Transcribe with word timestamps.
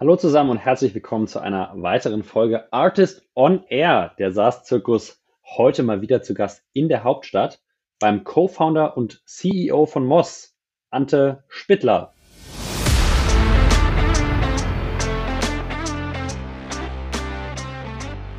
Hallo 0.00 0.14
zusammen 0.14 0.50
und 0.50 0.58
herzlich 0.58 0.94
willkommen 0.94 1.26
zu 1.26 1.40
einer 1.40 1.72
weiteren 1.74 2.22
Folge 2.22 2.72
Artist 2.72 3.24
on 3.34 3.64
Air, 3.68 4.14
der 4.16 4.30
SaaS-Zirkus. 4.30 5.20
Heute 5.56 5.82
mal 5.82 6.02
wieder 6.02 6.22
zu 6.22 6.34
Gast 6.34 6.62
in 6.72 6.88
der 6.88 7.02
Hauptstadt 7.02 7.60
beim 7.98 8.22
Co-Founder 8.22 8.96
und 8.96 9.20
CEO 9.26 9.86
von 9.86 10.06
Moss, 10.06 10.54
Ante 10.90 11.42
Spittler. 11.48 12.14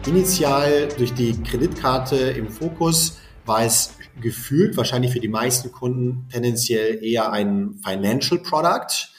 Initial 0.07 0.87
durch 0.97 1.13
die 1.13 1.43
Kreditkarte 1.43 2.15
im 2.15 2.47
Fokus 2.47 3.19
war 3.45 3.65
es 3.65 3.97
gefühlt 4.21 4.77
wahrscheinlich 4.77 5.11
für 5.11 5.19
die 5.19 5.27
meisten 5.27 5.73
Kunden 5.73 6.25
tendenziell 6.31 7.03
eher 7.03 7.33
ein 7.33 7.81
Financial 7.83 8.39
Product. 8.39 9.09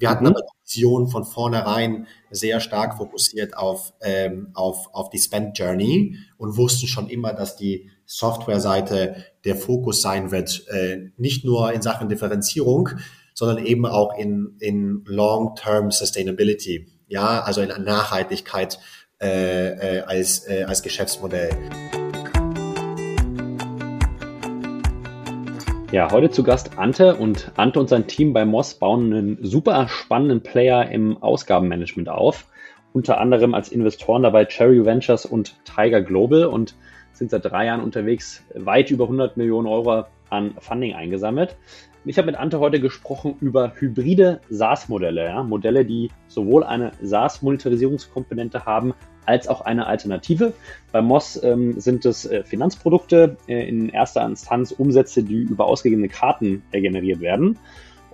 Wir 0.00 0.10
hatten 0.10 0.24
mhm. 0.24 0.30
aber 0.30 0.40
die 0.40 0.76
Vision 0.76 1.08
von 1.08 1.24
vornherein 1.24 2.06
sehr 2.30 2.58
stark 2.60 2.96
fokussiert 2.96 3.56
auf, 3.56 3.92
ähm, 4.00 4.48
auf, 4.54 4.88
auf 4.92 5.10
die 5.10 5.18
Spend 5.18 5.56
Journey 5.56 6.16
und 6.38 6.56
wussten 6.56 6.88
schon 6.88 7.08
immer, 7.08 7.34
dass 7.34 7.56
die 7.56 7.90
Softwareseite 8.06 9.24
der 9.44 9.56
Fokus 9.56 10.02
sein 10.02 10.32
wird, 10.32 10.66
äh, 10.68 11.10
nicht 11.16 11.44
nur 11.44 11.72
in 11.72 11.82
Sachen 11.82 12.08
Differenzierung, 12.08 12.88
sondern 13.34 13.64
eben 13.64 13.86
auch 13.86 14.18
in, 14.18 14.56
in 14.58 15.04
Long-Term 15.06 15.90
Sustainability. 15.90 16.88
Ja, 17.06 17.42
also 17.42 17.60
in 17.60 17.68
Nachhaltigkeit 17.84 18.78
äh, 19.20 19.98
äh, 19.98 20.00
als, 20.02 20.46
äh, 20.48 20.64
als 20.64 20.82
Geschäftsmodell. 20.82 21.50
Ja, 25.92 26.12
heute 26.12 26.30
zu 26.30 26.44
Gast 26.44 26.78
Ante 26.78 27.16
und 27.16 27.50
Ante 27.56 27.80
und 27.80 27.88
sein 27.88 28.06
Team 28.06 28.32
bei 28.32 28.44
Moss 28.44 28.74
bauen 28.74 29.12
einen 29.12 29.38
super 29.42 29.88
spannenden 29.88 30.40
Player 30.40 30.88
im 30.88 31.20
Ausgabenmanagement 31.20 32.08
auf. 32.08 32.46
Unter 32.92 33.18
anderem 33.18 33.54
als 33.54 33.70
Investoren 33.70 34.22
dabei 34.22 34.44
Cherry 34.44 34.84
Ventures 34.86 35.26
und 35.26 35.56
Tiger 35.64 36.00
Global 36.00 36.44
und 36.44 36.76
sind 37.12 37.32
seit 37.32 37.44
drei 37.44 37.66
Jahren 37.66 37.80
unterwegs, 37.80 38.44
weit 38.54 38.92
über 38.92 39.04
100 39.04 39.36
Millionen 39.36 39.66
Euro 39.66 40.04
an 40.28 40.54
Funding 40.60 40.94
eingesammelt. 40.94 41.56
Ich 42.04 42.18
habe 42.18 42.26
mit 42.26 42.36
Ante 42.36 42.60
heute 42.60 42.78
gesprochen 42.78 43.34
über 43.40 43.72
hybride 43.74 44.42
SaaS-Modelle, 44.48 45.24
ja? 45.24 45.42
Modelle, 45.42 45.84
die 45.84 46.12
sowohl 46.28 46.62
eine 46.62 46.92
SaaS-Monetarisierungskomponente 47.02 48.64
haben, 48.64 48.94
als 49.26 49.48
auch 49.48 49.60
eine 49.60 49.86
Alternative. 49.86 50.52
Bei 50.92 51.02
Moss 51.02 51.40
ähm, 51.42 51.80
sind 51.80 52.04
es 52.04 52.24
äh, 52.24 52.42
Finanzprodukte, 52.44 53.36
äh, 53.46 53.68
in 53.68 53.88
erster 53.88 54.24
Instanz 54.24 54.72
Umsätze, 54.72 55.22
die 55.22 55.42
über 55.42 55.66
ausgegebene 55.66 56.08
Karten 56.08 56.62
äh, 56.72 56.80
generiert 56.80 57.20
werden. 57.20 57.58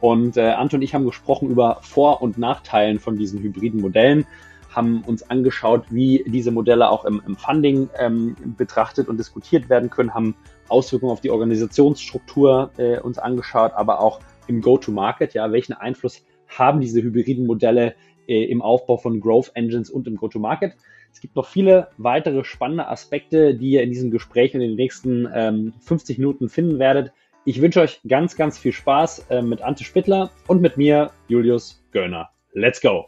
Und 0.01 0.37
äh, 0.37 0.51
Anton 0.51 0.79
und 0.79 0.83
ich 0.83 0.95
haben 0.95 1.07
gesprochen 1.07 1.49
über 1.49 1.79
Vor- 1.83 2.21
und 2.23 2.39
Nachteilen 2.39 3.01
von 3.01 3.17
diesen 3.17 3.41
hybriden 3.41 3.81
Modellen, 3.81 4.27
haben 4.71 5.03
uns 5.07 5.29
angeschaut, 5.31 5.87
wie 5.89 6.23
diese 6.27 6.51
Modelle 6.51 6.91
auch 6.91 7.07
im, 7.07 7.23
im 7.27 7.37
Funding 7.37 7.89
ähm, 7.99 8.37
betrachtet 8.59 9.09
und 9.09 9.17
diskutiert 9.17 9.71
werden 9.71 9.89
können, 9.89 10.13
haben 10.13 10.35
Auswirkungen 10.69 11.13
auf 11.13 11.23
die 11.23 11.31
Organisationsstruktur 11.31 12.71
äh, 12.77 13.01
uns 13.01 13.19
angeschaut, 13.19 13.73
aber 13.75 14.01
auch 14.01 14.21
im 14.49 14.61
Go-to-Market, 14.61 15.33
ja, 15.33 15.51
welchen 15.51 15.73
Einfluss 15.73 16.23
haben 16.47 16.81
diese 16.81 17.01
hybriden 17.01 17.47
Modelle 17.47 17.95
äh, 18.29 18.45
im 18.45 18.61
Aufbau 18.61 18.99
von 18.99 19.21
Growth 19.21 19.51
Engines 19.55 19.91
und 19.91 20.07
im 20.07 20.17
Go-to-Market. 20.17 20.77
Es 21.17 21.23
gibt 21.23 21.35
noch 21.35 21.47
viele 21.47 21.89
weitere 21.97 22.45
spannende 22.45 22.89
Aspekte, 22.89 23.55
die 23.55 23.71
ihr 23.71 23.83
in 23.83 23.89
diesem 23.89 24.11
Gespräch 24.11 24.53
in 24.53 24.61
den 24.61 24.75
nächsten 24.75 25.27
ähm, 25.35 25.73
50 25.81 26.19
Minuten 26.19 26.51
finden 26.51 26.79
werdet. 26.79 27.11
Ich 27.47 27.63
wünsche 27.63 27.81
euch 27.81 28.03
ganz, 28.07 28.37
ganz 28.37 28.59
viel 28.59 28.73
Spaß 28.73 29.31
äh, 29.31 29.41
mit 29.41 29.63
Ante 29.63 29.83
Spittler 29.83 30.31
und 30.47 30.61
mit 30.61 30.77
mir, 30.77 31.13
Julius 31.29 31.83
Göllner. 31.91 32.29
Let's 32.53 32.83
go! 32.83 33.07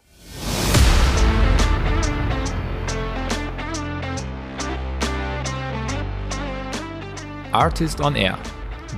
Artist 7.53 8.01
on 8.01 8.17
Air, 8.17 8.39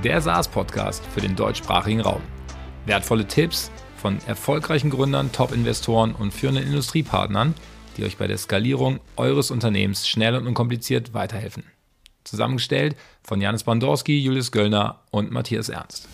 der 0.05 0.21
SaaS-Podcast 0.21 1.05
für 1.07 1.19
den 1.19 1.35
deutschsprachigen 1.35 1.99
Raum. 1.99 2.21
Wertvolle 2.85 3.27
Tipps 3.27 3.73
von 3.97 4.19
erfolgreichen 4.25 4.89
Gründern, 4.89 5.33
Top-Investoren 5.33 6.15
und 6.15 6.33
führenden 6.33 6.63
Industriepartnern– 6.63 7.53
die 7.97 8.03
euch 8.03 8.17
bei 8.17 8.27
der 8.27 8.37
Skalierung 8.37 8.99
eures 9.15 9.51
Unternehmens 9.51 10.07
schnell 10.07 10.35
und 10.35 10.47
unkompliziert 10.47 11.13
weiterhelfen. 11.13 11.63
Zusammengestellt 12.23 12.95
von 13.23 13.41
Janis 13.41 13.63
Bandorski, 13.63 14.19
Julius 14.19 14.51
Göllner 14.51 15.01
und 15.11 15.31
Matthias 15.31 15.69
Ernst. 15.69 16.07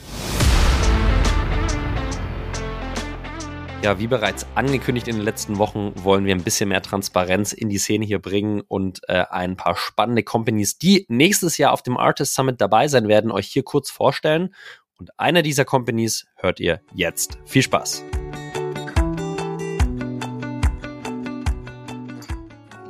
Ja, 3.83 3.99
wie 3.99 4.07
bereits 4.07 4.45
angekündigt 4.55 5.07
in 5.07 5.17
den 5.17 5.23
letzten 5.23 5.59
Wochen, 5.59 5.93
wollen 6.03 6.25
wir 6.25 6.33
ein 6.33 6.43
bisschen 6.43 6.69
mehr 6.69 6.81
Transparenz 6.81 7.53
in 7.53 7.69
die 7.69 7.77
Szene 7.77 8.05
hier 8.05 8.19
bringen 8.19 8.61
und 8.67 9.01
äh, 9.07 9.23
ein 9.29 9.55
paar 9.55 9.75
spannende 9.75 10.23
Companies, 10.23 10.79
die 10.79 11.05
nächstes 11.09 11.57
Jahr 11.57 11.73
auf 11.73 11.83
dem 11.83 11.95
Artist 11.95 12.33
Summit 12.33 12.59
dabei 12.59 12.87
sein 12.87 13.07
werden, 13.07 13.31
euch 13.31 13.47
hier 13.47 13.63
kurz 13.63 13.91
vorstellen. 13.91 14.53
Und 14.97 15.17
einer 15.19 15.43
dieser 15.43 15.63
Companies 15.63 16.25
hört 16.35 16.59
ihr 16.59 16.81
jetzt. 16.95 17.37
Viel 17.45 17.61
Spaß! 17.61 18.03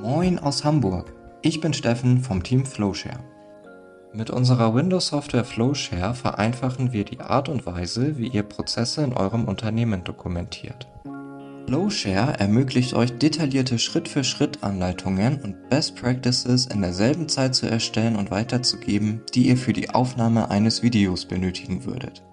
Moin 0.08 0.40
aus 0.40 0.64
Hamburg. 0.64 1.12
Ich 1.42 1.60
bin 1.60 1.74
Steffen 1.74 2.22
vom 2.22 2.42
Team 2.42 2.66
Flowshare. 2.66 3.20
Mit 4.14 4.30
unserer 4.30 4.74
Windows-Software 4.74 5.44
Flowshare 5.44 6.14
vereinfachen 6.14 6.94
wir 6.94 7.04
die 7.04 7.20
Art 7.20 7.50
und 7.50 7.66
Weise, 7.66 8.18
wie 8.18 8.30
ihr 8.30 8.44
Prozesse 8.44 9.04
in 9.04 9.12
eurem 9.12 9.44
Unternehmen 9.44 10.06
dokumentiert. 10.06 10.88
Flowshare 11.66 12.40
ermöglicht 12.40 12.94
euch 12.94 13.18
detaillierte 13.18 13.78
Schritt-für-Schritt-Anleitungen 13.78 15.42
und 15.42 15.68
Best 15.68 15.98
Practices 15.98 16.68
in 16.68 16.82
derselben 16.82 17.28
Zeit 17.28 17.54
zu 17.54 17.70
erstellen 17.70 18.16
und 18.16 18.32
weiterzugeben, 18.32 19.24
die 19.34 19.50
ihr 19.50 19.58
für 19.58 19.74
die 19.74 19.90
Aufnahme 19.90 20.50
eines 20.50 20.84
Videos 20.84 21.26
benötigen 21.26 21.84
würdet. 21.84 22.24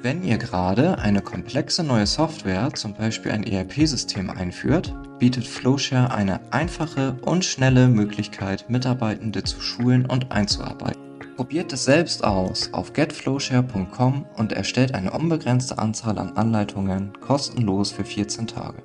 Wenn 0.00 0.22
ihr 0.22 0.38
gerade 0.38 0.98
eine 0.98 1.22
komplexe 1.22 1.82
neue 1.82 2.06
Software, 2.06 2.72
zum 2.72 2.94
Beispiel 2.94 3.32
ein 3.32 3.42
ERP-System 3.42 4.30
einführt, 4.30 4.94
bietet 5.24 5.46
Flowshare 5.46 6.12
eine 6.12 6.38
einfache 6.50 7.16
und 7.22 7.46
schnelle 7.46 7.88
Möglichkeit, 7.88 8.68
Mitarbeitende 8.68 9.42
zu 9.42 9.58
schulen 9.58 10.04
und 10.04 10.30
einzuarbeiten. 10.30 11.00
Probiert 11.36 11.72
es 11.72 11.86
selbst 11.86 12.22
aus 12.22 12.68
auf 12.74 12.92
getflowshare.com 12.92 14.26
und 14.36 14.52
erstellt 14.52 14.92
eine 14.94 15.12
unbegrenzte 15.12 15.78
Anzahl 15.78 16.18
an 16.18 16.36
Anleitungen 16.36 17.14
kostenlos 17.22 17.90
für 17.90 18.04
14 18.04 18.48
Tage. 18.48 18.82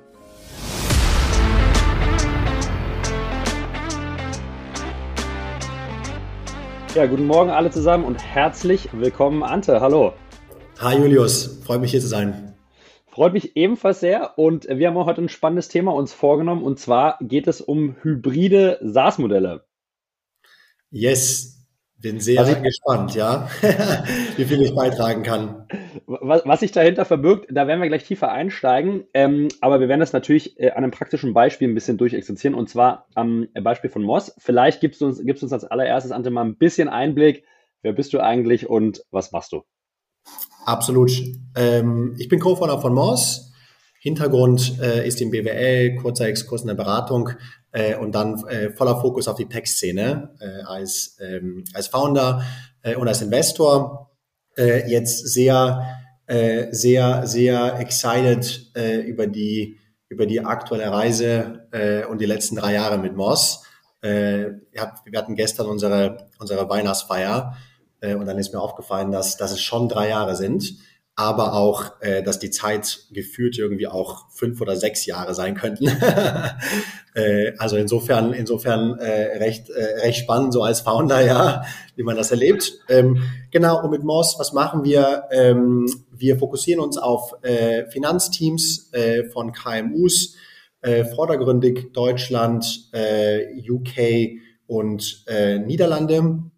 Ja, 6.94 7.04
guten 7.04 7.26
Morgen 7.26 7.50
alle 7.50 7.70
zusammen 7.70 8.06
und 8.06 8.16
herzlich 8.16 8.88
willkommen, 8.94 9.42
Ante. 9.42 9.82
Hallo. 9.82 10.14
Hi 10.80 10.96
Julius, 10.96 11.60
freut 11.66 11.82
mich 11.82 11.90
hier 11.90 12.00
zu 12.00 12.08
sein. 12.08 12.50
Freut 13.10 13.32
mich 13.32 13.56
ebenfalls 13.56 13.98
sehr 13.98 14.38
und 14.38 14.68
wir 14.68 14.86
haben 14.86 14.96
heute 14.96 15.20
ein 15.20 15.28
spannendes 15.28 15.66
Thema 15.66 15.92
uns 15.92 16.12
vorgenommen 16.12 16.62
und 16.62 16.78
zwar 16.78 17.18
geht 17.20 17.48
es 17.48 17.60
um 17.60 17.96
hybride 18.02 18.78
SaaS-Modelle. 18.82 19.64
Yes, 20.92 21.66
bin 22.00 22.20
sehr 22.20 22.38
also, 22.40 22.54
gespannt, 22.62 23.16
ja, 23.16 23.48
wie 24.36 24.44
viel 24.44 24.62
ich 24.62 24.74
beitragen 24.76 25.24
kann. 25.24 25.66
Was, 26.06 26.42
was, 26.46 26.60
sich 26.60 26.70
dahinter 26.70 27.04
verbirgt, 27.04 27.48
da 27.50 27.66
werden 27.66 27.80
wir 27.80 27.88
gleich 27.88 28.04
tiefer 28.04 28.30
einsteigen, 28.30 29.04
ähm, 29.12 29.48
aber 29.60 29.80
wir 29.80 29.88
werden 29.88 30.00
das 30.00 30.12
natürlich 30.12 30.58
äh, 30.60 30.70
an 30.70 30.84
einem 30.84 30.92
praktischen 30.92 31.34
Beispiel 31.34 31.68
ein 31.68 31.74
bisschen 31.74 31.98
durchexerzieren 31.98 32.56
und 32.56 32.68
zwar 32.70 33.06
am 33.14 33.48
Beispiel 33.60 33.90
von 33.90 34.02
Moss. 34.02 34.34
Vielleicht 34.38 34.80
gibst 34.80 35.00
du 35.00 35.06
uns, 35.06 35.20
gibst 35.24 35.42
uns 35.42 35.52
als 35.52 35.64
allererstes, 35.64 36.12
Ante, 36.12 36.30
mal 36.30 36.44
ein 36.44 36.56
bisschen 36.56 36.88
Einblick. 36.88 37.44
Wer 37.82 37.92
bist 37.92 38.12
du 38.12 38.20
eigentlich 38.20 38.68
und 38.68 39.02
was 39.10 39.32
machst 39.32 39.50
du? 39.50 39.64
Absolut. 40.64 41.10
Ähm, 41.56 42.14
ich 42.18 42.28
bin 42.28 42.40
Co-Founder 42.40 42.80
von 42.80 42.94
Moss. 42.94 43.50
Hintergrund 44.00 44.80
äh, 44.80 45.06
ist 45.06 45.20
im 45.20 45.30
BWL, 45.30 45.96
kurzer 45.96 46.26
Exkurs 46.26 46.62
in 46.62 46.68
der 46.68 46.74
Beratung 46.74 47.30
äh, 47.72 47.96
und 47.96 48.14
dann 48.14 48.42
äh, 48.46 48.70
voller 48.70 48.98
Fokus 48.98 49.28
auf 49.28 49.36
die 49.36 49.46
Tech-Szene 49.46 50.34
äh, 50.40 50.62
als, 50.62 51.18
ähm, 51.20 51.64
als 51.74 51.88
Founder 51.88 52.42
äh, 52.82 52.94
und 52.96 53.08
als 53.08 53.20
Investor. 53.20 54.10
Äh, 54.56 54.90
jetzt 54.90 55.26
sehr, 55.28 55.96
sehr, 56.70 57.26
sehr 57.26 57.80
excited 57.80 58.70
über, 59.04 59.26
die, 59.26 59.80
über 60.08 60.26
die 60.26 60.40
aktuelle 60.40 60.88
Reise 60.92 61.66
und 62.08 62.20
die 62.20 62.26
letzten 62.26 62.54
drei 62.54 62.74
Jahre 62.74 62.98
mit 62.98 63.16
Moss. 63.16 63.64
wir 64.00 64.60
hatten 65.16 65.34
gestern 65.34 65.66
unsere, 65.66 66.28
unsere 66.38 66.68
Weihnachtsfeier 66.68 67.56
äh, 68.00 68.14
und 68.14 68.26
dann 68.26 68.38
ist 68.38 68.52
mir 68.52 68.60
aufgefallen, 68.60 69.10
dass, 69.10 69.36
dass 69.36 69.52
es 69.52 69.60
schon 69.60 69.88
drei 69.88 70.08
Jahre 70.08 70.36
sind, 70.36 70.74
aber 71.16 71.52
auch, 71.52 72.00
äh, 72.00 72.22
dass 72.22 72.38
die 72.38 72.50
Zeit 72.50 73.06
gefühlt 73.12 73.58
irgendwie 73.58 73.86
auch 73.86 74.30
fünf 74.30 74.60
oder 74.60 74.76
sechs 74.76 75.04
Jahre 75.04 75.34
sein 75.34 75.54
könnten. 75.54 75.86
äh, 77.14 77.52
also 77.58 77.76
insofern, 77.76 78.32
insofern 78.32 78.92
recht, 78.92 79.68
recht 79.70 80.20
spannend, 80.20 80.54
so 80.54 80.62
als 80.62 80.80
Founder, 80.80 81.20
ja, 81.20 81.62
wie 81.94 82.04
man 82.04 82.16
das 82.16 82.30
erlebt. 82.30 82.72
Ähm, 82.88 83.22
genau, 83.50 83.82
und 83.82 83.90
mit 83.90 84.02
Moss, 84.02 84.36
was 84.38 84.52
machen 84.52 84.84
wir? 84.84 85.24
Ähm, 85.30 85.86
wir 86.10 86.38
fokussieren 86.38 86.82
uns 86.82 86.96
auf 86.98 87.34
Finanzteams 87.90 88.90
von 89.32 89.52
KMUs, 89.52 90.36
vordergründig 91.14 91.92
Deutschland, 91.94 92.90
UK 92.92 94.38
und 94.66 95.24
Niederlande. 95.64 96.50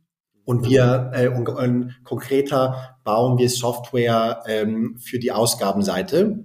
Und 0.44 0.68
wir, 0.68 1.12
äh, 1.14 1.28
und, 1.28 1.48
und 1.48 1.94
konkreter 2.04 2.96
bauen 3.04 3.38
wir 3.38 3.48
Software 3.48 4.42
ähm, 4.46 4.96
für 4.98 5.18
die 5.18 5.32
Ausgabenseite 5.32 6.44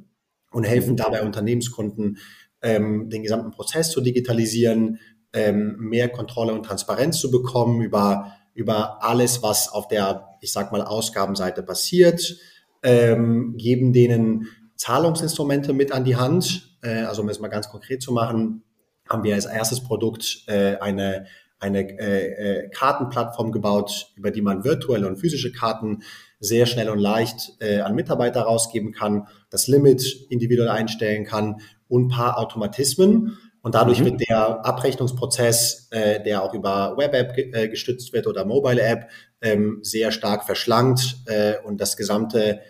und 0.52 0.64
helfen 0.64 0.96
dabei 0.96 1.24
Unternehmenskunden, 1.24 2.18
ähm, 2.62 3.10
den 3.10 3.24
gesamten 3.24 3.52
Prozess 3.52 3.92
zu 3.92 4.02
digitalisieren, 4.02 5.00
ähm, 5.34 5.78
mehr 5.80 6.10
Kontrolle 6.10 6.54
und 6.54 6.64
Transparenz 6.64 7.20
zu 7.20 7.32
bekommen 7.32 7.82
über, 7.82 8.34
über 8.54 9.04
alles, 9.04 9.44
was 9.44 9.70
auf 9.70 9.88
der, 9.88 10.28
ich 10.42 10.52
sag 10.52 10.72
mal, 10.72 10.82
Ausgabenseite 10.82 11.64
passiert, 11.64 12.38
ähm, 12.84 13.56
geben 13.58 13.94
denen 13.94 14.48
Zahlungsinstrumente 14.76 15.74
mit 15.74 15.92
an 15.92 16.04
die 16.04 16.16
Hand. 16.16 16.78
Äh, 16.82 17.02
also 17.02 17.22
um 17.22 17.30
es 17.30 17.40
mal 17.40 17.48
ganz 17.50 17.70
konkret 17.70 18.02
zu 18.02 18.12
machen, 18.12 18.64
haben 19.10 19.24
wir 19.24 19.36
als 19.36 19.46
erstes 19.46 19.82
Produkt 19.82 20.44
äh, 20.48 20.78
eine 20.78 21.26
eine 21.60 22.00
äh, 22.00 22.66
äh, 22.66 22.70
Kartenplattform 22.70 23.52
gebaut, 23.52 24.12
über 24.16 24.32
die 24.32 24.42
man 24.42 24.64
virtuelle 24.64 25.08
und 25.08 25.18
physische 25.18 25.52
Karten 25.52 26.04
sehr 26.40 26.66
schnell 26.66 26.90
und 26.90 27.00
leicht 27.00 27.54
äh, 27.60 27.80
an 27.80 27.96
Mitarbeiter 27.96 28.42
rausgeben 28.42 28.92
kann, 28.92 29.28
das 29.50 29.68
Limit 29.68 30.28
individuell 30.30 30.70
einstellen 30.70 31.26
kann 31.26 31.62
und 31.88 32.06
ein 32.06 32.10
paar 32.10 32.38
Automatismen. 32.38 33.38
Und 33.64 33.76
dadurch 33.76 34.00
mhm. 34.00 34.06
wird 34.06 34.30
der 34.30 34.66
Abrechnungsprozess, 34.66 35.88
äh, 35.92 36.22
der 36.24 36.44
auch 36.44 36.54
über 36.54 36.96
Web-App 36.98 37.34
ge 37.34 37.52
äh, 37.52 37.68
gestützt 37.70 38.14
wird 38.14 38.28
oder 38.28 38.46
Mobile-App, 38.46 39.10
ähm, 39.42 39.80
sehr 39.82 40.12
stark 40.12 40.46
verschlankt 40.46 41.18
äh, 41.26 41.56
und 41.64 41.82
das 41.82 41.98
gesamte 41.98 42.62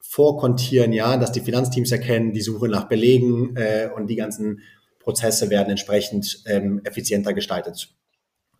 Vorkontieren, 0.00 0.92
ja, 0.92 1.16
dass 1.16 1.32
die 1.32 1.40
Finanzteams 1.40 1.90
erkennen, 1.92 2.32
die 2.32 2.42
Suche 2.42 2.68
nach 2.68 2.88
Belegen 2.88 3.56
äh, 3.56 3.88
und 3.96 4.08
die 4.08 4.16
ganzen 4.16 4.60
Prozesse 4.98 5.48
werden 5.48 5.70
entsprechend 5.70 6.42
ähm, 6.46 6.80
effizienter 6.84 7.32
gestaltet. 7.32 7.88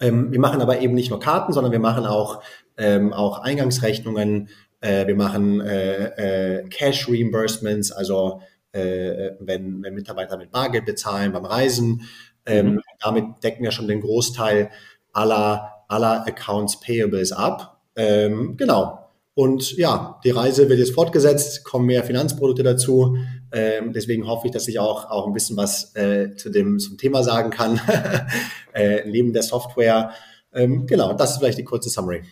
Ähm, 0.03 0.33
wir 0.33 0.41
machen 0.41 0.61
aber 0.61 0.81
eben 0.81 0.95
nicht 0.95 1.11
nur 1.11 1.21
Karten, 1.21 1.53
sondern 1.53 1.73
wir 1.73 1.79
machen 1.79 2.05
auch, 2.05 2.43
ähm, 2.77 3.13
auch 3.13 3.39
Eingangsrechnungen, 3.39 4.49
äh, 4.81 5.07
wir 5.07 5.15
machen 5.15 5.61
äh, 5.61 6.59
äh, 6.59 6.69
Cash 6.69 7.09
Reimbursements, 7.09 7.93
also 7.93 8.43
äh, 8.73 9.31
wenn, 9.39 9.83
wenn 9.83 9.95
Mitarbeiter 9.95 10.37
mit 10.37 10.51
Bargeld 10.51 10.85
bezahlen 10.85 11.33
beim 11.33 11.45
Reisen. 11.45 12.03
Ähm, 12.45 12.75
mhm. 12.75 12.81
Damit 13.01 13.25
decken 13.45 13.63
wir 13.63 13.71
schon 13.71 13.87
den 13.87 14.01
Großteil 14.01 14.71
aller, 15.13 15.85
aller 15.89 16.27
Accounts 16.27 16.81
Payables 16.81 17.33
ab. 17.33 17.81
Ähm, 17.95 18.57
genau. 18.57 18.99
Und 19.35 19.77
ja, 19.77 20.21
die 20.25 20.31
Reise 20.31 20.69
wird 20.69 20.79
jetzt 20.79 20.95
fortgesetzt, 20.95 21.65
kommen 21.65 21.87
mehr 21.87 22.05
Finanzprodukte 22.05 22.63
dazu. 22.63 23.17
Ähm, 23.53 23.93
deswegen 23.93 24.27
hoffe 24.27 24.47
ich, 24.47 24.53
dass 24.53 24.69
ich 24.69 24.79
auch, 24.79 25.11
auch 25.11 25.27
ein 25.27 25.33
bisschen 25.33 25.57
was 25.57 25.95
äh, 25.95 26.35
zu 26.37 26.51
dem, 26.51 26.79
zum 26.79 26.97
Thema 26.97 27.23
sagen 27.23 27.51
kann, 27.51 27.81
äh, 28.73 29.03
neben 29.07 29.33
der 29.33 29.43
Software. 29.43 30.13
Ähm, 30.55 30.87
genau, 30.87 31.13
das 31.13 31.33
ist 31.33 31.39
vielleicht 31.39 31.59
die 31.59 31.65
kurze 31.65 31.91
Summary. 31.91 32.23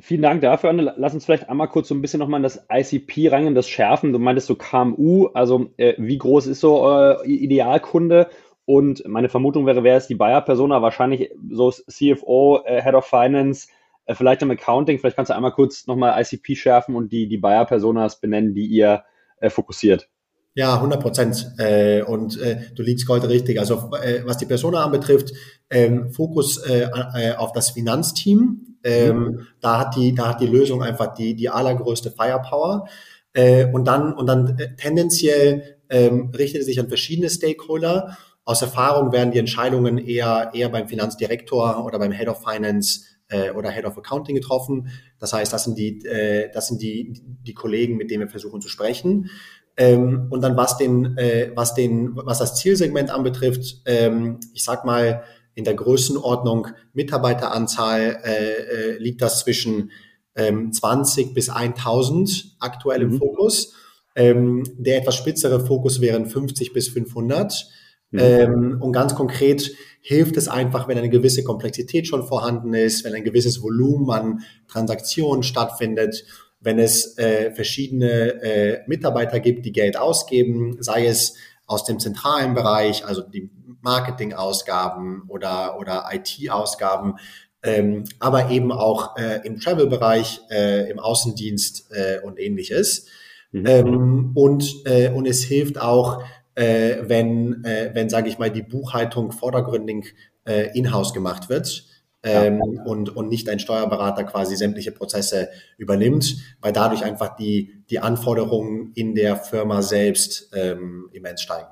Vielen 0.00 0.22
Dank 0.22 0.40
dafür, 0.40 0.70
Anne. 0.70 0.94
Lass 0.96 1.12
uns 1.12 1.26
vielleicht 1.26 1.48
einmal 1.48 1.68
kurz 1.68 1.88
so 1.88 1.94
ein 1.94 2.00
bisschen 2.00 2.18
nochmal 2.18 2.38
in 2.38 2.42
das 2.42 2.66
ICP 2.72 3.28
rein, 3.30 3.54
das 3.54 3.68
schärfen. 3.68 4.12
Du 4.12 4.18
meintest 4.18 4.46
so 4.46 4.56
KMU, 4.56 5.26
also 5.34 5.70
äh, 5.76 5.94
wie 5.98 6.16
groß 6.16 6.46
ist 6.46 6.60
so 6.60 6.80
euer 6.80 7.24
Idealkunde? 7.24 8.28
Und 8.64 9.06
meine 9.06 9.28
Vermutung 9.28 9.66
wäre, 9.66 9.84
wer 9.84 9.98
ist 9.98 10.06
die 10.06 10.14
Buyer-Persona? 10.14 10.80
Wahrscheinlich 10.80 11.30
so 11.50 11.70
CFO, 11.70 12.62
äh, 12.64 12.82
Head 12.82 12.94
of 12.94 13.04
Finance, 13.04 13.68
äh, 14.06 14.14
vielleicht 14.14 14.40
im 14.40 14.50
Accounting. 14.50 14.98
Vielleicht 14.98 15.16
kannst 15.16 15.30
du 15.30 15.36
einmal 15.36 15.52
kurz 15.52 15.86
nochmal 15.86 16.18
ICP 16.20 16.56
schärfen 16.56 16.96
und 16.96 17.12
die, 17.12 17.28
die 17.28 17.38
Buyer-Personas 17.38 18.20
benennen, 18.20 18.54
die 18.54 18.66
ihr 18.66 19.04
äh, 19.44 19.50
fokussiert. 19.50 20.08
Ja, 20.54 20.76
100 20.76 21.00
Prozent. 21.00 21.52
Äh, 21.58 22.02
und 22.02 22.40
äh, 22.40 22.58
du 22.74 22.82
liegst 22.82 23.08
heute 23.08 23.28
richtig. 23.28 23.58
Also 23.58 23.90
äh, 24.00 24.22
was 24.24 24.38
die 24.38 24.46
Persona 24.46 24.84
anbetrifft, 24.84 25.32
ähm, 25.68 26.12
Fokus 26.12 26.58
äh, 26.58 26.88
äh, 27.14 27.34
auf 27.34 27.52
das 27.52 27.70
Finanzteam. 27.70 28.78
Ähm, 28.84 29.18
mhm. 29.18 29.46
Da 29.60 29.80
hat 29.80 29.96
die, 29.96 30.14
da 30.14 30.28
hat 30.28 30.40
die 30.40 30.46
Lösung 30.46 30.82
einfach 30.82 31.14
die 31.14 31.34
die 31.34 31.48
allergrößte 31.48 32.12
Firepower. 32.12 32.88
Äh, 33.32 33.66
und 33.72 33.84
dann 33.86 34.14
und 34.14 34.26
dann 34.26 34.56
äh, 34.58 34.76
tendenziell 34.76 35.78
ähm, 35.90 36.30
richtet 36.36 36.60
es 36.60 36.66
sich 36.66 36.78
an 36.78 36.88
verschiedene 36.88 37.30
Stakeholder. 37.30 38.16
Aus 38.44 38.62
Erfahrung 38.62 39.10
werden 39.10 39.32
die 39.32 39.38
Entscheidungen 39.38 39.98
eher 39.98 40.52
eher 40.54 40.68
beim 40.68 40.86
Finanzdirektor 40.86 41.84
oder 41.84 41.98
beim 41.98 42.12
Head 42.12 42.28
of 42.28 42.42
Finance 42.42 43.06
äh, 43.28 43.50
oder 43.50 43.70
Head 43.70 43.84
of 43.84 43.96
Accounting 43.98 44.34
getroffen. 44.34 44.88
Das 45.18 45.32
heißt, 45.32 45.52
das 45.52 45.64
sind 45.64 45.78
die, 45.78 46.04
äh, 46.06 46.50
das 46.52 46.68
sind 46.68 46.82
die, 46.82 47.22
die 47.42 47.54
Kollegen, 47.54 47.96
mit 47.96 48.10
denen 48.10 48.22
wir 48.22 48.28
versuchen 48.28 48.60
zu 48.60 48.68
sprechen. 48.68 49.30
Ähm, 49.76 50.28
und 50.30 50.42
dann 50.42 50.56
was 50.56 50.76
den, 50.76 51.16
äh, 51.16 51.50
was 51.54 51.74
den, 51.74 52.14
was 52.14 52.38
das 52.38 52.56
Zielsegment 52.56 53.10
anbetrifft, 53.10 53.82
ähm, 53.86 54.38
ich 54.52 54.64
sag 54.64 54.84
mal, 54.84 55.24
in 55.54 55.64
der 55.64 55.74
Größenordnung 55.74 56.68
Mitarbeiteranzahl 56.92 58.18
äh, 58.24 58.52
äh, 58.94 58.98
liegt 58.98 59.22
das 59.22 59.40
zwischen 59.40 59.90
ähm, 60.36 60.72
20 60.72 61.32
bis 61.34 61.48
1000 61.48 62.56
aktuell 62.60 63.02
im 63.02 63.12
mhm. 63.12 63.18
Fokus. 63.18 63.74
Ähm, 64.16 64.62
der 64.78 64.98
etwas 64.98 65.16
spitzere 65.16 65.64
Fokus 65.64 66.00
wären 66.00 66.26
50 66.26 66.72
bis 66.72 66.88
500. 66.88 67.68
Mhm. 68.14 68.20
Ähm, 68.20 68.76
und 68.80 68.92
ganz 68.92 69.16
konkret 69.16 69.74
hilft 70.00 70.36
es 70.36 70.46
einfach, 70.46 70.86
wenn 70.86 70.96
eine 70.96 71.10
gewisse 71.10 71.42
Komplexität 71.42 72.06
schon 72.06 72.24
vorhanden 72.24 72.72
ist, 72.72 73.04
wenn 73.04 73.12
ein 73.12 73.24
gewisses 73.24 73.60
Volumen 73.60 74.08
an 74.10 74.40
Transaktionen 74.68 75.42
stattfindet, 75.42 76.24
wenn 76.60 76.78
es 76.78 77.18
äh, 77.18 77.50
verschiedene 77.50 78.40
äh, 78.40 78.82
Mitarbeiter 78.86 79.40
gibt, 79.40 79.66
die 79.66 79.72
Geld 79.72 79.96
ausgeben, 79.96 80.76
sei 80.80 81.06
es 81.06 81.34
aus 81.66 81.84
dem 81.84 81.98
zentralen 81.98 82.54
Bereich, 82.54 83.04
also 83.04 83.22
die 83.22 83.50
Marketingausgaben 83.80 85.24
oder, 85.26 85.76
oder 85.80 86.08
IT-Ausgaben, 86.12 87.16
ähm, 87.64 88.04
aber 88.20 88.50
eben 88.50 88.70
auch 88.70 89.16
äh, 89.16 89.44
im 89.44 89.58
Travel-Bereich, 89.58 90.40
äh, 90.52 90.88
im 90.88 91.00
Außendienst 91.00 91.90
äh, 91.90 92.20
und 92.20 92.38
ähnliches. 92.38 93.06
Mhm. 93.50 93.66
Ähm, 93.66 94.30
und, 94.34 94.82
äh, 94.84 95.10
und 95.10 95.26
es 95.26 95.42
hilft 95.42 95.80
auch, 95.80 96.22
äh, 96.54 96.96
wenn, 97.02 97.64
äh, 97.64 97.90
wenn 97.94 98.08
sage 98.08 98.28
ich 98.28 98.38
mal, 98.38 98.50
die 98.50 98.62
Buchhaltung 98.62 99.32
vordergründig 99.32 100.14
äh, 100.44 100.76
in-house 100.76 101.12
gemacht 101.12 101.48
wird. 101.48 101.84
Ähm, 102.26 102.62
ja. 102.76 102.82
und, 102.84 103.14
und 103.14 103.28
nicht 103.28 103.50
ein 103.50 103.58
Steuerberater 103.58 104.24
quasi 104.24 104.56
sämtliche 104.56 104.92
Prozesse 104.92 105.50
übernimmt, 105.76 106.36
weil 106.62 106.72
dadurch 106.72 107.04
einfach 107.04 107.36
die, 107.36 107.84
die 107.90 107.98
Anforderungen 107.98 108.92
in 108.94 109.14
der 109.14 109.36
Firma 109.36 109.82
selbst 109.82 110.50
ähm, 110.54 111.10
immens 111.12 111.42
steigen. 111.42 111.68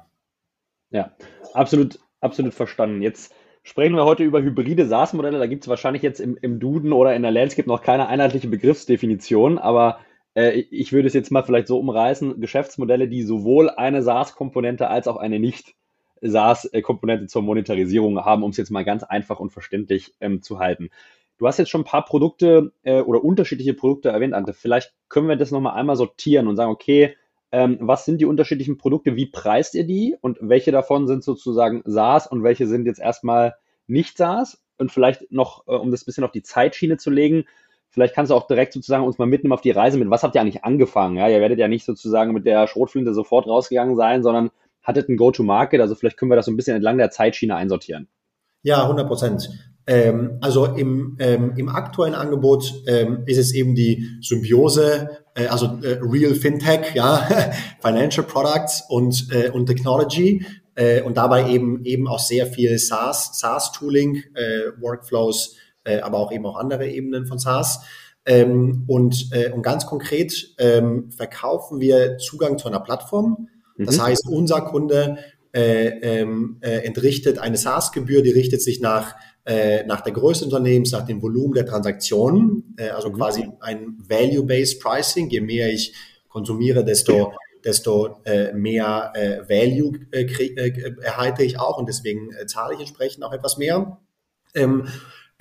Ja, 0.90 1.12
absolut, 1.54 1.98
absolut 2.20 2.52
verstanden. 2.52 3.00
Jetzt 3.00 3.32
sprechen 3.62 3.96
wir 3.96 4.04
heute 4.04 4.24
über 4.24 4.42
hybride 4.42 4.86
SaaS-Modelle. 4.86 5.38
Da 5.38 5.46
gibt 5.46 5.64
es 5.64 5.68
wahrscheinlich 5.68 6.02
jetzt 6.02 6.20
im, 6.20 6.36
im 6.40 6.60
Duden 6.60 6.92
oder 6.92 7.14
in 7.16 7.22
der 7.22 7.30
Landscape 7.30 7.68
noch 7.68 7.82
keine 7.82 8.08
einheitliche 8.08 8.48
Begriffsdefinition, 8.48 9.56
aber 9.56 10.00
ich 10.34 10.92
würde 10.92 11.08
es 11.08 11.14
jetzt 11.14 11.30
mal 11.30 11.42
vielleicht 11.42 11.68
so 11.68 11.78
umreißen, 11.78 12.40
Geschäftsmodelle, 12.40 13.06
die 13.06 13.22
sowohl 13.22 13.68
eine 13.68 14.02
SaaS-Komponente 14.02 14.88
als 14.88 15.06
auch 15.06 15.16
eine 15.16 15.38
nicht 15.38 15.74
SaaS-Komponente 16.22 17.26
zur 17.26 17.42
Monetarisierung 17.42 18.18
haben, 18.24 18.42
um 18.42 18.50
es 18.50 18.56
jetzt 18.56 18.70
mal 18.70 18.84
ganz 18.84 19.02
einfach 19.02 19.40
und 19.40 19.50
verständlich 19.50 20.14
ähm, 20.20 20.40
zu 20.40 20.58
halten. 20.58 20.88
Du 21.38 21.46
hast 21.46 21.58
jetzt 21.58 21.70
schon 21.70 21.82
ein 21.82 21.86
paar 21.86 22.04
Produkte 22.04 22.72
äh, 22.84 23.00
oder 23.00 23.24
unterschiedliche 23.24 23.74
Produkte 23.74 24.10
erwähnt, 24.10 24.32
Ante. 24.32 24.52
Vielleicht 24.52 24.94
können 25.08 25.28
wir 25.28 25.36
das 25.36 25.50
nochmal 25.50 25.74
einmal 25.74 25.96
sortieren 25.96 26.46
und 26.46 26.56
sagen, 26.56 26.70
okay, 26.70 27.16
ähm, 27.50 27.78
was 27.80 28.04
sind 28.04 28.20
die 28.20 28.24
unterschiedlichen 28.24 28.78
Produkte, 28.78 29.16
wie 29.16 29.26
preist 29.26 29.74
ihr 29.74 29.84
die 29.84 30.16
und 30.20 30.38
welche 30.40 30.72
davon 30.72 31.06
sind 31.06 31.24
sozusagen 31.24 31.82
SaaS 31.84 32.26
und 32.26 32.42
welche 32.42 32.66
sind 32.66 32.86
jetzt 32.86 33.00
erstmal 33.00 33.54
nicht 33.86 34.16
SaaS? 34.16 34.62
Und 34.78 34.90
vielleicht 34.90 35.30
noch, 35.30 35.66
äh, 35.66 35.72
um 35.72 35.90
das 35.90 36.02
ein 36.02 36.06
bisschen 36.06 36.24
auf 36.24 36.32
die 36.32 36.42
Zeitschiene 36.42 36.96
zu 36.96 37.10
legen, 37.10 37.44
Vielleicht 37.92 38.14
kannst 38.14 38.30
du 38.30 38.34
auch 38.34 38.46
direkt 38.46 38.72
sozusagen 38.72 39.04
uns 39.04 39.18
mal 39.18 39.26
mitnehmen 39.26 39.52
auf 39.52 39.60
die 39.60 39.70
Reise 39.70 39.98
mit, 39.98 40.08
was 40.08 40.22
habt 40.22 40.34
ihr 40.34 40.40
eigentlich 40.40 40.64
angefangen? 40.64 41.18
Ja, 41.18 41.28
ihr 41.28 41.40
werdet 41.40 41.58
ja 41.58 41.68
nicht 41.68 41.84
sozusagen 41.84 42.32
mit 42.32 42.46
der 42.46 42.66
Schrotflinte 42.66 43.12
sofort 43.12 43.46
rausgegangen 43.46 43.96
sein, 43.96 44.22
sondern 44.22 44.50
hattet 44.82 45.10
ein 45.10 45.18
Go-to-Market. 45.18 45.80
Also 45.80 45.94
vielleicht 45.94 46.16
können 46.16 46.30
wir 46.30 46.36
das 46.36 46.46
so 46.46 46.52
ein 46.52 46.56
bisschen 46.56 46.74
entlang 46.74 46.96
der 46.96 47.10
Zeitschiene 47.10 47.54
einsortieren. 47.54 48.08
Ja, 48.62 48.82
100 48.82 49.06
Prozent. 49.06 49.50
Ähm, 49.86 50.38
also 50.40 50.64
im, 50.64 51.16
ähm, 51.20 51.52
im 51.56 51.68
aktuellen 51.68 52.14
Angebot 52.14 52.72
ähm, 52.86 53.24
ist 53.26 53.38
es 53.38 53.52
eben 53.52 53.74
die 53.74 54.08
Symbiose, 54.22 55.18
äh, 55.34 55.48
also 55.48 55.66
äh, 55.82 55.98
Real 56.00 56.34
Fintech, 56.34 56.94
ja, 56.94 57.28
Financial 57.82 58.26
Products 58.26 58.84
und, 58.88 59.28
äh, 59.32 59.50
und 59.50 59.66
Technology 59.66 60.46
äh, 60.76 61.02
und 61.02 61.16
dabei 61.16 61.50
eben 61.50 61.84
eben 61.84 62.08
auch 62.08 62.20
sehr 62.20 62.46
viel 62.46 62.78
SaaS, 62.78 63.38
SaaS-Tooling, 63.38 64.22
äh, 64.34 64.80
Workflows, 64.80 65.56
äh, 65.84 66.00
aber 66.00 66.18
auch 66.18 66.32
eben 66.32 66.46
auch 66.46 66.56
andere 66.56 66.88
Ebenen 66.88 67.26
von 67.26 67.38
SaaS. 67.38 67.80
Ähm, 68.24 68.84
und, 68.86 69.28
äh, 69.32 69.50
und 69.50 69.62
ganz 69.62 69.86
konkret 69.86 70.54
ähm, 70.58 71.10
verkaufen 71.10 71.80
wir 71.80 72.18
Zugang 72.18 72.58
zu 72.58 72.68
einer 72.68 72.80
Plattform. 72.80 73.48
Das 73.76 73.96
mhm. 73.96 74.02
heißt, 74.02 74.28
unser 74.28 74.60
Kunde 74.60 75.18
äh, 75.52 76.20
ähm, 76.20 76.58
äh, 76.60 76.84
entrichtet 76.84 77.38
eine 77.38 77.56
SaaS-Gebühr, 77.56 78.22
die 78.22 78.30
richtet 78.30 78.62
sich 78.62 78.80
nach, 78.80 79.16
äh, 79.44 79.84
nach 79.84 80.00
der 80.00 80.12
Größe 80.12 80.44
des 80.44 80.52
Unternehmens, 80.52 80.92
nach 80.92 81.04
dem 81.04 81.20
Volumen 81.20 81.54
der 81.54 81.66
Transaktionen, 81.66 82.74
äh, 82.78 82.90
also 82.90 83.10
mhm. 83.10 83.14
quasi 83.14 83.48
ein 83.60 83.98
Value-Based 84.08 84.80
Pricing. 84.80 85.28
Je 85.28 85.40
mehr 85.40 85.70
ich 85.70 85.94
konsumiere, 86.28 86.84
desto, 86.84 87.32
desto 87.64 88.20
äh, 88.24 88.52
mehr 88.52 89.12
äh, 89.14 89.40
Value 89.48 89.98
äh, 90.12 90.22
äh, 90.22 90.94
erhalte 91.02 91.42
ich 91.42 91.58
auch 91.58 91.78
und 91.78 91.88
deswegen 91.88 92.32
äh, 92.32 92.46
zahle 92.46 92.74
ich 92.74 92.80
entsprechend 92.80 93.24
auch 93.24 93.32
etwas 93.32 93.58
mehr. 93.58 93.98
Ähm, 94.54 94.88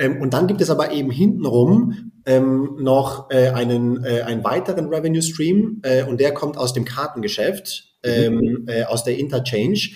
ähm, 0.02 0.20
und 0.20 0.34
dann 0.34 0.48
gibt 0.48 0.62
es 0.62 0.72
aber 0.72 0.92
eben 0.92 1.12
hintenrum 1.12 2.12
ähm, 2.26 2.78
noch 2.80 3.30
äh, 3.30 3.50
einen, 3.50 4.04
äh, 4.04 4.22
einen 4.22 4.44
weiteren 4.44 4.88
Revenue 4.88 5.22
Stream 5.22 5.80
äh, 5.84 6.04
und 6.04 6.20
der 6.20 6.34
kommt 6.34 6.58
aus 6.58 6.74
dem 6.74 6.86
Kartengeschäft, 6.86 7.94
ähm, 8.04 8.36
mhm. 8.36 8.68
äh, 8.68 8.84
aus 8.86 9.04
der 9.04 9.18
Interchange. 9.20 9.92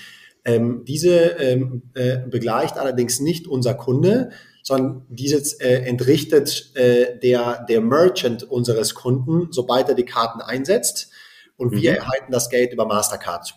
Ähm, 0.45 0.83
diese 0.87 1.15
ähm, 1.39 1.81
äh, 1.95 2.19
begleicht 2.19 2.77
allerdings 2.77 3.19
nicht 3.19 3.47
unser 3.47 3.73
Kunde, 3.73 4.29
sondern 4.61 5.07
dieses 5.09 5.53
äh, 5.53 5.79
entrichtet 5.79 6.75
äh, 6.75 7.17
der, 7.17 7.65
der 7.67 7.81
Merchant 7.81 8.43
unseres 8.43 8.93
Kunden, 8.93 9.47
sobald 9.49 9.89
er 9.89 9.95
die 9.95 10.05
Karten 10.05 10.39
einsetzt. 10.39 11.09
Und 11.57 11.71
mhm. 11.71 11.81
wir 11.81 11.97
erhalten 11.97 12.31
das 12.31 12.51
Geld 12.51 12.73
über 12.73 12.85
Mastercard. 12.85 13.55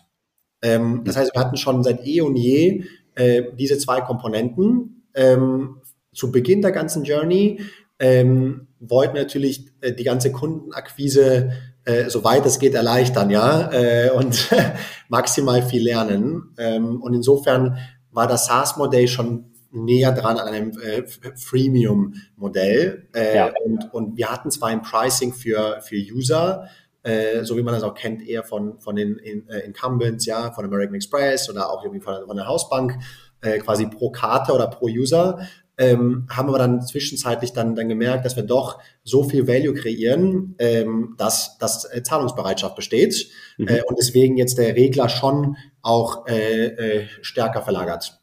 Ähm, 0.63 1.03
das 1.05 1.15
heißt, 1.15 1.35
wir 1.35 1.41
hatten 1.41 1.57
schon 1.57 1.83
seit 1.83 2.07
eh 2.07 2.21
und 2.21 2.35
je 2.37 2.85
äh, 3.13 3.43
diese 3.55 3.77
zwei 3.77 4.01
Komponenten. 4.01 5.05
Ähm, 5.13 5.78
zu 6.13 6.31
Beginn 6.31 6.61
der 6.61 6.71
ganzen 6.71 7.03
Journey 7.03 7.61
ähm, 7.99 8.67
wollten 8.79 9.15
natürlich 9.15 9.67
äh, 9.81 9.93
die 9.93 10.03
ganze 10.03 10.31
Kundenakquise 10.31 11.51
äh, 11.89 12.09
soweit 12.09 12.45
es 12.45 12.59
geht 12.59 12.75
erleichtern, 12.75 13.29
ja, 13.29 13.71
äh, 13.71 14.11
und 14.11 14.49
maximal 15.09 15.61
viel 15.63 15.83
lernen. 15.83 16.53
Ähm, 16.57 17.01
und 17.01 17.13
insofern 17.13 17.77
war 18.11 18.27
das 18.27 18.45
SaaS-Modell 18.45 19.07
schon 19.07 19.45
näher 19.71 20.11
dran 20.11 20.37
an 20.37 20.47
einem 20.47 20.71
äh, 20.79 21.03
Freemium-Modell. 21.35 23.07
Äh, 23.15 23.35
ja. 23.35 23.51
und, 23.63 23.93
und 23.93 24.17
wir 24.17 24.31
hatten 24.31 24.51
zwar 24.51 24.69
ein 24.69 24.81
Pricing 24.81 25.33
für, 25.33 25.79
für 25.81 25.95
User, 25.95 26.67
äh, 27.03 27.43
so 27.43 27.55
wie 27.57 27.63
man 27.63 27.73
das 27.73 27.83
auch 27.83 27.93
kennt, 27.93 28.27
eher 28.27 28.43
von, 28.43 28.79
von 28.79 28.95
den 28.95 29.17
in, 29.17 29.47
äh, 29.47 29.59
Incumbents, 29.59 30.25
ja, 30.25 30.51
von 30.51 30.65
American 30.65 30.95
Express 30.95 31.49
oder 31.49 31.71
auch 31.71 31.83
irgendwie 31.83 32.01
von, 32.01 32.25
von 32.25 32.35
der 32.35 32.47
Hausbank, 32.47 32.97
äh, 33.41 33.57
quasi 33.59 33.87
pro 33.87 34.11
Karte 34.11 34.53
oder 34.53 34.67
pro 34.67 34.87
User 34.87 35.39
ähm, 35.79 36.27
haben 36.29 36.51
wir 36.51 36.57
dann 36.59 36.81
zwischenzeitlich 36.81 37.53
dann, 37.53 37.73
dann 37.73 37.87
gemerkt, 37.87 38.25
dass 38.25 38.35
wir 38.35 38.43
doch 38.43 38.79
so 39.03 39.23
viel 39.23 39.47
Value 39.47 39.73
kreieren, 39.73 40.55
ähm, 40.59 41.15
dass, 41.17 41.57
dass 41.57 41.85
äh, 41.85 42.03
Zahlungsbereitschaft 42.03 42.75
besteht 42.75 43.29
mhm. 43.57 43.69
äh, 43.69 43.81
und 43.87 43.97
deswegen 43.97 44.37
jetzt 44.37 44.57
der 44.57 44.75
Regler 44.75 45.07
schon 45.07 45.55
auch 45.81 46.27
äh, 46.27 46.65
äh, 46.65 47.07
stärker 47.21 47.61
verlagert. 47.61 48.19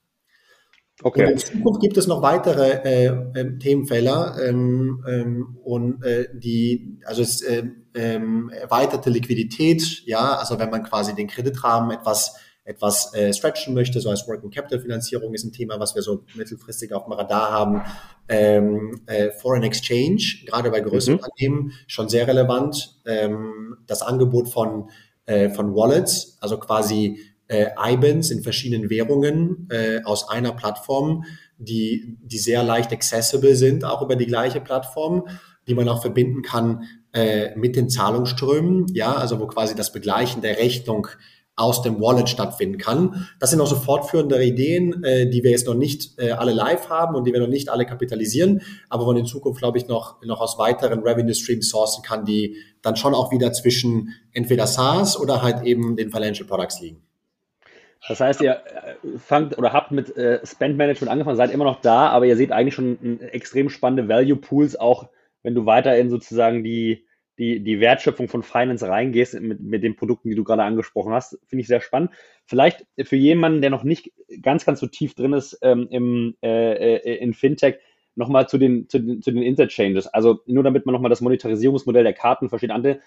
Okay. 1.03 1.25
Und 1.25 1.33
in 1.33 1.39
Zukunft 1.39 1.81
gibt 1.81 1.97
es 1.97 2.07
noch 2.07 2.23
weitere 2.23 2.81
äh, 2.85 3.07
äh, 3.35 3.59
Themenfelder 3.59 4.37
ähm, 4.47 5.05
ähm, 5.09 5.59
und 5.63 6.03
äh, 6.05 6.29
die, 6.35 7.01
also 7.05 7.23
es, 7.23 7.43
äh, 7.43 7.65
ähm, 7.95 8.51
erweiterte 8.51 9.11
Liquidität, 9.11 10.03
ja, 10.07 10.37
also 10.37 10.59
wenn 10.59 10.71
man 10.71 10.85
quasi 10.85 11.15
den 11.15 11.27
Kreditrahmen 11.27 11.91
etwas 11.91 12.37
etwas 12.67 13.15
äh, 13.15 13.33
stretchen 13.33 13.75
möchte, 13.75 14.01
so 14.01 14.11
als 14.11 14.27
Working 14.27 14.51
Capital 14.51 14.81
Finanzierung 14.81 15.33
ist 15.33 15.45
ein 15.45 15.53
Thema, 15.53 15.79
was 15.79 15.95
wir 15.95 16.03
so 16.03 16.25
mittelfristig 16.35 16.93
auf 16.93 17.05
dem 17.05 17.13
Radar 17.13 17.53
haben. 17.53 17.83
Ähm, 18.29 19.01
äh, 19.07 19.31
Foreign 19.31 19.63
Exchange, 19.63 20.21
gerade 20.47 20.71
bei 20.71 20.81
größeren 20.81 21.15
mhm. 21.15 21.25
Unternehmen, 21.25 21.73
schon 21.87 22.09
sehr 22.09 22.27
relevant. 22.27 23.01
Ähm, 23.07 23.77
das 23.87 24.03
Angebot 24.03 24.49
von, 24.49 24.91
äh, 25.27 25.49
von 25.49 25.77
Wallets, 25.77 26.37
also 26.41 26.59
quasi 26.59 27.21
äh, 27.47 27.69
IBANs 27.79 28.33
in 28.33 28.43
verschiedenen 28.43 28.91
Währungen 28.91 29.69
äh, 29.71 30.03
aus 30.03 30.29
einer 30.29 30.53
Plattform, 30.53 31.25
die, 31.59 32.19
die 32.21 32.39
sehr 32.39 32.65
leicht 32.65 32.93
accessible 32.93 33.55
sind, 33.55 33.85
auch 33.85 34.03
über 34.03 34.17
die 34.17 34.27
gleiche 34.27 34.61
Plattform, 34.61 35.29
die 35.69 35.75
man 35.75 35.89
auch 35.89 36.03
verbinden 36.03 36.43
kann 36.43 36.83
äh, 37.13 37.57
mit 37.57 37.77
den 37.77 37.89
Zahlungsströmen, 37.89 38.87
ja, 38.93 39.15
also 39.15 39.39
wo 39.39 39.47
quasi 39.47 39.77
das 39.77 39.93
Begleichen 39.93 40.43
der 40.43 40.59
Rechnung 40.59 41.07
aus 41.57 41.81
dem 41.81 42.01
Wallet 42.01 42.29
stattfinden 42.29 42.77
kann. 42.77 43.27
Das 43.41 43.51
sind 43.51 43.61
auch 43.63 43.67
so 43.67 43.77
fortführende 43.77 44.43
Ideen, 44.45 45.03
äh, 45.03 45.29
die 45.29 45.43
wir 45.43 45.51
jetzt 45.51 45.67
noch 45.67 45.75
nicht 45.75 46.19
äh, 46.19 46.33
alle 46.33 46.53
live 46.53 46.91
haben 46.91 47.15
und 47.15 47.25
die 47.27 47.33
wir 47.33 47.41
noch 47.41 47.49
nicht 47.49 47.71
alle 47.71 47.87
kapitalisieren, 47.87 48.61
aber 48.91 49.07
man 49.07 49.17
in 49.17 49.25
Zukunft, 49.27 49.61
glaube 49.61 49.79
ich, 49.79 49.89
noch, 49.89 50.23
noch 50.23 50.43
aus 50.43 50.59
weiteren 50.59 51.01
Revenue 51.01 51.35
Streams 51.35 51.71
sourcen 51.71 52.03
kann, 52.03 52.27
die 52.27 52.57
dann 52.83 52.97
schon 52.97 53.15
auch 53.15 53.33
wieder 53.33 53.53
zwischen 53.55 54.13
entweder 54.33 54.67
SaaS 54.67 55.19
oder 55.19 55.43
halt 55.43 55.65
eben 55.65 55.97
den 55.97 56.11
Financial 56.11 56.47
Products 56.47 56.81
liegen. 56.81 57.03
Das 58.07 58.21
heißt, 58.21 58.43
ihr 58.43 58.53
äh, 58.53 59.19
fangt 59.19 59.57
oder 59.57 59.73
habt 59.73 59.93
mit 59.93 60.15
äh, 60.15 60.45
Spend 60.45 60.77
Management 60.77 61.11
angefangen, 61.11 61.39
seid 61.39 61.51
immer 61.51 61.65
noch 61.65 61.81
da, 61.81 62.11
aber 62.11 62.27
ihr 62.27 62.37
seht 62.37 62.53
eigentlich 62.53 62.75
schon 62.75 63.21
extrem 63.21 63.71
spannende 63.71 64.09
Value 64.09 64.37
Pools, 64.37 64.77
auch 64.77 65.09
wenn 65.43 65.55
du 65.55 65.65
weiterhin 65.65 66.11
sozusagen 66.11 66.63
die 66.63 67.06
die, 67.39 67.63
die 67.63 67.81
Wertschöpfung 67.81 68.29
von 68.29 68.43
Finance 68.43 68.87
reingehst 68.89 69.41
mit, 69.41 69.61
mit 69.61 69.83
den 69.83 69.97
Produkten, 69.97 70.31
die 70.31 70.37
du 70.37 70.45
gerade 70.45 70.63
angesprochen 70.63 71.13
hast, 71.13 71.39
finde 71.47 71.63
ich 71.63 71.69
sehr 71.69 71.81
spannend. 71.81 72.11
Vielleicht 72.45 72.87
für 73.03 73.17
jemanden, 73.17 73.61
der 73.61 73.71
noch 73.71 73.85
nicht 73.85 74.13
ganz, 74.43 74.65
ganz 74.65 74.81
so 74.81 74.87
tief 74.87 75.15
drin 75.15 75.33
ist 75.33 75.59
ähm, 75.63 75.89
im, 75.91 76.37
äh, 76.43 76.97
äh 76.97 77.17
in 77.19 77.35
Fintech, 77.35 77.77
nochmal 78.15 78.49
zu 78.49 78.59
den, 78.59 78.89
zu, 78.89 78.99
den, 78.99 79.23
zu 79.23 79.31
den 79.31 79.43
Interchanges. 79.43 80.07
Also 80.07 80.41
nur 80.47 80.65
damit 80.65 80.87
man 80.87 80.95
nochmal 80.95 81.11
das 81.11 81.21
Monetarisierungsmodell 81.21 82.03
der 82.03 82.15
Karten 82.15 82.49
versteht. 82.49 82.71
Ante, 82.71 83.01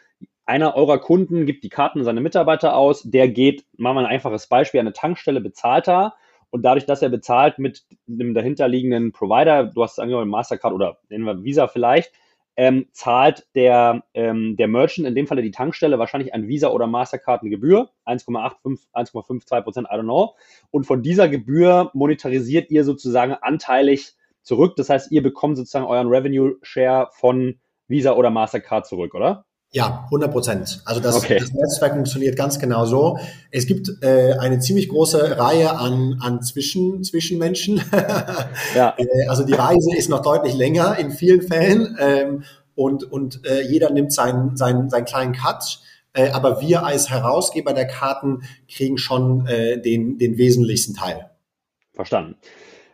einer 0.45 0.75
eurer 0.75 1.00
Kunden 1.00 1.45
gibt 1.45 1.63
die 1.63 1.69
Karten 1.69 2.00
an 2.00 2.05
seine 2.05 2.21
Mitarbeiter 2.21 2.75
aus, 2.75 3.03
der 3.03 3.27
geht, 3.27 3.65
machen 3.77 3.95
wir 3.95 4.01
ein 4.01 4.05
einfaches 4.05 4.48
Beispiel, 4.48 4.79
eine 4.79 4.93
Tankstelle 4.93 5.41
bezahlt 5.41 5.88
da 5.88 6.13
und 6.51 6.63
dadurch, 6.63 6.86
dass 6.86 7.01
er 7.01 7.09
bezahlt 7.09 7.59
mit 7.59 7.83
einem 8.07 8.33
dahinterliegenden 8.33 9.12
Provider, 9.12 9.65
du 9.65 9.83
hast 9.83 9.93
es 9.93 10.00
angenommen, 10.00 10.29
Mastercard 10.29 10.74
oder 10.74 11.00
nennen 11.09 11.25
wir 11.25 11.43
Visa 11.43 11.67
vielleicht, 11.67 12.12
ähm, 12.60 12.88
zahlt 12.92 13.48
der, 13.56 14.04
ähm, 14.13 14.58
der 14.58 14.68
Merchant, 14.68 15.08
in 15.08 15.16
dem 15.16 15.28
Falle 15.28 15.42
die 15.42 15.51
Tankstelle, 15.51 15.98
wahrscheinlich 15.98 16.34
an 16.34 16.50
Visa 16.50 16.68
oder 16.68 16.88
Mastercard 16.88 17.39
eine 17.42 17.50
Gebühr, 17.50 17.89
1,85, 18.06 18.86
1,52 18.94 19.62
Prozent, 19.62 19.88
I 19.89 19.96
don't 19.96 20.04
know. 20.04 20.36
Und 20.70 20.86
von 20.86 21.01
dieser 21.01 21.30
Gebühr 21.30 21.89
monetarisiert 21.94 22.70
ihr 22.70 22.84
sozusagen 22.84 23.32
anteilig 23.32 24.12
zurück. 24.42 24.75
Das 24.75 24.89
heißt, 24.89 25.10
ihr 25.10 25.24
bekommt 25.24 25.56
sozusagen 25.56 25.86
euren 25.86 26.10
Revenue 26.10 26.58
Share 26.62 27.08
von 27.13 27.62
Visa 27.88 28.12
oder 28.12 28.30
Mastercard 28.30 28.86
zurück, 28.86 29.16
oder? 29.16 29.46
Ja, 29.71 30.05
100 30.05 30.31
Prozent. 30.31 30.81
Also 30.85 30.99
das, 30.99 31.15
okay. 31.15 31.38
das, 31.39 31.53
Netzwerk 31.53 31.93
funktioniert 31.93 32.35
ganz 32.35 32.57
genau 32.57 32.85
so. 32.85 33.19
Es 33.51 33.67
gibt 33.67 34.01
äh, 34.01 34.33
eine 34.39 34.59
ziemlich 34.59 34.89
große 34.89 35.38
Reihe 35.38 35.77
an, 35.77 36.17
an 36.21 36.41
Zwischen, 36.41 37.03
Zwischenmenschen. 37.03 37.79
ja. 38.75 38.95
Äh, 38.97 39.27
also 39.27 39.43
die 39.43 39.53
Reise 39.53 39.95
ist 39.95 40.09
noch 40.09 40.23
deutlich 40.23 40.55
länger 40.55 40.97
in 40.97 41.11
vielen 41.11 41.43
Fällen 41.43 41.95
ähm, 41.99 42.43
und, 42.73 43.03
und 43.03 43.45
äh, 43.45 43.61
jeder 43.61 43.91
nimmt 43.91 44.11
seinen, 44.11 44.57
seinen, 44.57 44.89
seinen 44.89 45.05
kleinen 45.05 45.33
Cut. 45.33 45.79
Äh, 46.13 46.29
aber 46.29 46.61
wir 46.61 46.83
als 46.83 47.11
Herausgeber 47.11 47.73
der 47.73 47.85
Karten 47.85 48.41
kriegen 48.67 48.97
schon 48.97 49.45
äh, 49.45 49.79
den, 49.79 50.17
den 50.17 50.39
wesentlichsten 50.39 50.95
Teil. 50.95 51.29
Verstanden. 51.93 52.38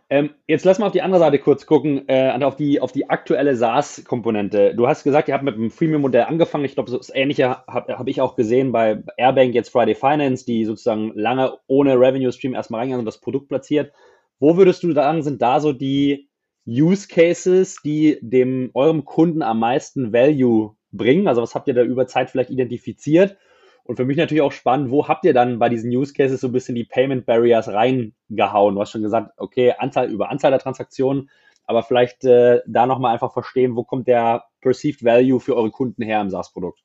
Ähm, 0.08 0.30
jetzt 0.46 0.66
lass 0.66 0.78
mal 0.78 0.86
auf 0.86 0.92
die 0.92 1.02
andere 1.02 1.20
Seite 1.20 1.40
kurz 1.40 1.66
gucken, 1.66 2.08
äh, 2.08 2.32
auf, 2.44 2.56
die, 2.56 2.80
auf 2.80 2.92
die 2.92 3.10
aktuelle 3.10 3.56
SaaS-Komponente. 3.56 4.76
Du 4.76 4.88
hast 4.88 5.04
gesagt, 5.04 5.28
ihr 5.28 5.34
habt 5.34 5.44
mit 5.44 5.56
einem 5.56 5.72
Freemium-Modell 5.72 6.24
angefangen. 6.24 6.66
Ich 6.66 6.76
glaube, 6.76 6.92
das 6.92 7.12
Ähnliche 7.14 7.66
habe 7.66 7.98
hab 7.98 8.08
ich 8.08 8.22
auch 8.22 8.36
gesehen 8.36 8.72
bei 8.72 9.02
Airbank, 9.18 9.56
jetzt 9.56 9.70
Friday 9.70 9.96
Finance, 9.96 10.46
die 10.46 10.66
sozusagen 10.66 11.12
lange 11.16 11.58
ohne 11.66 12.00
Revenue-Stream 12.00 12.54
erstmal 12.54 12.82
reingehen 12.82 13.00
und 13.00 13.06
das 13.06 13.20
Produkt 13.20 13.50
platziert. 13.50 13.94
Wo 14.40 14.58
würdest 14.58 14.84
du 14.84 14.92
sagen, 14.92 15.24
sind 15.24 15.42
da 15.42 15.60
so 15.60 15.74
die 15.74 16.30
Use 16.68 17.08
Cases, 17.08 17.78
die 17.84 18.20
dem 18.22 18.70
eurem 18.76 19.06
Kunden 19.06 19.42
am 19.42 19.60
meisten 19.60 20.14
Value 20.14 20.76
bringen? 20.92 21.28
Also 21.28 21.42
was 21.42 21.56
habt 21.56 21.68
ihr 21.68 21.74
da 21.74 21.82
über 21.82 22.06
Zeit 22.06 22.30
vielleicht 22.30 22.52
identifiziert? 22.52 23.38
Und 23.86 23.98
für 23.98 24.06
mich 24.06 24.18
natürlich 24.18 24.42
auch 24.42 24.52
spannend, 24.52 24.90
wo 24.90 25.08
habt 25.08 25.26
ihr 25.26 25.34
dann 25.34 25.60
bei 25.60 25.70
diesen 25.70 25.92
Use 25.92 26.14
Cases 26.14 26.42
so 26.42 26.48
ein 26.48 26.52
bisschen 26.52 26.74
die 26.74 26.86
Payment 26.86 27.26
Barriers 27.28 27.68
reingehauen? 27.68 28.76
Du 28.76 28.82
hast 28.82 28.92
schon 28.92 29.04
gesagt, 29.04 29.32
okay, 29.38 29.74
Anzahl 29.78 30.10
über 30.10 30.32
Anzahl 30.32 30.50
der 30.50 30.60
Transaktionen, 30.60 31.30
aber 31.66 31.84
vielleicht 31.84 32.26
äh, 32.26 32.62
da 32.66 32.88
nochmal 32.88 33.14
einfach 33.14 33.32
verstehen, 33.32 33.76
wo 33.76 33.84
kommt 33.84 34.08
der 34.08 34.46
Perceived 34.62 35.04
Value 35.04 35.40
für 35.40 35.56
eure 35.56 35.70
Kunden 35.70 36.02
her 36.02 36.20
im 36.20 36.32
SaaS-Produkt? 36.32 36.80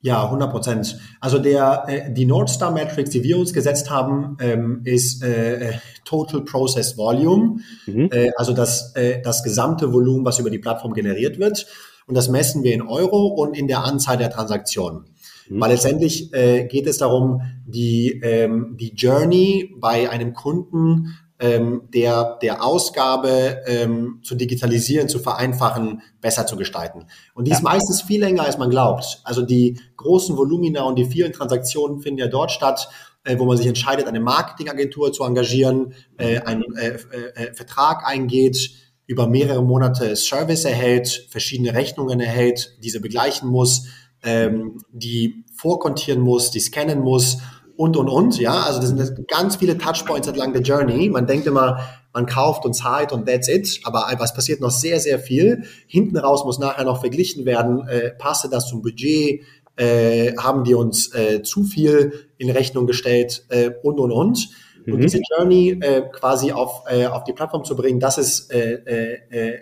Ja, 0.00 0.24
100 0.24 0.50
Prozent. 0.50 0.98
Also 1.20 1.38
der, 1.38 1.84
äh, 1.88 2.12
die 2.12 2.24
Northstar 2.24 2.70
Matrix, 2.70 3.10
die 3.10 3.24
wir 3.24 3.36
uns 3.36 3.52
gesetzt 3.52 3.90
haben, 3.90 4.36
ähm, 4.40 4.80
ist 4.84 5.22
äh, 5.22 5.72
Total 6.04 6.42
Process 6.42 6.96
Volume, 6.96 7.58
mhm. 7.86 8.08
äh, 8.12 8.30
also 8.36 8.54
das, 8.54 8.94
äh, 8.94 9.20
das 9.20 9.42
gesamte 9.42 9.92
Volumen, 9.92 10.24
was 10.24 10.38
über 10.38 10.50
die 10.50 10.60
Plattform 10.60 10.94
generiert 10.94 11.38
wird. 11.38 11.66
Und 12.06 12.14
das 12.14 12.28
messen 12.28 12.62
wir 12.62 12.72
in 12.72 12.80
Euro 12.80 13.26
und 13.26 13.54
in 13.54 13.66
der 13.66 13.84
Anzahl 13.84 14.16
der 14.16 14.30
Transaktionen. 14.30 15.04
Mhm. 15.48 15.60
Weil 15.60 15.72
letztendlich 15.72 16.32
äh, 16.34 16.64
geht 16.64 16.86
es 16.86 16.98
darum, 16.98 17.42
die, 17.66 18.20
ähm, 18.22 18.76
die 18.78 18.94
Journey 18.94 19.74
bei 19.78 20.10
einem 20.10 20.34
Kunden 20.34 21.16
ähm, 21.40 21.82
der, 21.94 22.38
der 22.42 22.64
Ausgabe 22.64 23.62
ähm, 23.66 24.20
zu 24.22 24.34
digitalisieren, 24.34 25.08
zu 25.08 25.18
vereinfachen, 25.18 26.02
besser 26.20 26.46
zu 26.46 26.56
gestalten. 26.56 27.06
Und 27.34 27.46
die 27.46 27.50
ja. 27.50 27.56
ist 27.56 27.62
meistens 27.62 28.02
viel 28.02 28.20
länger, 28.20 28.44
als 28.44 28.58
man 28.58 28.70
glaubt. 28.70 29.20
Also 29.24 29.42
die 29.42 29.78
großen 29.96 30.36
Volumina 30.36 30.82
und 30.82 30.96
die 30.96 31.04
vielen 31.04 31.32
Transaktionen 31.32 32.00
finden 32.00 32.18
ja 32.18 32.26
dort 32.26 32.50
statt, 32.50 32.88
äh, 33.24 33.38
wo 33.38 33.44
man 33.44 33.56
sich 33.56 33.66
entscheidet, 33.66 34.06
eine 34.06 34.20
Marketingagentur 34.20 35.12
zu 35.12 35.22
engagieren, 35.24 35.94
äh, 36.16 36.40
einen 36.40 36.64
äh, 36.76 36.98
äh, 37.34 37.54
Vertrag 37.54 38.04
eingeht, 38.04 38.70
über 39.06 39.26
mehrere 39.26 39.62
Monate 39.62 40.16
Service 40.16 40.64
erhält, 40.64 41.28
verschiedene 41.30 41.72
Rechnungen 41.72 42.20
erhält, 42.20 42.76
diese 42.82 43.00
begleichen 43.00 43.48
muss, 43.48 43.86
ähm, 44.22 44.82
die 44.92 45.44
vorkontieren 45.54 46.20
muss, 46.20 46.50
die 46.50 46.60
scannen 46.60 47.00
muss 47.00 47.38
und, 47.76 47.96
und, 47.96 48.08
und. 48.08 48.38
Ja, 48.38 48.62
also 48.62 48.80
das 48.80 48.88
sind 48.88 49.28
ganz 49.28 49.56
viele 49.56 49.78
Touchpoints 49.78 50.26
entlang 50.26 50.52
der 50.52 50.62
Journey. 50.62 51.08
Man 51.08 51.26
denkt 51.26 51.46
immer, 51.46 51.80
man 52.12 52.26
kauft 52.26 52.64
und 52.64 52.74
zahlt 52.74 53.12
und 53.12 53.26
that's 53.26 53.48
it. 53.48 53.80
Aber 53.84 54.10
was 54.18 54.34
passiert 54.34 54.60
noch 54.60 54.70
sehr, 54.70 54.98
sehr 54.98 55.18
viel. 55.18 55.64
Hinten 55.86 56.16
raus 56.16 56.44
muss 56.44 56.58
nachher 56.58 56.84
noch 56.84 57.00
verglichen 57.00 57.44
werden, 57.44 57.86
äh, 57.86 58.10
passte 58.10 58.48
das 58.48 58.66
zum 58.66 58.82
Budget, 58.82 59.42
äh, 59.76 60.36
haben 60.36 60.64
die 60.64 60.74
uns 60.74 61.14
äh, 61.14 61.42
zu 61.42 61.62
viel 61.62 62.12
in 62.36 62.50
Rechnung 62.50 62.86
gestellt 62.86 63.44
äh, 63.48 63.70
und, 63.82 64.00
und, 64.00 64.10
und. 64.10 64.48
Und 64.86 64.96
mhm. 64.96 65.00
diese 65.02 65.20
Journey 65.36 65.78
äh, 65.80 66.02
quasi 66.12 66.50
auf, 66.50 66.82
äh, 66.88 67.06
auf 67.06 67.24
die 67.24 67.32
Plattform 67.32 67.64
zu 67.64 67.76
bringen, 67.76 68.00
das 68.00 68.16
ist, 68.16 68.50
äh, 68.52 68.74
äh, 68.74 69.18
äh, 69.30 69.58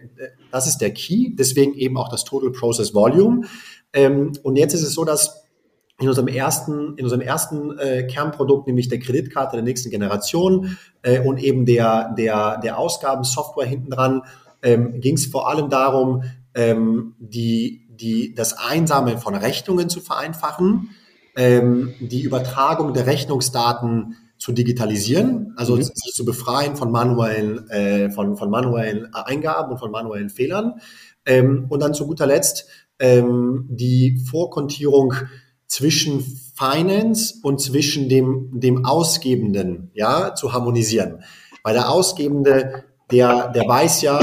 das 0.53 0.67
ist 0.67 0.79
der 0.79 0.93
Key. 0.93 1.35
Deswegen 1.35 1.75
eben 1.75 1.97
auch 1.99 2.09
das 2.09 2.25
Total 2.25 2.51
Process 2.51 2.95
Volume. 2.95 3.43
Ähm, 3.97 4.33
und 4.43 4.57
jetzt 4.57 4.75
ist 4.75 4.83
es 4.83 4.95
so, 4.95 5.05
dass 5.05 5.43
in 5.99 6.09
unserem 6.09 6.29
ersten, 6.29 6.95
in 6.97 7.05
unserem 7.05 7.23
ersten 7.23 7.79
äh, 7.79 8.07
Kernprodukt, 8.07 8.67
nämlich 8.67 8.89
der 8.89 8.99
Kreditkarte 8.99 9.57
der 9.57 9.65
nächsten 9.65 9.91
Generation 9.91 10.77
äh, 11.03 11.21
und 11.21 11.43
eben 11.43 11.65
der, 11.65 12.15
der, 12.17 12.61
der 12.61 12.79
Ausgabensoftware 12.79 13.67
hinten 13.67 13.91
dran, 13.91 14.23
ähm, 14.63 15.01
ging 15.01 15.15
es 15.15 15.27
vor 15.27 15.49
allem 15.49 15.71
darum, 15.71 16.23
ähm, 16.55 17.15
die, 17.19 17.89
die, 17.89 18.35
das 18.35 18.59
Einsammeln 18.59 19.19
von 19.19 19.35
Rechnungen 19.35 19.89
zu 19.89 20.03
vereinfachen, 20.03 20.91
ähm, 21.35 21.95
die 22.01 22.23
Übertragung 22.23 22.93
der 22.93 23.07
Rechnungsdaten 23.07 24.17
zu 24.37 24.53
digitalisieren, 24.53 25.55
also 25.57 25.77
mhm. 25.77 25.83
sich 25.83 26.13
zu 26.13 26.27
befreien 26.27 26.77
von 26.77 26.91
manuellen, 26.91 27.71
äh, 27.71 28.11
von, 28.11 28.37
von 28.37 28.51
manuellen 28.51 29.15
Eingaben 29.15 29.73
und 29.73 29.79
von 29.79 29.91
manuellen 29.91 30.29
Fehlern. 30.29 30.75
Ähm, 31.25 31.67
und 31.71 31.81
dann 31.81 31.95
zu 31.95 32.07
guter 32.07 32.27
Letzt 32.27 32.67
ähm, 32.99 33.67
die 33.69 34.19
Vorkontierung 34.31 35.15
zwischen 35.67 36.23
Finance 36.55 37.35
und 37.43 37.61
zwischen 37.61 38.09
dem, 38.09 38.51
dem 38.53 38.85
Ausgebenden, 38.85 39.91
ja, 39.95 40.35
zu 40.35 40.53
harmonisieren. 40.53 41.23
Weil 41.63 41.75
der 41.75 41.91
Ausgebende, 41.91 42.85
der, 43.11 43.49
der 43.49 43.69
weiß 43.69 44.03
ja, 44.03 44.21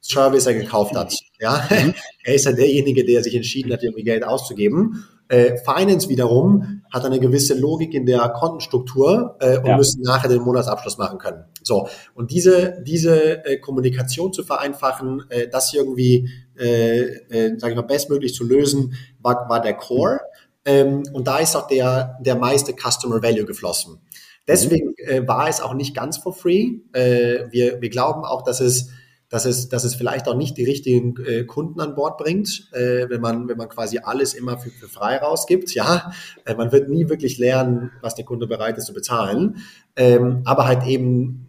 Service 0.00 0.46
er 0.46 0.54
gekauft 0.54 0.96
hat. 0.96 1.14
Ja, 1.38 1.66
mhm. 1.70 1.94
er 2.24 2.34
ist 2.34 2.46
ja 2.46 2.52
derjenige, 2.52 3.04
der 3.04 3.22
sich 3.22 3.34
entschieden 3.34 3.72
hat, 3.72 3.82
irgendwie 3.82 4.04
Geld 4.04 4.24
auszugeben. 4.24 5.04
Äh, 5.28 5.58
Finance 5.58 6.08
wiederum 6.08 6.82
hat 6.90 7.04
eine 7.04 7.20
gewisse 7.20 7.54
Logik 7.54 7.92
in 7.92 8.06
der 8.06 8.30
Kontenstruktur 8.30 9.36
äh, 9.40 9.58
und 9.58 9.66
ja. 9.66 9.76
müssen 9.76 10.00
nachher 10.00 10.30
den 10.30 10.40
Monatsabschluss 10.40 10.96
machen 10.96 11.18
können. 11.18 11.44
So 11.62 11.86
und 12.14 12.30
diese 12.30 12.82
diese 12.82 13.44
äh, 13.44 13.58
Kommunikation 13.58 14.32
zu 14.32 14.42
vereinfachen, 14.42 15.24
äh, 15.28 15.46
das 15.48 15.74
irgendwie, 15.74 16.30
äh, 16.58 17.00
äh, 17.30 17.56
ich 17.56 17.74
mal, 17.74 17.82
bestmöglich 17.82 18.34
zu 18.34 18.44
lösen, 18.44 18.94
war, 19.20 19.48
war 19.48 19.60
der 19.60 19.74
Core. 19.74 20.20
Ähm, 20.64 21.04
und 21.12 21.26
da 21.26 21.38
ist 21.38 21.56
auch 21.56 21.66
der, 21.66 22.18
der 22.20 22.36
meiste 22.36 22.74
Customer 22.74 23.22
Value 23.22 23.44
geflossen. 23.44 24.00
Deswegen 24.46 24.94
äh, 24.96 25.26
war 25.28 25.48
es 25.48 25.60
auch 25.60 25.74
nicht 25.74 25.94
ganz 25.94 26.16
for 26.16 26.34
free. 26.34 26.78
Äh, 26.92 27.50
wir, 27.50 27.80
wir 27.80 27.90
glauben 27.90 28.24
auch, 28.24 28.42
dass 28.42 28.60
es, 28.60 28.88
dass 29.28 29.44
es, 29.44 29.68
dass 29.68 29.84
es 29.84 29.94
vielleicht 29.94 30.26
auch 30.26 30.34
nicht 30.34 30.56
die 30.56 30.64
richtigen 30.64 31.14
äh, 31.24 31.44
Kunden 31.44 31.80
an 31.80 31.94
Bord 31.94 32.16
bringt, 32.16 32.70
äh, 32.72 33.08
wenn 33.10 33.20
man, 33.20 33.46
wenn 33.48 33.58
man 33.58 33.68
quasi 33.68 33.98
alles 34.02 34.32
immer 34.32 34.58
für, 34.58 34.70
für 34.70 34.88
frei 34.88 35.18
rausgibt. 35.18 35.74
Ja, 35.74 36.12
äh, 36.46 36.54
man 36.54 36.72
wird 36.72 36.88
nie 36.88 37.10
wirklich 37.10 37.38
lernen, 37.38 37.90
was 38.00 38.14
der 38.14 38.24
Kunde 38.24 38.46
bereit 38.46 38.78
ist 38.78 38.86
zu 38.86 38.94
bezahlen. 38.94 39.56
Ähm, 39.96 40.40
aber 40.46 40.66
halt 40.66 40.86
eben 40.86 41.47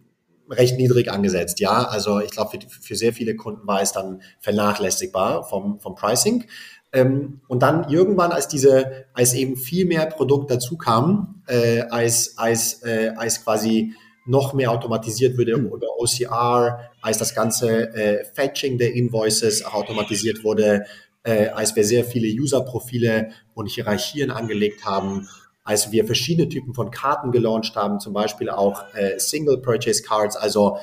recht 0.49 0.77
niedrig 0.77 1.11
angesetzt. 1.11 1.59
Ja, 1.59 1.83
also 1.83 2.19
ich 2.19 2.31
glaube, 2.31 2.51
für, 2.51 2.81
für 2.81 2.95
sehr 2.95 3.13
viele 3.13 3.35
Kunden 3.35 3.67
war 3.67 3.81
es 3.81 3.91
dann 3.91 4.21
vernachlässigbar 4.39 5.43
vom, 5.43 5.79
vom 5.79 5.95
Pricing. 5.95 6.45
Ähm, 6.91 7.41
und 7.47 7.61
dann 7.61 7.89
irgendwann, 7.89 8.31
als 8.31 8.47
diese, 8.47 9.05
als 9.13 9.33
eben 9.33 9.55
viel 9.55 9.85
mehr 9.85 10.05
Produkt 10.07 10.49
dazu 10.49 10.77
kam, 10.77 11.43
äh, 11.47 11.81
als, 11.81 12.37
als, 12.37 12.83
äh, 12.83 13.13
als 13.15 13.43
quasi 13.43 13.93
noch 14.25 14.53
mehr 14.53 14.71
automatisiert 14.71 15.37
wurde 15.37 15.57
mhm. 15.57 15.67
über 15.67 15.87
OCR, 15.97 16.91
als 17.01 17.17
das 17.17 17.33
ganze 17.35 17.93
äh, 17.93 18.25
Fetching 18.33 18.77
der 18.77 18.93
Invoices 18.93 19.65
auch 19.65 19.73
automatisiert 19.73 20.43
wurde, 20.43 20.85
äh, 21.23 21.47
als 21.47 21.75
wir 21.75 21.83
sehr 21.83 22.05
viele 22.05 22.27
User-Profile 22.27 23.31
und 23.53 23.69
Hierarchien 23.69 24.31
angelegt 24.31 24.85
haben, 24.85 25.27
als 25.63 25.91
wir 25.91 26.05
verschiedene 26.05 26.49
Typen 26.49 26.73
von 26.73 26.91
Karten 26.91 27.31
gelauncht 27.31 27.75
haben, 27.75 27.99
zum 27.99 28.13
Beispiel 28.13 28.49
auch 28.49 28.83
äh, 28.93 29.19
Single 29.19 29.61
Purchase 29.61 30.03
Cards, 30.03 30.35
also 30.35 30.77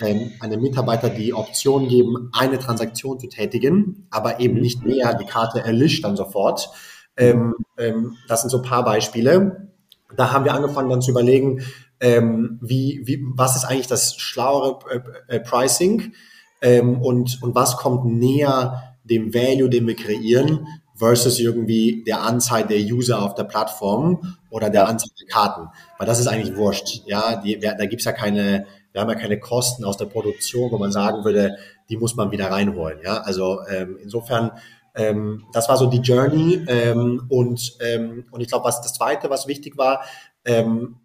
ähm, 0.00 0.32
einem 0.40 0.60
Mitarbeiter 0.60 1.10
die 1.10 1.32
Option 1.32 1.88
geben, 1.88 2.30
eine 2.32 2.58
Transaktion 2.58 3.20
zu 3.20 3.28
tätigen, 3.28 4.06
aber 4.10 4.40
eben 4.40 4.60
nicht 4.60 4.84
mehr. 4.84 5.14
Die 5.14 5.26
Karte 5.26 5.60
erlischt 5.60 6.04
dann 6.04 6.16
sofort. 6.16 6.70
Ähm, 7.16 7.54
ähm, 7.78 8.16
das 8.28 8.40
sind 8.40 8.50
so 8.50 8.58
ein 8.58 8.68
paar 8.68 8.84
Beispiele. 8.84 9.68
Da 10.16 10.32
haben 10.32 10.44
wir 10.44 10.54
angefangen 10.54 10.90
dann 10.90 11.02
zu 11.02 11.10
überlegen, 11.10 11.62
ähm, 12.00 12.58
wie, 12.60 13.02
wie, 13.04 13.24
was 13.34 13.56
ist 13.56 13.64
eigentlich 13.64 13.86
das 13.86 14.16
schlauere 14.16 14.78
äh, 15.28 15.36
äh, 15.36 15.40
Pricing 15.40 16.12
ähm, 16.60 17.00
und, 17.00 17.40
und 17.42 17.54
was 17.54 17.76
kommt 17.76 18.04
näher 18.04 18.96
dem 19.04 19.32
Value, 19.32 19.68
den 19.68 19.86
wir 19.86 19.96
kreieren, 19.96 20.66
versus 21.02 21.40
irgendwie 21.40 22.04
der 22.06 22.22
Anzahl 22.22 22.64
der 22.64 22.78
User 22.78 23.20
auf 23.20 23.34
der 23.34 23.42
Plattform 23.42 24.36
oder 24.50 24.70
der 24.70 24.86
Anzahl 24.86 25.10
der 25.20 25.26
Karten. 25.26 25.68
Weil 25.98 26.06
das 26.06 26.20
ist 26.20 26.28
eigentlich 26.28 26.56
wurscht. 26.56 27.02
Ja, 27.06 27.42
die, 27.42 27.58
da 27.58 27.86
gibt's 27.86 28.04
ja 28.04 28.12
keine, 28.12 28.66
wir 28.92 29.00
haben 29.00 29.08
ja 29.08 29.16
keine 29.16 29.40
Kosten 29.40 29.84
aus 29.84 29.96
der 29.96 30.04
Produktion, 30.04 30.70
wo 30.70 30.78
man 30.78 30.92
sagen 30.92 31.24
würde, 31.24 31.56
die 31.90 31.96
muss 31.96 32.14
man 32.14 32.30
wieder 32.30 32.52
reinholen. 32.52 33.00
Ja, 33.02 33.16
also 33.16 33.62
ähm, 33.68 33.98
insofern, 34.00 34.52
ähm, 34.94 35.42
das 35.52 35.68
war 35.68 35.76
so 35.76 35.86
die 35.86 35.98
Journey. 35.98 36.64
Ähm, 36.68 37.24
und, 37.28 37.72
ähm, 37.80 38.26
und 38.30 38.40
ich 38.40 38.46
glaube, 38.46 38.66
was 38.66 38.80
das 38.80 38.94
Zweite, 38.94 39.28
was 39.28 39.48
wichtig 39.48 39.76
war, 39.76 40.04
ähm, 40.44 40.98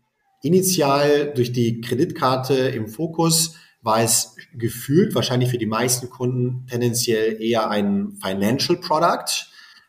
initial 0.44 1.34
durch 1.34 1.54
die 1.54 1.82
Kreditkarte 1.82 2.54
im 2.54 2.88
Fokus 2.88 3.56
war 3.82 4.04
es 4.04 4.36
gefühlt 4.54 5.16
wahrscheinlich 5.16 5.50
für 5.50 5.58
die 5.58 5.66
meisten 5.66 6.12
Kunden 6.12 6.68
tendenziell 6.70 7.42
eher 7.42 7.72
ein 7.72 8.20
Financial 8.22 8.78
Product. 8.78 9.48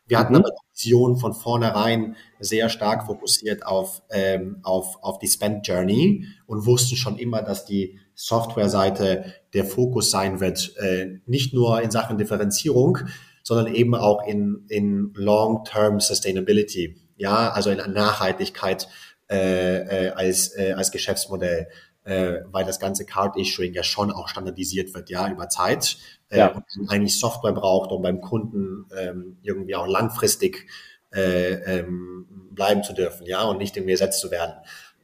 Wir 0.09 0.17
hatten 0.17 0.33
mhm. 0.33 0.39
aber 0.39 0.49
die 0.49 0.85
Vision 0.85 1.17
von 1.17 1.33
vornherein 1.33 2.15
sehr 2.39 2.67
stark 2.69 3.05
fokussiert 3.05 3.65
auf, 3.65 4.01
ähm, 4.09 4.57
auf, 4.63 4.97
auf 5.01 5.19
die 5.19 5.27
Spend 5.27 5.65
Journey 5.65 6.25
und 6.47 6.65
wussten 6.65 6.97
schon 6.97 7.17
immer, 7.17 7.43
dass 7.43 7.65
die 7.65 7.99
Softwareseite 8.15 9.33
der 9.53 9.65
Fokus 9.65 10.11
sein 10.11 10.39
wird, 10.39 10.75
äh, 10.77 11.19
nicht 11.25 11.53
nur 11.53 11.81
in 11.81 11.91
Sachen 11.91 12.17
Differenzierung, 12.17 12.97
sondern 13.43 13.73
eben 13.73 13.95
auch 13.95 14.25
in, 14.27 14.65
in 14.67 15.13
Long-Term 15.15 15.99
Sustainability, 15.99 16.97
ja, 17.15 17.51
also 17.51 17.69
in 17.69 17.77
Nachhaltigkeit 17.93 18.87
äh, 19.29 20.07
äh, 20.07 20.09
als, 20.09 20.57
äh, 20.57 20.73
als 20.73 20.91
Geschäftsmodell, 20.91 21.67
äh, 22.09 22.43
weil 22.51 22.65
das 22.65 22.79
ganze 22.79 23.05
Card 23.05 23.37
Issuing 23.37 23.73
ja 23.73 23.83
schon 23.83 24.11
auch 24.11 24.29
standardisiert 24.29 24.95
wird, 24.95 25.11
ja, 25.11 25.29
über 25.29 25.47
Zeit 25.47 25.97
äh, 26.29 26.39
ja. 26.39 26.47
und 26.47 26.89
eigentlich 26.89 27.19
Software 27.19 27.53
braucht, 27.53 27.91
um 27.91 28.01
beim 28.01 28.19
Kunden 28.19 28.87
ähm, 28.97 29.37
irgendwie 29.43 29.75
auch 29.75 29.85
langfristig 29.85 30.67
äh, 31.13 31.53
ähm, 31.79 32.25
bleiben 32.51 32.83
zu 32.83 32.93
dürfen, 32.93 33.27
ja, 33.27 33.43
und 33.43 33.59
nicht 33.59 33.77
irgendwie 33.77 33.91
ersetzt 33.91 34.21
zu 34.21 34.31
werden. 34.31 34.55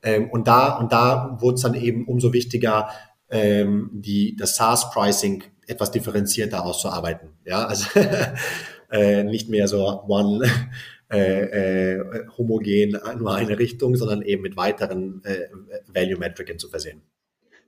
Ähm, 0.02 0.32
und 0.32 0.48
da 0.48 0.78
und 0.80 0.92
da 0.92 1.38
wurde 1.40 1.56
es 1.56 1.62
dann 1.62 1.76
eben 1.76 2.08
umso 2.08 2.34
wichtiger, 2.34 2.90
ähm, 3.30 3.92
die 3.94 4.36
das 4.36 4.56
SaaS-Pricing 4.56 5.44
etwas 5.68 5.92
differenzierter 5.92 6.66
auszuarbeiten, 6.66 7.30
ja, 7.46 7.66
also 7.66 7.88
äh, 8.92 9.24
nicht 9.24 9.48
mehr 9.48 9.68
so 9.68 10.04
one 10.08 10.50
äh, 11.12 11.96
äh, 11.98 12.28
homogen 12.38 13.00
nur 13.20 13.36
eine 13.36 13.60
Richtung, 13.60 13.96
sondern 13.96 14.22
eben 14.22 14.42
mit 14.42 14.58
weiteren 14.58 15.22
äh, 15.24 15.48
Value-Metriken 15.94 16.58
zu 16.58 16.70
versehen. 16.70 17.02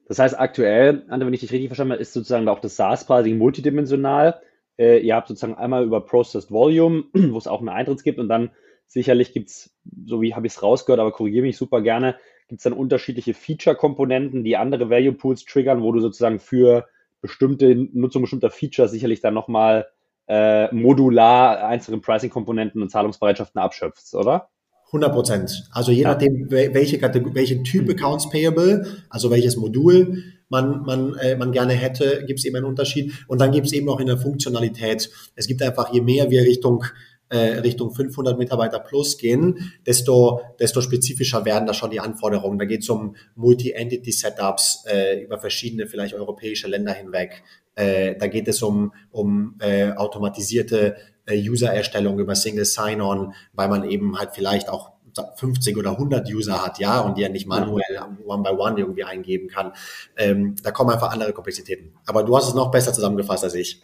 Das 0.07 0.19
heißt, 0.19 0.39
aktuell, 0.39 1.03
Ante, 1.09 1.25
wenn 1.25 1.33
ich 1.33 1.41
dich 1.41 1.51
richtig 1.51 1.67
verstanden 1.67 1.93
habe, 1.93 2.01
ist 2.01 2.13
sozusagen 2.13 2.47
auch 2.47 2.59
das 2.59 2.77
SaaS-Pricing 2.77 3.37
multidimensional. 3.37 4.41
Äh, 4.77 4.99
ihr 4.99 5.15
habt 5.15 5.27
sozusagen 5.27 5.55
einmal 5.55 5.83
über 5.83 6.05
Processed 6.05 6.49
Volume, 6.49 7.05
wo 7.13 7.37
es 7.37 7.47
auch 7.47 7.59
einen 7.59 7.69
Eintritts 7.69 8.03
gibt 8.03 8.19
und 8.19 8.29
dann 8.29 8.51
sicherlich 8.85 9.33
gibt 9.33 9.49
es, 9.49 9.75
so 10.05 10.21
wie 10.21 10.33
habe 10.33 10.47
ich 10.47 10.53
es 10.53 10.63
rausgehört, 10.63 10.99
aber 10.99 11.11
korrigiere 11.11 11.45
mich 11.45 11.57
super 11.57 11.81
gerne, 11.81 12.15
gibt 12.47 12.59
es 12.59 12.63
dann 12.63 12.73
unterschiedliche 12.73 13.33
Feature-Komponenten, 13.33 14.43
die 14.43 14.55
andere 14.55 14.89
Value-Pools 14.89 15.45
triggern, 15.45 15.83
wo 15.83 15.91
du 15.91 15.99
sozusagen 15.99 16.39
für 16.39 16.87
bestimmte 17.21 17.75
Nutzung 17.75 18.21
bestimmter 18.21 18.49
Features 18.49 18.91
sicherlich 18.91 19.19
dann 19.19 19.33
nochmal 19.33 19.87
äh, 20.27 20.73
modular 20.73 21.65
einzelne 21.65 21.99
Pricing-Komponenten 21.99 22.81
und 22.81 22.89
Zahlungsbereitschaften 22.89 23.61
abschöpfst, 23.61 24.13
oder? 24.13 24.49
100 24.87 25.11
Prozent. 25.11 25.69
Also 25.71 25.91
je 25.91 26.03
ja. 26.03 26.11
nachdem, 26.11 26.49
welche, 26.49 26.97
Kategorie, 26.97 27.35
welche 27.35 27.63
Typ 27.63 27.89
Accounts 27.89 28.29
Payable, 28.29 28.85
also 29.09 29.29
welches 29.29 29.57
Modul 29.57 30.23
man, 30.49 30.83
man, 30.83 31.15
äh, 31.15 31.35
man 31.35 31.51
gerne 31.51 31.73
hätte, 31.73 32.23
gibt 32.25 32.39
es 32.39 32.45
eben 32.45 32.55
einen 32.55 32.65
Unterschied. 32.65 33.11
Und 33.27 33.41
dann 33.41 33.51
gibt 33.51 33.67
es 33.67 33.73
eben 33.73 33.85
noch 33.85 33.99
in 33.99 34.07
der 34.07 34.17
Funktionalität. 34.17 35.09
Es 35.35 35.47
gibt 35.47 35.61
einfach, 35.61 35.93
je 35.93 36.01
mehr 36.01 36.29
wir 36.29 36.43
Richtung 36.43 36.83
äh, 37.29 37.59
Richtung 37.59 37.93
500 37.93 38.37
Mitarbeiter 38.37 38.79
plus 38.79 39.17
gehen, 39.17 39.73
desto, 39.85 40.41
desto 40.59 40.79
spezifischer 40.79 41.43
werden 41.43 41.67
da 41.67 41.73
schon 41.73 41.91
die 41.91 41.99
Anforderungen. 41.99 42.57
Da 42.57 42.63
geht 42.63 42.83
es 42.83 42.89
um 42.89 43.17
Multi-Entity-Setups 43.35 44.85
äh, 44.87 45.23
über 45.23 45.37
verschiedene, 45.37 45.87
vielleicht 45.87 46.13
europäische 46.13 46.69
Länder 46.69 46.93
hinweg. 46.93 47.43
Äh, 47.77 48.15
da 48.17 48.27
geht 48.27 48.47
es 48.47 48.61
um, 48.61 48.93
um 49.11 49.55
äh, 49.59 49.91
automatisierte 49.91 50.97
äh, 51.25 51.37
User-Erstellung, 51.37 52.19
über 52.19 52.35
Single 52.35 52.65
Sign-On, 52.65 53.33
weil 53.53 53.69
man 53.69 53.89
eben 53.89 54.19
halt 54.19 54.31
vielleicht 54.33 54.69
auch 54.69 54.91
50 55.35 55.77
oder 55.77 55.91
100 55.91 56.31
User 56.31 56.63
hat, 56.63 56.79
ja, 56.79 56.99
und 57.01 57.17
die 57.17 57.21
ja 57.21 57.29
nicht 57.29 57.47
manuell 57.47 57.99
one 58.25 58.43
by 58.43 58.49
one 58.49 58.79
irgendwie 58.79 59.03
eingeben 59.03 59.47
kann. 59.47 59.73
Ähm, 60.15 60.55
da 60.61 60.71
kommen 60.71 60.91
einfach 60.91 61.11
andere 61.11 61.33
Komplexitäten. 61.33 61.93
Aber 62.05 62.23
du 62.23 62.35
hast 62.35 62.47
es 62.47 62.53
noch 62.53 62.71
besser 62.71 62.93
zusammengefasst 62.93 63.43
als 63.43 63.55
ich. 63.55 63.81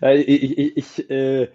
ich, 0.00 0.28
ich, 0.28 0.76
ich 0.76 1.10
äh, 1.10 1.48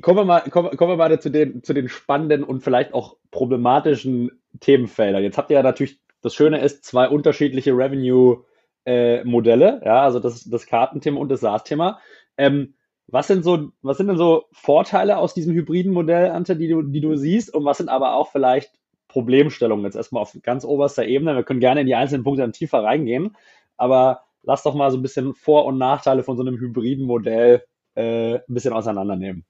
kommen 0.00 0.18
wir 0.18 0.24
mal, 0.24 0.40
kommen, 0.40 0.76
kommen 0.76 0.92
wir 0.92 0.96
mal 0.96 1.20
zu 1.20 1.30
den, 1.30 1.62
zu 1.62 1.72
den 1.72 1.88
spannenden 1.88 2.44
und 2.44 2.62
vielleicht 2.62 2.94
auch 2.94 3.16
problematischen 3.30 4.32
Themenfeldern. 4.60 5.22
Jetzt 5.22 5.38
habt 5.38 5.50
ihr 5.50 5.56
ja 5.56 5.62
natürlich, 5.62 6.00
das 6.22 6.34
Schöne 6.34 6.60
ist, 6.60 6.84
zwei 6.84 7.08
unterschiedliche 7.08 7.72
Revenue-Modelle, 7.72 8.47
äh, 8.88 9.84
ja, 9.84 10.02
also 10.02 10.18
das, 10.18 10.44
das 10.44 10.66
Kartenthema 10.66 11.20
und 11.20 11.28
das 11.28 11.40
SaaS-Thema. 11.40 12.00
Ähm, 12.36 12.74
was 13.06 13.26
sind 13.26 13.42
so, 13.42 13.70
was 13.82 13.96
sind 13.96 14.08
denn 14.08 14.16
so 14.16 14.44
Vorteile 14.52 15.18
aus 15.18 15.34
diesem 15.34 15.54
hybriden 15.54 15.92
Modell, 15.92 16.30
Ante, 16.30 16.56
die 16.56 16.68
du, 16.68 16.82
die 16.82 17.00
du 17.00 17.16
siehst? 17.16 17.52
Und 17.54 17.64
was 17.64 17.78
sind 17.78 17.88
aber 17.88 18.14
auch 18.14 18.30
vielleicht 18.30 18.70
Problemstellungen 19.08 19.84
jetzt 19.84 19.96
erstmal 19.96 20.22
auf 20.22 20.36
ganz 20.42 20.64
oberster 20.64 21.04
Ebene? 21.04 21.34
Wir 21.34 21.42
können 21.42 21.60
gerne 21.60 21.80
in 21.80 21.86
die 21.86 21.94
einzelnen 21.94 22.24
Punkte 22.24 22.42
dann 22.42 22.52
tiefer 22.52 22.82
reingehen, 22.82 23.36
aber 23.76 24.22
lass 24.42 24.62
doch 24.62 24.74
mal 24.74 24.90
so 24.90 24.98
ein 24.98 25.02
bisschen 25.02 25.34
Vor- 25.34 25.66
und 25.66 25.78
Nachteile 25.78 26.22
von 26.22 26.36
so 26.36 26.42
einem 26.42 26.58
hybriden 26.58 27.06
Modell 27.06 27.64
äh, 27.94 28.36
ein 28.36 28.54
bisschen 28.54 28.72
auseinandernehmen. 28.72 29.44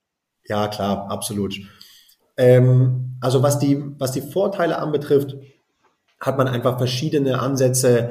Ja, 0.46 0.68
klar, 0.68 1.10
absolut. 1.10 1.56
Ähm, 2.36 3.18
also 3.20 3.42
was 3.42 3.58
die, 3.58 3.82
was 3.98 4.12
die 4.12 4.20
Vorteile 4.20 4.78
anbetrifft, 4.78 5.36
hat 6.20 6.38
man 6.38 6.48
einfach 6.48 6.78
verschiedene 6.78 7.40
Ansätze 7.40 8.10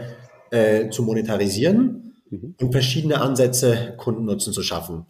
äh, 0.52 0.90
zu 0.90 1.04
monetarisieren 1.04 2.16
mhm. 2.30 2.56
und 2.60 2.72
verschiedene 2.72 3.22
Ansätze, 3.22 3.94
Kundennutzen 3.98 4.54
zu 4.54 4.64
schaffen. 4.64 5.06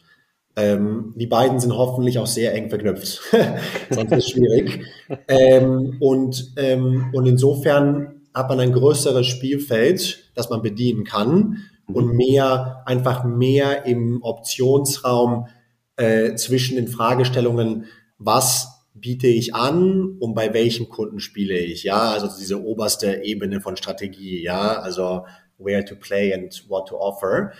Ähm, 0.56 1.14
die 1.16 1.28
beiden 1.28 1.60
sind 1.60 1.74
hoffentlich 1.78 2.18
auch 2.18 2.28
sehr 2.28 2.54
eng 2.56 2.70
verknüpft. 2.70 3.22
Sonst 3.92 4.12
ist 4.12 4.18
es 4.18 4.30
schwierig. 4.30 4.82
ähm, 5.28 5.98
und, 6.00 6.54
ähm, 6.58 7.12
und 7.14 7.28
insofern 7.28 8.22
hat 8.34 8.50
man 8.50 8.60
ein 8.60 8.74
größeres 8.74 9.26
Spielfeld, 9.26 10.32
das 10.36 10.50
man 10.50 10.62
bedienen 10.62 11.04
kann 11.04 11.58
und 11.92 12.16
mehr, 12.16 12.84
einfach 12.86 13.24
mehr 13.24 13.86
im 13.86 14.22
Optionsraum 14.22 15.48
äh, 15.96 16.36
zwischen 16.36 16.76
den 16.76 16.88
Fragestellungen, 16.88 17.86
was 18.18 18.77
biete 19.00 19.28
ich 19.28 19.56
an 19.56 20.18
und 20.20 20.34
bei 20.34 20.54
welchem 20.54 20.90
Kunden 20.90 21.20
spiele 21.20 21.58
ich, 21.58 21.84
ja, 21.84 22.12
also 22.12 22.28
diese 22.38 22.64
oberste 22.64 23.24
Ebene 23.24 23.62
von 23.62 23.78
Strategie, 23.78 24.42
ja, 24.44 24.80
also 24.80 25.26
where 25.58 25.84
to 25.84 25.96
play 25.96 26.34
and 26.34 26.66
what 26.70 26.88
to 26.88 26.98
offer. 26.98 27.52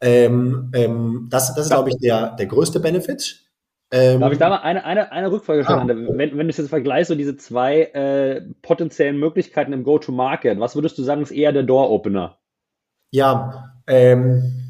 Ähm, 0.00 0.70
ähm, 0.74 1.28
das, 1.30 1.54
das 1.54 1.66
ist, 1.66 1.72
glaube 1.72 1.90
ich, 1.90 1.96
der, 1.98 2.36
der 2.36 2.46
größte 2.46 2.80
Benefit. 2.80 3.44
Ähm, 3.90 4.20
Darf 4.20 4.32
ich 4.32 4.38
da 4.38 4.48
mal 4.48 4.58
eine, 4.58 4.84
eine, 4.84 5.12
eine 5.12 5.30
Rückfrage 5.30 5.64
stellen? 5.64 5.90
Ah. 5.90 6.14
Wenn, 6.16 6.36
wenn 6.36 6.48
du 6.48 6.54
jetzt 6.54 6.68
vergleichst, 6.68 7.08
so 7.08 7.14
diese 7.14 7.36
zwei 7.36 7.82
äh, 7.82 8.42
potenziellen 8.62 9.18
Möglichkeiten 9.18 9.72
im 9.72 9.84
Go-to-Market, 9.84 10.58
was 10.58 10.74
würdest 10.74 10.98
du 10.98 11.02
sagen, 11.02 11.22
ist 11.22 11.30
eher 11.30 11.52
der 11.52 11.62
Door-Opener? 11.62 12.38
Ja, 13.12 13.72
ähm, 13.86 14.64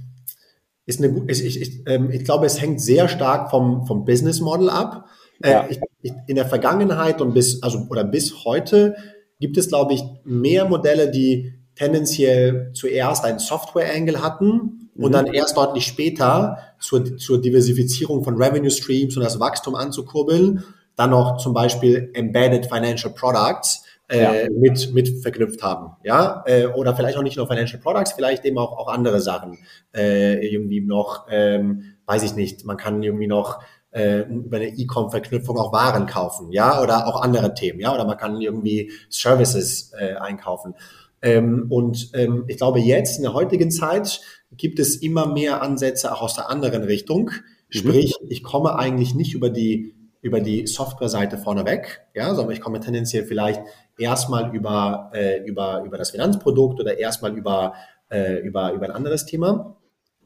ist 0.87 1.03
eine, 1.03 1.25
ist, 1.27 1.41
ich, 1.41 1.61
ich, 1.61 1.83
ähm, 1.87 2.11
ich 2.11 2.25
glaube, 2.25 2.45
es 2.45 2.61
hängt 2.61 2.81
sehr 2.81 3.09
stark 3.09 3.51
vom, 3.51 3.87
vom 3.87 4.05
Business 4.05 4.41
Model 4.41 4.69
ab. 4.69 5.09
Äh, 5.43 5.51
ja. 5.51 5.67
ich, 5.71 5.79
ich, 5.79 5.83
in 6.27 6.37
der 6.37 6.47
Vergangenheit 6.47 7.21
und 7.21 7.35
bis, 7.35 7.63
also, 7.63 7.87
oder 7.89 8.05
bis 8.05 8.45
heute 8.45 8.95
gibt 9.41 9.57
es, 9.57 9.69
glaube 9.69 9.95
ich, 9.95 10.03
mehr 10.25 10.67
Modelle, 10.67 11.11
die 11.11 11.55
tendenziell 11.75 12.71
zuerst 12.73 13.25
einen 13.25 13.39
Software-Angle 13.39 14.23
hatten 14.23 14.91
und 14.97 15.13
dann 15.13 15.27
mhm. 15.27 15.35
erst 15.35 15.57
deutlich 15.57 15.87
später 15.87 16.59
zur, 16.79 17.17
zur 17.17 17.41
Diversifizierung 17.41 18.23
von 18.23 18.41
Revenue 18.41 18.71
Streams 18.71 19.17
und 19.17 19.25
das 19.25 19.41
Wachstum 19.41 19.75
anzukurbeln, 19.75 20.63
dann 20.97 21.11
noch 21.11 21.39
zum 21.39 21.53
Beispiel 21.53 22.11
Embedded 22.15 22.67
Financial 22.67 23.13
Products 23.13 23.85
äh, 24.09 24.23
ja. 24.23 24.51
mit, 24.51 24.93
mit 24.95 25.23
verknüpft 25.23 25.63
haben. 25.63 25.97
Ja, 26.05 26.45
äh, 26.47 26.67
oder 26.67 26.95
vielleicht 26.95 27.17
auch 27.17 27.23
nicht 27.23 27.37
nur 27.37 27.49
Financial 27.49 27.81
Products, 27.81 28.13
vielleicht 28.13 28.45
eben 28.45 28.59
auch, 28.59 28.77
auch 28.79 28.89
andere 28.89 29.21
Sachen. 29.21 29.59
Äh, 29.95 30.47
irgendwie 30.47 30.81
noch, 30.81 31.27
ähm, 31.31 31.95
weiß 32.07 32.23
ich 32.23 32.37
nicht, 32.37 32.65
man 32.65 32.77
kann 32.77 33.03
irgendwie 33.03 33.27
noch 33.27 33.61
äh, 33.95 34.21
über 34.23 34.57
eine 34.57 34.69
E-Com-Verknüpfung 34.69 35.57
auch 35.57 35.73
Waren 35.73 36.07
kaufen, 36.07 36.53
ja, 36.53 36.83
oder 36.83 37.07
auch 37.07 37.23
andere 37.23 37.55
Themen, 37.55 37.81
ja, 37.81 37.95
oder 37.95 38.05
man 38.05 38.17
kann 38.17 38.41
irgendwie 38.41 38.93
Services 39.09 39.93
äh, 39.99 40.15
einkaufen. 40.15 40.75
Ähm, 41.23 41.67
und 41.71 42.11
ähm, 42.15 42.45
ich 42.49 42.57
glaube, 42.57 42.81
jetzt 42.81 43.17
in 43.17 43.23
der 43.23 43.35
heutigen 43.35 43.71
Zeit 43.71 44.21
gibt 44.57 44.79
es 44.79 44.97
immer 44.97 45.27
mehr 45.27 45.63
Ansätze 45.63 46.13
auch 46.13 46.23
aus 46.23 46.35
der 46.35 46.51
anderen 46.51 46.85
Richtung. 46.85 47.31
Mhm. 47.31 47.33
Sprich, 47.71 48.15
ich 48.29 48.43
komme 48.43 48.77
eigentlich 48.77 49.15
nicht 49.15 49.35
über 49.35 49.49
die 49.49 49.95
über 50.25 50.41
die 50.41 50.67
Software-Seite 50.67 51.37
vorneweg, 51.37 52.01
ja, 52.15 52.35
sondern 52.35 52.55
ich 52.55 52.63
komme 52.63 52.81
tendenziell 52.81 53.27
vielleicht 53.27 53.61
erstmal 53.99 54.57
über, 54.57 55.11
äh, 55.13 55.45
über, 55.45 55.83
über 55.85 55.99
das 55.99 56.13
Finanzprodukt 56.13 56.81
oder 56.81 56.99
erstmal 56.99 57.37
über, 57.37 57.75
äh, 58.09 58.39
über, 58.39 58.73
über 58.73 58.87
ein 58.87 58.91
anderes 58.91 59.27
Thema. 59.27 59.77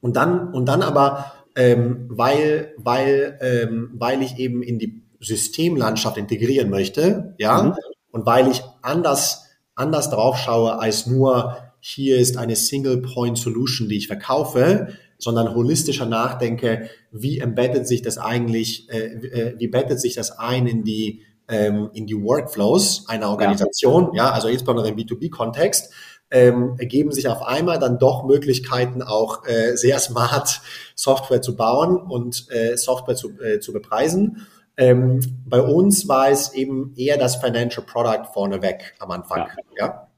Und 0.01 0.15
dann, 0.15 0.55
und 0.55 0.67
dann 0.67 0.83
aber, 0.83 1.33
ähm, 1.59 2.07
weil, 2.09 2.73
weil, 2.79 3.39
ähm, 3.43 3.91
weil 3.93 4.23
ich 4.23 4.39
eben 4.39 4.63
in 4.63 4.79
die 4.79 5.03
Systemlandschaft 5.21 6.17
integrieren 6.17 6.71
möchte, 6.71 7.35
ja, 7.39 7.63
mhm. 7.63 7.75
und 8.13 8.25
weil 8.25 8.49
ich 8.49 8.63
anders 8.81 9.45
anders 9.79 10.11
drauf 10.11 10.37
schaue 10.39 10.79
als 10.79 11.07
nur, 11.07 11.57
hier 11.81 12.19
ist 12.19 12.37
eine 12.37 12.57
Single-Point-Solution, 12.57 13.89
die 13.89 13.97
ich 13.97 14.09
verkaufe, 14.09 14.89
sondern 15.19 15.55
holistischer 15.55 16.07
nachdenke, 16.07 16.91
wie 17.13 17.39
embeddet 17.39 17.87
sich 17.87 18.03
das 18.03 18.19
eigentlich, 18.19 18.89
äh, 18.91 19.07
äh, 19.07 19.55
wie 19.59 19.69
bettet 19.69 20.01
sich 20.01 20.15
das 20.15 20.33
ein 20.33 20.67
in 20.67 20.85
die, 20.85 21.23
ähm, 21.49 21.91
in 21.95 22.07
die 22.07 22.21
Workflows 22.21 23.09
einer 23.09 23.31
Organisation, 23.31 24.11
ja, 24.15 24.27
ja 24.27 24.31
also 24.33 24.49
insbesondere 24.49 24.89
im 24.89 24.97
B2B-Kontext, 24.97 25.93
ähm, 26.31 26.77
ergeben 26.79 27.13
sich 27.13 27.29
auf 27.29 27.43
einmal 27.43 27.79
dann 27.79 27.99
doch 27.99 28.25
Möglichkeiten, 28.25 29.03
auch 29.03 29.47
äh, 29.47 29.77
sehr 29.77 29.99
smart 29.99 30.61
Software 30.95 31.43
zu 31.43 31.57
bauen 31.57 31.97
und 31.97 32.47
äh, 32.51 32.77
Software 32.77 33.17
zu, 33.17 33.41
äh, 33.41 33.61
zu 33.61 33.73
bepreisen. 33.73 34.47
Ähm, 34.77 35.21
bei 35.47 35.61
uns 35.61 36.07
war 36.09 36.29
es 36.29 36.55
eben 36.55 36.95
eher 36.97 37.19
das 37.19 37.37
Financial 37.37 37.85
Product 37.85 38.33
vorneweg 38.33 38.95
am 39.01 39.11
Anfang. 39.11 39.49
Ja. 39.77 39.87
ja? 39.87 40.09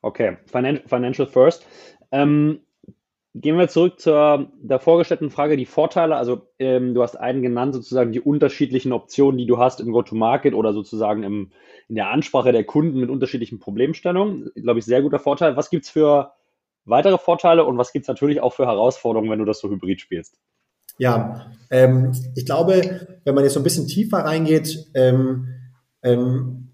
Okay, 0.00 0.36
Financial 0.46 1.26
First. 1.26 1.66
Ähm, 2.10 2.60
gehen 3.34 3.58
wir 3.58 3.68
zurück 3.68 4.00
zur 4.00 4.52
der 4.60 4.78
vorgestellten 4.78 5.30
Frage, 5.30 5.56
die 5.56 5.66
Vorteile. 5.66 6.16
Also 6.16 6.48
ähm, 6.58 6.94
du 6.94 7.02
hast 7.02 7.16
einen 7.16 7.42
genannt, 7.42 7.74
sozusagen 7.74 8.12
die 8.12 8.20
unterschiedlichen 8.20 8.92
Optionen, 8.92 9.38
die 9.38 9.46
du 9.46 9.58
hast 9.58 9.80
im 9.80 9.92
Go-to-Market 9.92 10.54
oder 10.54 10.72
sozusagen 10.72 11.22
im, 11.24 11.50
in 11.88 11.96
der 11.96 12.10
Ansprache 12.10 12.52
der 12.52 12.64
Kunden 12.64 12.98
mit 12.98 13.10
unterschiedlichen 13.10 13.58
Problemstellungen. 13.58 14.50
Glaube 14.54 14.78
ich, 14.78 14.84
sehr 14.84 15.02
guter 15.02 15.18
Vorteil. 15.18 15.56
Was 15.56 15.70
gibt 15.70 15.84
es 15.84 15.90
für 15.90 16.32
weitere 16.84 17.18
Vorteile 17.18 17.64
und 17.64 17.78
was 17.78 17.92
gibt 17.92 18.04
es 18.04 18.08
natürlich 18.08 18.40
auch 18.40 18.52
für 18.52 18.66
Herausforderungen, 18.66 19.30
wenn 19.30 19.38
du 19.38 19.44
das 19.44 19.60
so 19.60 19.70
hybrid 19.70 20.00
spielst? 20.00 20.38
Ja, 20.98 21.50
ähm, 21.70 22.12
ich 22.36 22.46
glaube, 22.46 23.18
wenn 23.24 23.34
man 23.34 23.44
jetzt 23.44 23.54
so 23.54 23.60
ein 23.60 23.64
bisschen 23.64 23.88
tiefer 23.88 24.18
reingeht, 24.18 24.86
ähm, 24.94 25.48
ähm, 26.02 26.70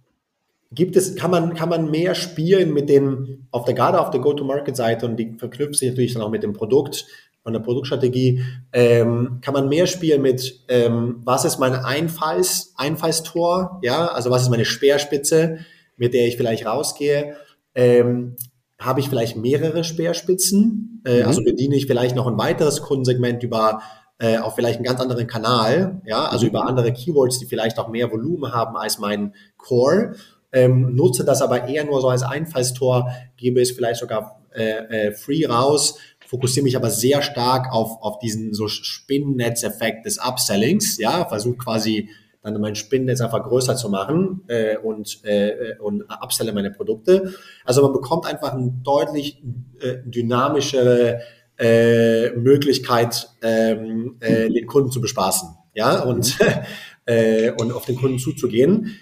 gibt 0.73 0.96
es, 0.96 1.16
kann 1.16 1.31
man, 1.31 1.55
kann 1.55 1.68
man 1.68 1.90
mehr 1.90 2.14
spielen 2.14 2.73
mit 2.75 2.88
den, 2.88 3.49
auf 3.51 3.64
der, 3.64 3.75
gerade 3.75 4.01
auf 4.01 4.11
der 4.11 4.20
Go-to-Market-Seite 4.20 5.07
und 5.07 5.16
die 5.16 5.35
verknüpft 5.38 5.77
sich 5.77 5.88
natürlich 5.88 6.12
dann 6.14 6.23
auch 6.23 6.31
mit 6.31 6.42
dem 6.42 6.53
Produkt 6.53 7.07
und 7.42 7.53
der 7.53 7.61
Produktstrategie, 7.61 8.42
ähm, 8.72 9.38
kann 9.40 9.55
man 9.55 9.68
mehr 9.68 9.87
spielen 9.87 10.22
mit, 10.22 10.64
ähm, 10.68 11.20
was 11.24 11.44
ist 11.44 11.59
mein 11.59 11.74
Einfalls, 11.74 12.74
Einfallstor, 12.76 13.81
ja, 13.83 14.09
also 14.09 14.31
was 14.31 14.42
ist 14.42 14.50
meine 14.50 14.64
Speerspitze, 14.64 15.59
mit 15.96 16.14
der 16.14 16.26
ich 16.26 16.37
vielleicht 16.37 16.66
rausgehe, 16.66 17.37
ähm, 17.74 18.37
habe 18.79 19.00
ich 19.00 19.09
vielleicht 19.09 19.37
mehrere 19.37 19.85
Speerspitzen, 19.85 21.03
äh, 21.05 21.20
mhm. 21.20 21.26
also 21.26 21.42
bediene 21.42 21.76
ich 21.76 21.87
vielleicht 21.87 22.16
noch 22.16 22.26
ein 22.26 22.38
weiteres 22.38 22.83
Kundensegment 22.83 23.42
über 23.42 23.81
äh, 24.18 24.37
auf 24.37 24.55
vielleicht 24.55 24.76
einen 24.76 24.85
ganz 24.85 25.00
anderen 25.00 25.26
Kanal, 25.26 26.03
ja, 26.05 26.26
also 26.26 26.44
mhm. 26.44 26.50
über 26.50 26.66
andere 26.66 26.92
Keywords, 26.92 27.38
die 27.38 27.46
vielleicht 27.46 27.79
auch 27.79 27.88
mehr 27.88 28.11
Volumen 28.11 28.53
haben 28.53 28.76
als 28.76 28.98
mein 28.98 29.35
Core. 29.57 30.14
Ähm, 30.53 30.94
nutze 30.94 31.24
das 31.24 31.42
aber 31.42 31.68
eher 31.68 31.85
nur 31.85 32.00
so 32.00 32.09
als 32.09 32.22
Einfallstor, 32.22 33.11
gebe 33.37 33.61
es 33.61 33.70
vielleicht 33.70 34.00
sogar 34.00 34.40
äh, 34.53 35.09
äh, 35.09 35.12
free 35.12 35.46
raus, 35.46 35.98
fokussiere 36.31 36.62
mich 36.62 36.77
aber 36.77 36.90
sehr 36.90 37.23
stark 37.23 37.73
auf, 37.73 38.01
auf 38.03 38.21
diesen 38.21 38.55
so 38.55 38.69
Spinnnetzeffekt 38.69 40.07
des 40.07 40.19
Upsellings, 40.19 40.97
ja, 40.99 41.25
versuche 41.25 41.57
quasi 41.57 42.09
dann 42.40 42.59
mein 42.61 42.77
Spinnennetz 42.77 43.21
einfach 43.21 43.43
größer 43.43 43.75
zu 43.75 43.90
machen 43.90 44.43
äh, 44.47 44.77
und, 44.77 45.25
äh, 45.25 45.75
und 45.81 46.05
upselle 46.23 46.53
meine 46.53 46.71
Produkte. 46.71 47.35
Also 47.64 47.83
man 47.83 47.93
bekommt 47.93 48.27
einfach 48.27 48.53
eine 48.53 48.73
deutlich 48.85 49.43
äh, 49.81 49.97
dynamischere 50.05 51.21
äh, 51.59 52.31
Möglichkeit, 52.31 53.29
ähm, 53.43 54.16
äh, 54.21 54.49
den 54.49 54.66
Kunden 54.66 54.93
zu 54.93 55.01
bespaßen, 55.01 55.49
ja, 55.75 56.01
und, 56.05 56.38
äh, 57.07 57.51
und 57.51 57.73
auf 57.73 57.87
den 57.87 57.97
Kunden 57.97 58.21
zuzugehen. 58.21 58.97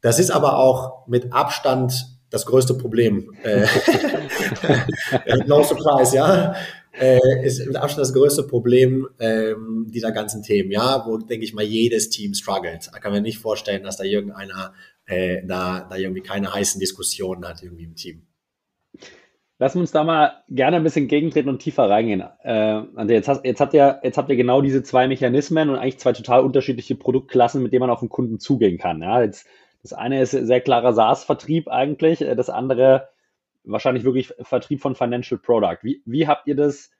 Das 0.00 0.20
ist 0.20 0.30
aber 0.30 0.58
auch 0.58 1.08
mit 1.08 1.32
Abstand 1.32 2.17
das 2.30 2.46
größte 2.46 2.74
Problem. 2.74 3.32
Äh, 3.42 3.66
no 5.46 5.62
surprise, 5.62 6.16
ja. 6.16 6.54
äh, 6.98 7.18
ist 7.44 7.64
mit 7.66 7.76
Abstand 7.76 8.02
das 8.02 8.12
größte 8.12 8.44
Problem 8.44 9.08
ähm, 9.18 9.86
dieser 9.88 10.12
ganzen 10.12 10.42
Themen, 10.42 10.70
ja, 10.70 11.04
wo, 11.06 11.18
denke 11.18 11.44
ich 11.44 11.54
mal, 11.54 11.64
jedes 11.64 12.10
Team 12.10 12.34
struggelt. 12.34 12.90
Da 12.92 12.98
kann 12.98 13.12
man 13.12 13.22
nicht 13.22 13.38
vorstellen, 13.38 13.82
dass 13.82 13.96
da 13.96 14.04
irgendeiner 14.04 14.74
äh, 15.06 15.42
da, 15.44 15.86
da 15.88 15.96
irgendwie 15.96 16.22
keine 16.22 16.52
heißen 16.52 16.80
Diskussionen 16.80 17.46
hat 17.46 17.62
irgendwie 17.62 17.84
im 17.84 17.94
Team. 17.94 18.26
Lass 19.60 19.74
uns 19.74 19.90
da 19.90 20.04
mal 20.04 20.44
gerne 20.48 20.76
ein 20.76 20.84
bisschen 20.84 21.08
gegentreten 21.08 21.48
und 21.48 21.58
tiefer 21.58 21.90
reingehen. 21.90 22.22
Äh, 22.44 22.82
also 22.94 23.12
jetzt, 23.12 23.26
hast, 23.26 23.44
jetzt, 23.44 23.60
habt 23.60 23.74
ihr, 23.74 23.98
jetzt 24.04 24.16
habt 24.16 24.30
ihr 24.30 24.36
genau 24.36 24.62
diese 24.62 24.84
zwei 24.84 25.08
Mechanismen 25.08 25.68
und 25.68 25.76
eigentlich 25.76 25.98
zwei 25.98 26.12
total 26.12 26.42
unterschiedliche 26.42 26.94
Produktklassen, 26.94 27.62
mit 27.62 27.72
denen 27.72 27.80
man 27.80 27.90
auf 27.90 28.00
den 28.00 28.08
Kunden 28.08 28.38
zugehen 28.38 28.78
kann. 28.78 29.02
Ja, 29.02 29.20
jetzt, 29.22 29.46
das 29.90 29.98
eine 29.98 30.20
ist 30.20 30.32
sehr 30.32 30.60
klarer 30.60 30.92
SaaS-Vertrieb 30.92 31.68
eigentlich, 31.68 32.20
äh, 32.20 32.36
das 32.36 32.50
andere 32.50 33.08
wahrscheinlich 33.64 34.04
wirklich 34.04 34.32
Vertrieb 34.40 34.80
von 34.80 34.94
Financial 34.94 35.38
Product. 35.38 35.78
Wie, 35.82 36.02
wie 36.06 36.26
habt 36.26 36.46
ihr 36.46 36.56
das 36.56 36.90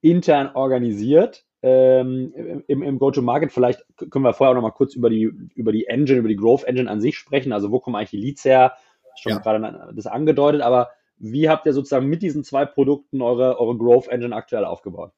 intern 0.00 0.50
organisiert 0.54 1.44
ähm, 1.62 2.32
im, 2.66 2.82
im 2.82 2.98
Go-to-Market? 2.98 3.52
Vielleicht 3.52 3.84
können 4.10 4.24
wir 4.24 4.32
vorher 4.32 4.52
auch 4.52 4.56
noch 4.56 4.62
mal 4.62 4.72
kurz 4.72 4.94
über 4.94 5.10
die, 5.10 5.30
über 5.54 5.72
die 5.72 5.86
Engine, 5.86 6.18
über 6.18 6.28
die 6.28 6.36
Growth 6.36 6.64
Engine 6.64 6.90
an 6.90 7.00
sich 7.00 7.16
sprechen. 7.16 7.52
Also 7.52 7.70
wo 7.70 7.78
kommen 7.78 7.96
eigentlich 7.96 8.10
die 8.10 8.20
Leads 8.20 8.44
her? 8.44 8.72
Schon 9.16 9.32
ja. 9.32 9.38
gerade 9.38 9.92
das 9.94 10.06
angedeutet, 10.06 10.60
aber 10.60 10.90
wie 11.18 11.48
habt 11.48 11.64
ihr 11.64 11.72
sozusagen 11.72 12.06
mit 12.06 12.22
diesen 12.22 12.44
zwei 12.44 12.66
Produkten 12.66 13.22
eure, 13.22 13.58
eure 13.58 13.78
Growth 13.78 14.08
Engine 14.08 14.34
aktuell 14.34 14.64
aufgebaut? 14.64 15.12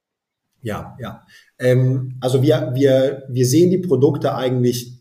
Ja, 0.62 0.96
ja. 1.00 1.24
Ähm, 1.58 2.16
also 2.20 2.42
wir, 2.42 2.72
wir, 2.74 3.24
wir 3.28 3.46
sehen 3.46 3.70
die 3.70 3.78
Produkte 3.78 4.34
eigentlich 4.34 4.97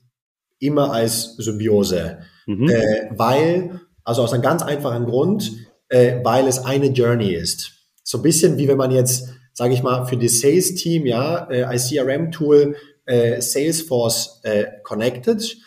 immer 0.60 0.92
als 0.92 1.36
Symbiose, 1.38 2.20
mhm. 2.46 2.70
äh, 2.70 3.10
weil, 3.12 3.82
also 4.04 4.24
aus 4.24 4.34
einem 4.34 4.44
ganz 4.44 4.64
einfachen 4.64 5.06
Grund, 5.06 5.52
äh, 5.90 6.20
weil 6.24 6.48
es 6.48 6.60
eine 6.60 6.88
Journey 6.88 7.34
ist. 7.34 7.72
So 8.04 8.20
ein 8.20 8.24
bisschen 8.24 8.58
wie 8.58 8.68
wenn 8.68 8.78
man 8.78 8.92
jetzt, 8.92 9.30
sage 9.54 9.74
ich 9.74 9.84
mal, 9.84 10.06
für 10.06 10.18
das 10.18 10.40
Sales-Team, 10.40 11.06
ja, 11.06 11.50
äh, 11.50 11.64
als 11.64 11.90
CRM-Tool 11.90 12.76
äh, 13.06 13.42
Salesforce 13.42 14.42
äh, 14.44 14.66
connected 14.84 15.58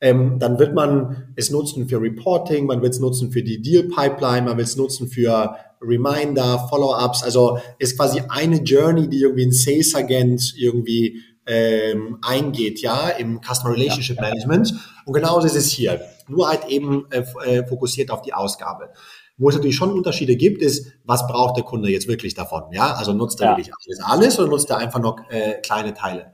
ähm, 0.00 0.38
dann 0.38 0.58
wird 0.58 0.74
man 0.74 1.34
es 1.36 1.50
nutzen 1.50 1.88
für 1.88 2.00
Reporting, 2.00 2.66
man 2.66 2.80
wird 2.80 2.94
es 2.94 3.00
nutzen 3.00 3.30
für 3.30 3.42
die 3.42 3.60
Deal 3.60 3.84
Pipeline, 3.84 4.42
man 4.42 4.56
wird 4.56 4.68
es 4.68 4.76
nutzen 4.76 5.08
für 5.08 5.54
Reminder, 5.82 6.66
Follow-ups. 6.70 7.22
Also 7.22 7.58
ist 7.78 7.98
quasi 7.98 8.22
eine 8.28 8.62
Journey, 8.62 9.08
die 9.08 9.20
irgendwie 9.20 9.46
ein 9.46 9.52
Sales 9.52 9.94
Agent 9.94 10.54
irgendwie 10.56 11.22
ähm, 11.46 12.18
eingeht, 12.22 12.80
ja, 12.80 13.08
im 13.08 13.40
Customer 13.40 13.74
Relationship 13.74 14.16
ja, 14.16 14.24
ja. 14.24 14.30
Management. 14.30 14.74
Und 15.04 15.12
genauso 15.12 15.46
ist 15.46 15.56
es 15.56 15.70
hier. 15.70 16.00
Nur 16.28 16.48
halt 16.48 16.66
eben 16.68 17.06
äh, 17.10 17.24
äh, 17.44 17.66
fokussiert 17.66 18.10
auf 18.10 18.22
die 18.22 18.32
Ausgabe. 18.32 18.90
Wo 19.36 19.48
es 19.48 19.54
natürlich 19.54 19.76
schon 19.76 19.92
Unterschiede 19.92 20.36
gibt, 20.36 20.60
ist, 20.60 20.92
was 21.04 21.26
braucht 21.26 21.56
der 21.56 21.64
Kunde 21.64 21.90
jetzt 21.90 22.06
wirklich 22.06 22.34
davon? 22.34 22.64
Ja, 22.72 22.92
also 22.92 23.12
nutzt 23.14 23.40
er 23.40 23.46
ja. 23.46 23.56
wirklich 23.56 23.72
alles, 23.74 24.00
alles 24.04 24.38
oder 24.38 24.48
nutzt 24.48 24.70
er 24.70 24.78
einfach 24.78 25.00
noch 25.00 25.18
äh, 25.30 25.54
kleine 25.62 25.94
Teile? 25.94 26.32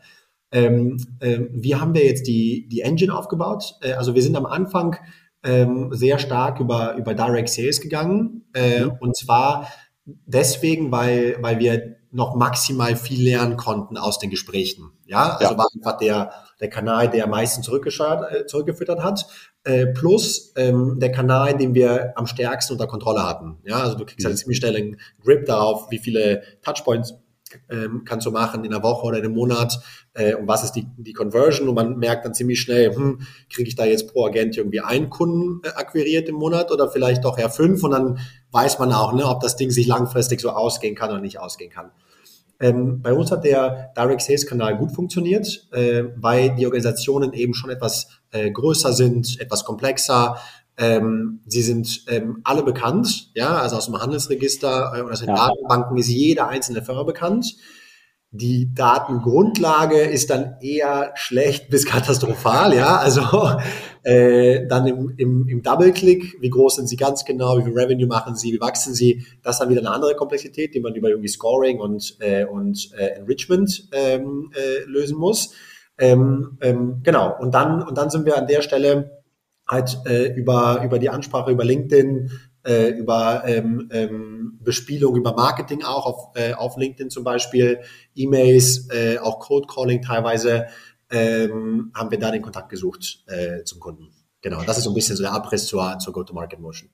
Ähm, 0.51 0.99
äh, 1.21 1.41
wie 1.53 1.77
haben 1.77 1.95
wir 1.95 2.05
jetzt 2.05 2.27
die, 2.27 2.69
die 2.69 2.81
Engine 2.81 3.17
aufgebaut? 3.17 3.77
Äh, 3.81 3.93
also 3.93 4.15
wir 4.15 4.23
sind 4.23 4.37
am 4.37 4.47
Anfang 4.47 4.97
ähm, 5.45 5.91
sehr 5.93 6.19
stark 6.19 6.61
über, 6.61 6.95
über 6.97 7.15
Direct 7.15 7.49
Sales 7.49 7.81
gegangen. 7.81 8.45
Äh, 8.55 8.85
mhm. 8.85 8.93
Und 9.01 9.17
zwar 9.17 9.69
deswegen, 10.05 10.91
weil, 10.91 11.37
weil 11.41 11.59
wir 11.59 11.97
noch 12.17 12.35
maximal 12.35 12.97
viel 12.97 13.23
lernen 13.23 13.57
konnten 13.57 13.99
aus 13.99 14.19
den 14.19 14.31
Gesprächen. 14.31 14.91
Ja, 15.05 15.37
also 15.37 15.53
ja. 15.53 15.59
war 15.59 15.69
einfach 15.75 15.99
der, 15.99 16.33
der 16.61 16.71
Kanal, 16.71 17.11
der 17.11 17.25
am 17.25 17.31
meisten 17.31 17.61
äh, 17.61 18.47
zurückgefüttert 18.47 19.03
hat, 19.03 19.27
äh, 19.65 19.87
plus 19.87 20.53
ähm, 20.57 20.99
der 20.99 21.13
Kanal, 21.13 21.57
den 21.59 21.75
wir 21.75 22.15
am 22.17 22.27
stärksten 22.27 22.73
unter 22.73 22.87
Kontrolle 22.87 23.25
hatten. 23.25 23.59
Ja, 23.65 23.83
also 23.83 23.97
du 23.97 24.07
kriegst 24.07 24.25
mhm. 24.25 24.31
halt 24.31 24.39
ziemlich 24.39 24.57
schnell 24.57 24.77
einen 24.77 24.97
Grip 25.23 25.45
darauf, 25.45 25.91
wie 25.91 25.99
viele 25.99 26.43
Touchpoints 26.63 27.15
ähm, 27.71 28.03
kannst 28.05 28.27
du 28.27 28.31
machen 28.31 28.65
in 28.65 28.73
einer 28.73 28.83
Woche 28.83 29.07
oder 29.07 29.19
in 29.19 29.25
einem 29.25 29.35
Monat 29.35 29.79
äh, 30.15 30.35
und 30.35 30.49
was 30.49 30.65
ist 30.65 30.73
die, 30.73 30.87
die 30.97 31.13
Conversion 31.13 31.69
und 31.69 31.75
man 31.75 31.99
merkt 31.99 32.25
dann 32.25 32.35
ziemlich 32.35 32.61
schnell, 32.61 32.95
hm, 32.95 33.21
kriege 33.51 33.69
ich 33.69 33.77
da 33.77 33.85
jetzt 33.85 34.13
pro 34.13 34.27
Agent 34.27 34.57
irgendwie 34.57 34.81
einen 34.81 35.11
Kunden 35.11 35.61
äh, 35.65 35.69
akquiriert 35.69 36.29
im 36.29 36.37
Monat 36.37 36.73
oder 36.73 36.91
vielleicht 36.91 37.25
doch 37.25 37.39
eher 37.39 37.51
fünf 37.51 37.85
und 37.85 37.93
dann 37.93 38.19
weiß 38.51 38.79
man 38.79 38.93
auch, 38.93 39.13
ne, 39.13 39.27
ob 39.27 39.41
das 39.41 39.57
Ding 39.57 39.71
sich 39.71 39.87
langfristig 39.87 40.41
so 40.41 40.51
ausgehen 40.51 40.95
kann 40.95 41.11
oder 41.11 41.21
nicht 41.21 41.39
ausgehen 41.39 41.71
kann. 41.71 41.91
Ähm, 42.59 43.03
bei 43.03 43.13
uns 43.13 43.31
hat 43.31 43.45
der 43.45 43.93
Direct 43.97 44.23
Sales 44.23 44.47
Kanal 44.47 44.79
gut 44.79 44.93
funktioniert, 44.93 45.69
äh, 45.73 46.05
weil 46.17 46.55
die 46.55 46.67
Organisationen 46.67 47.33
eben 47.33 47.55
schon 47.55 47.71
etwas 47.71 48.09
äh, 48.31 48.51
größer 48.51 48.93
sind, 48.93 49.41
etwas 49.41 49.65
komplexer, 49.65 50.37
ähm, 50.79 51.41
sie 51.47 51.63
sind 51.63 52.05
ähm, 52.09 52.41
alle 52.45 52.63
bekannt, 52.63 53.31
ja, 53.35 53.57
also 53.59 53.77
aus 53.77 53.87
dem 53.87 53.99
Handelsregister 53.99 54.93
äh, 54.95 55.01
oder 55.01 55.13
aus 55.13 55.21
den 55.21 55.31
ja. 55.31 55.35
Datenbanken 55.35 55.97
ist 55.97 56.09
jede 56.09 56.47
einzelne 56.47 56.83
Firma 56.83 57.03
bekannt. 57.03 57.57
Die 58.37 58.75
Datengrundlage 58.75 59.99
ist 60.01 60.29
dann 60.29 60.57
eher 60.61 61.13
schlecht 61.15 61.71
bis 61.71 61.87
katastrophal, 61.87 62.75
ja. 62.75 62.97
Also 62.97 63.23
äh, 64.03 64.67
dann 64.67 64.87
im, 64.87 65.15
im, 65.17 65.49
im 65.49 65.63
Double-Click, 65.63 66.37
wie 66.41 66.51
groß 66.51 66.77
sind 66.77 66.89
sie 66.89 66.97
ganz 66.97 67.25
genau, 67.25 67.59
wie 67.59 67.63
viel 67.63 67.79
Revenue 67.79 68.07
machen 68.07 68.37
sie, 68.37 68.53
wie 68.53 68.61
wachsen 68.61 68.95
sie, 68.95 69.25
das 69.43 69.57
ist 69.57 69.61
dann 69.61 69.71
wieder 69.71 69.81
eine 69.81 69.91
andere 69.91 70.15
Komplexität, 70.15 70.75
die 70.75 70.81
man 70.81 70.95
über 70.95 71.09
irgendwie 71.09 71.29
Scoring 71.29 71.81
und, 71.81 72.17
äh, 72.21 72.45
und 72.45 72.91
äh, 72.99 73.19
Enrichment 73.19 73.89
ähm, 73.93 74.53
äh, 74.55 74.85
lösen 74.85 75.17
muss. 75.17 75.55
Ähm, 75.99 76.59
ähm, 76.61 77.01
genau, 77.03 77.35
und 77.41 77.55
dann, 77.55 77.83
und 77.83 77.97
dann 77.97 78.11
sind 78.11 78.27
wir 78.27 78.37
an 78.37 78.47
der 78.47 78.61
Stelle 78.61 79.23
halt 79.67 79.99
äh, 80.07 80.33
über, 80.35 80.83
über 80.85 80.99
die 80.99 81.09
Ansprache, 81.09 81.51
über 81.51 81.65
LinkedIn, 81.65 82.31
äh, 82.67 82.89
über 82.91 83.45
ähm, 83.47 83.89
ähm, 83.93 84.59
Bespielung, 84.63 85.17
über 85.17 85.35
Marketing 85.35 85.85
auch 85.85 86.07
auf, 86.07 86.37
äh, 86.37 86.53
auf 86.55 86.77
LinkedIn 86.77 87.11
zum 87.11 87.25
Beispiel, 87.25 87.81
E-Mails, 88.15 88.89
äh, 88.91 89.19
auch 89.19 89.39
Cold 89.39 89.69
Calling 89.69 90.03
teilweise, 90.03 90.67
ähm, 91.11 91.93
haben 91.95 92.11
wir 92.11 92.19
da 92.19 92.31
den 92.31 92.43
Kontakt 92.43 92.69
gesucht 92.69 93.25
äh, 93.29 93.63
zum 93.65 93.81
Kunden. 93.81 94.11
Genau, 94.43 94.63
das 94.65 94.79
ist 94.79 94.85
so 94.85 94.91
ein 94.91 94.95
bisschen 94.95 95.17
so 95.17 95.23
der 95.23 95.33
Abriss 95.33 95.67
zur, 95.67 95.99
zur 95.99 96.13
Go-to-Market-Motion. 96.13 96.91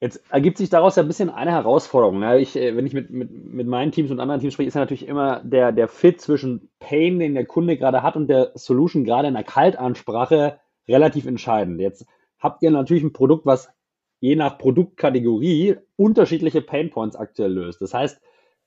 Jetzt 0.00 0.20
ergibt 0.30 0.58
sich 0.58 0.68
daraus 0.68 0.96
ja 0.96 1.02
ein 1.02 1.06
bisschen 1.06 1.30
eine 1.30 1.52
Herausforderung. 1.52 2.18
Ne? 2.18 2.40
Ich, 2.40 2.56
äh, 2.56 2.76
wenn 2.76 2.86
ich 2.86 2.92
mit, 2.92 3.10
mit, 3.10 3.30
mit 3.30 3.66
meinen 3.68 3.92
Teams 3.92 4.10
und 4.10 4.18
anderen 4.18 4.40
Teams 4.40 4.52
spreche, 4.52 4.68
ist 4.68 4.74
ja 4.74 4.80
natürlich 4.80 5.06
immer 5.06 5.40
der, 5.44 5.70
der 5.70 5.86
Fit 5.86 6.20
zwischen 6.20 6.70
Pain, 6.80 7.20
den 7.20 7.34
der 7.34 7.46
Kunde 7.46 7.76
gerade 7.76 8.02
hat, 8.02 8.16
und 8.16 8.26
der 8.26 8.50
Solution 8.56 9.04
gerade 9.04 9.28
in 9.28 9.34
der 9.34 9.44
Kaltansprache 9.44 10.58
relativ 10.88 11.26
entscheidend. 11.26 11.80
Jetzt 11.80 12.04
habt 12.40 12.62
ihr 12.62 12.72
natürlich 12.72 13.04
ein 13.04 13.12
Produkt, 13.12 13.46
was 13.46 13.68
je 14.22 14.36
nach 14.36 14.56
Produktkategorie 14.56 15.78
unterschiedliche 15.96 16.62
Painpoints 16.62 17.16
aktuell 17.16 17.52
löst. 17.52 17.82
Das 17.82 17.92
heißt, 17.92 18.20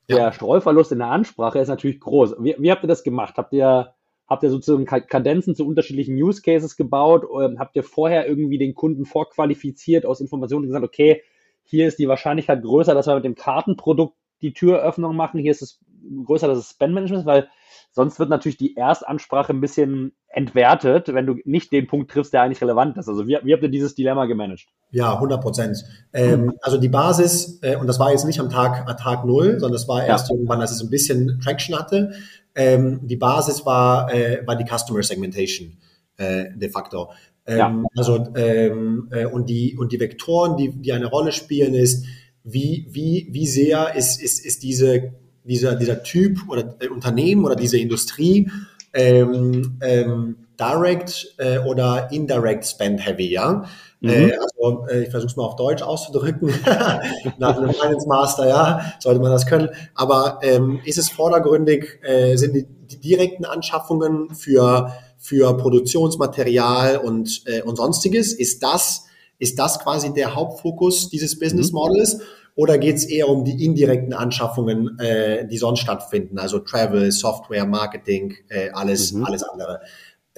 der 0.09 0.17
ja. 0.17 0.31
Streuverlust 0.33 0.91
in 0.91 0.99
der 0.99 1.07
Ansprache 1.07 1.59
ist 1.59 1.69
natürlich 1.69 2.01
groß. 2.01 2.35
Wie, 2.39 2.55
wie, 2.59 2.71
habt 2.71 2.83
ihr 2.83 2.89
das 2.89 3.03
gemacht? 3.03 3.35
Habt 3.37 3.53
ihr, 3.53 3.93
habt 4.27 4.43
ihr 4.43 4.49
sozusagen 4.49 4.85
Kadenzen 4.85 5.55
zu 5.55 5.65
unterschiedlichen 5.65 6.13
Use 6.13 6.41
Cases 6.41 6.75
gebaut? 6.75 7.23
Oder 7.23 7.55
habt 7.57 7.77
ihr 7.77 7.83
vorher 7.83 8.27
irgendwie 8.27 8.57
den 8.57 8.75
Kunden 8.75 9.05
vorqualifiziert 9.05 10.05
aus 10.05 10.19
Informationen 10.19 10.65
und 10.65 10.67
gesagt, 10.67 10.83
okay, 10.83 11.23
hier 11.63 11.87
ist 11.87 11.99
die 11.99 12.09
Wahrscheinlichkeit 12.09 12.61
größer, 12.61 12.93
dass 12.93 13.07
wir 13.07 13.15
mit 13.15 13.23
dem 13.23 13.35
Kartenprodukt 13.35 14.17
die 14.41 14.53
Türöffnung 14.53 15.15
machen. 15.15 15.39
Hier 15.39 15.51
ist 15.51 15.61
es 15.61 15.79
größer, 16.25 16.47
dass 16.47 16.57
es 16.57 16.69
Spend-Management 16.71 17.21
ist, 17.21 17.25
weil 17.25 17.49
sonst 17.91 18.19
wird 18.19 18.29
natürlich 18.29 18.57
die 18.57 18.75
Erstansprache 18.75 19.53
ein 19.53 19.61
bisschen 19.61 20.13
entwertet, 20.27 21.13
wenn 21.13 21.25
du 21.25 21.35
nicht 21.45 21.71
den 21.71 21.87
Punkt 21.87 22.11
triffst, 22.11 22.33
der 22.33 22.41
eigentlich 22.41 22.61
relevant 22.61 22.97
ist. 22.97 23.07
Also 23.07 23.25
wie, 23.25 23.37
wie 23.43 23.53
habt 23.53 23.63
ihr 23.63 23.69
dieses 23.69 23.95
Dilemma 23.95 24.25
gemanagt? 24.25 24.65
Ja, 24.91 25.13
100 25.13 25.41
Prozent. 25.41 25.83
Ähm, 26.13 26.53
also 26.61 26.77
die 26.77 26.89
Basis, 26.89 27.59
äh, 27.61 27.77
und 27.77 27.87
das 27.87 27.99
war 27.99 28.11
jetzt 28.11 28.25
nicht 28.25 28.39
am 28.39 28.49
Tag, 28.49 28.87
am 28.87 28.97
Tag 28.97 29.25
null, 29.25 29.59
sondern 29.59 29.73
das 29.73 29.87
war 29.87 30.05
erst 30.05 30.29
ja. 30.29 30.35
irgendwann, 30.35 30.59
als 30.61 30.71
es 30.71 30.81
ein 30.81 30.89
bisschen 30.89 31.39
Traction 31.41 31.77
hatte. 31.77 32.11
Ähm, 32.53 32.99
die 33.03 33.15
Basis 33.15 33.65
war, 33.65 34.13
äh, 34.13 34.45
war 34.45 34.55
die 34.55 34.65
Customer 34.65 35.01
Segmentation 35.01 35.77
äh, 36.17 36.45
de 36.53 36.69
facto. 36.69 37.11
Ähm, 37.47 37.57
ja. 37.57 37.83
Also 37.95 38.27
ähm, 38.35 39.09
äh, 39.11 39.25
und 39.25 39.49
die 39.49 39.77
und 39.77 39.91
die 39.91 39.99
Vektoren, 39.99 40.57
die 40.57 40.71
die 40.71 40.93
eine 40.93 41.07
Rolle 41.07 41.31
spielen, 41.31 41.75
ist 41.75 42.05
wie 42.45 42.87
wie 42.89 43.27
wie 43.31 43.47
sehr 43.47 43.95
ist 43.95 44.21
ist 44.21 44.45
ist 44.45 44.63
diese 44.63 45.13
dieser, 45.43 45.75
dieser 45.75 46.03
Typ 46.03 46.39
oder 46.49 46.75
äh, 46.79 46.87
Unternehmen 46.87 47.45
oder 47.45 47.55
diese 47.55 47.77
Industrie 47.77 48.49
ähm, 48.93 49.77
ähm, 49.81 50.37
direct 50.59 51.35
äh, 51.37 51.59
oder 51.59 52.11
indirect 52.11 52.65
spend 52.65 53.05
heavy, 53.05 53.31
ja. 53.31 53.65
Mhm. 53.99 54.09
Äh, 54.09 54.37
also 54.37 54.87
äh, 54.87 55.03
ich 55.03 55.09
versuche 55.09 55.31
es 55.31 55.35
mal 55.35 55.43
auf 55.43 55.55
Deutsch 55.55 55.83
auszudrücken. 55.83 56.53
Nach 57.37 57.57
einem 57.57 57.73
Finance 57.73 58.07
Master, 58.07 58.47
ja, 58.47 58.93
sollte 58.99 59.19
man 59.19 59.31
das 59.31 59.45
können. 59.45 59.69
Aber 59.93 60.39
ähm, 60.41 60.79
ist 60.85 60.97
es 60.97 61.09
vordergründig, 61.09 61.99
äh, 62.03 62.35
sind 62.37 62.53
die, 62.53 62.65
die 62.65 62.99
direkten 62.99 63.45
Anschaffungen 63.45 64.33
für 64.33 64.91
für 65.17 65.57
Produktionsmaterial 65.57 66.97
und 66.97 67.43
äh, 67.45 67.61
und 67.61 67.77
sonstiges? 67.77 68.33
Ist 68.33 68.63
das 68.63 69.05
ist 69.39 69.59
das 69.59 69.79
quasi 69.79 70.13
der 70.13 70.35
Hauptfokus 70.35 71.09
dieses 71.09 71.37
Business 71.39 71.71
mhm. 71.71 71.79
Models? 71.79 72.17
Mhm. 72.17 72.21
Oder 72.55 72.77
geht 72.77 72.95
es 72.95 73.05
eher 73.05 73.27
um 73.27 73.43
die 73.43 73.65
indirekten 73.65 74.13
Anschaffungen, 74.13 74.97
äh, 74.99 75.45
die 75.45 75.57
sonst 75.57 75.79
stattfinden, 75.79 76.39
also 76.39 76.59
Travel, 76.59 77.11
Software, 77.11 77.65
Marketing, 77.65 78.33
äh, 78.47 78.69
alles, 78.71 79.11
mhm. 79.11 79.25
alles 79.25 79.43
andere. 79.43 79.81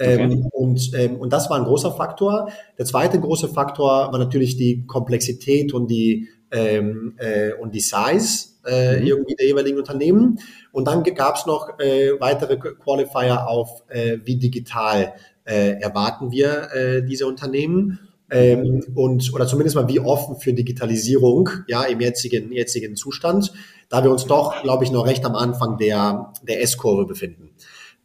Ähm, 0.00 0.30
okay. 0.30 0.48
und, 0.52 0.90
ähm, 0.94 1.16
und 1.16 1.32
das 1.32 1.48
war 1.48 1.58
ein 1.58 1.64
großer 1.64 1.92
Faktor. 1.92 2.50
Der 2.76 2.84
zweite 2.84 3.20
große 3.20 3.48
Faktor 3.48 4.12
war 4.12 4.18
natürlich 4.18 4.56
die 4.56 4.84
Komplexität 4.86 5.72
und 5.72 5.88
die, 5.88 6.28
ähm, 6.50 7.14
äh, 7.18 7.52
und 7.52 7.74
die 7.74 7.80
Size 7.80 8.48
äh, 8.64 9.00
mhm. 9.00 9.06
irgendwie 9.06 9.34
der 9.34 9.46
jeweiligen 9.46 9.78
Unternehmen. 9.78 10.38
Und 10.72 10.86
dann 10.86 11.02
gab 11.02 11.36
es 11.36 11.46
noch 11.46 11.78
äh, 11.78 12.12
weitere 12.20 12.56
Qualifier 12.56 13.48
auf, 13.48 13.82
äh, 13.88 14.18
wie 14.24 14.36
digital 14.36 15.14
äh, 15.44 15.80
erwarten 15.80 16.30
wir 16.30 16.72
äh, 16.72 17.02
diese 17.04 17.26
Unternehmen. 17.26 18.07
Ähm, 18.30 18.84
und 18.94 19.32
oder 19.32 19.46
zumindest 19.46 19.76
mal 19.76 19.88
wie 19.88 20.00
offen 20.00 20.36
für 20.36 20.52
Digitalisierung 20.52 21.48
ja 21.66 21.84
im 21.84 22.00
jetzigen 22.00 22.52
jetzigen 22.52 22.94
Zustand, 22.94 23.52
da 23.88 24.04
wir 24.04 24.10
uns 24.10 24.26
doch 24.26 24.62
glaube 24.62 24.84
ich 24.84 24.90
noch 24.90 25.06
recht 25.06 25.24
am 25.24 25.34
Anfang 25.34 25.78
der 25.78 26.32
der 26.46 26.62
S-Kurve 26.62 27.06
befinden 27.06 27.50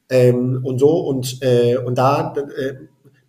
ähm, 0.09 0.62
und 0.63 0.79
so 0.79 0.99
und 1.01 1.39
äh, 1.41 1.75
und 1.77 1.97
da 1.97 2.33
äh, 2.36 2.75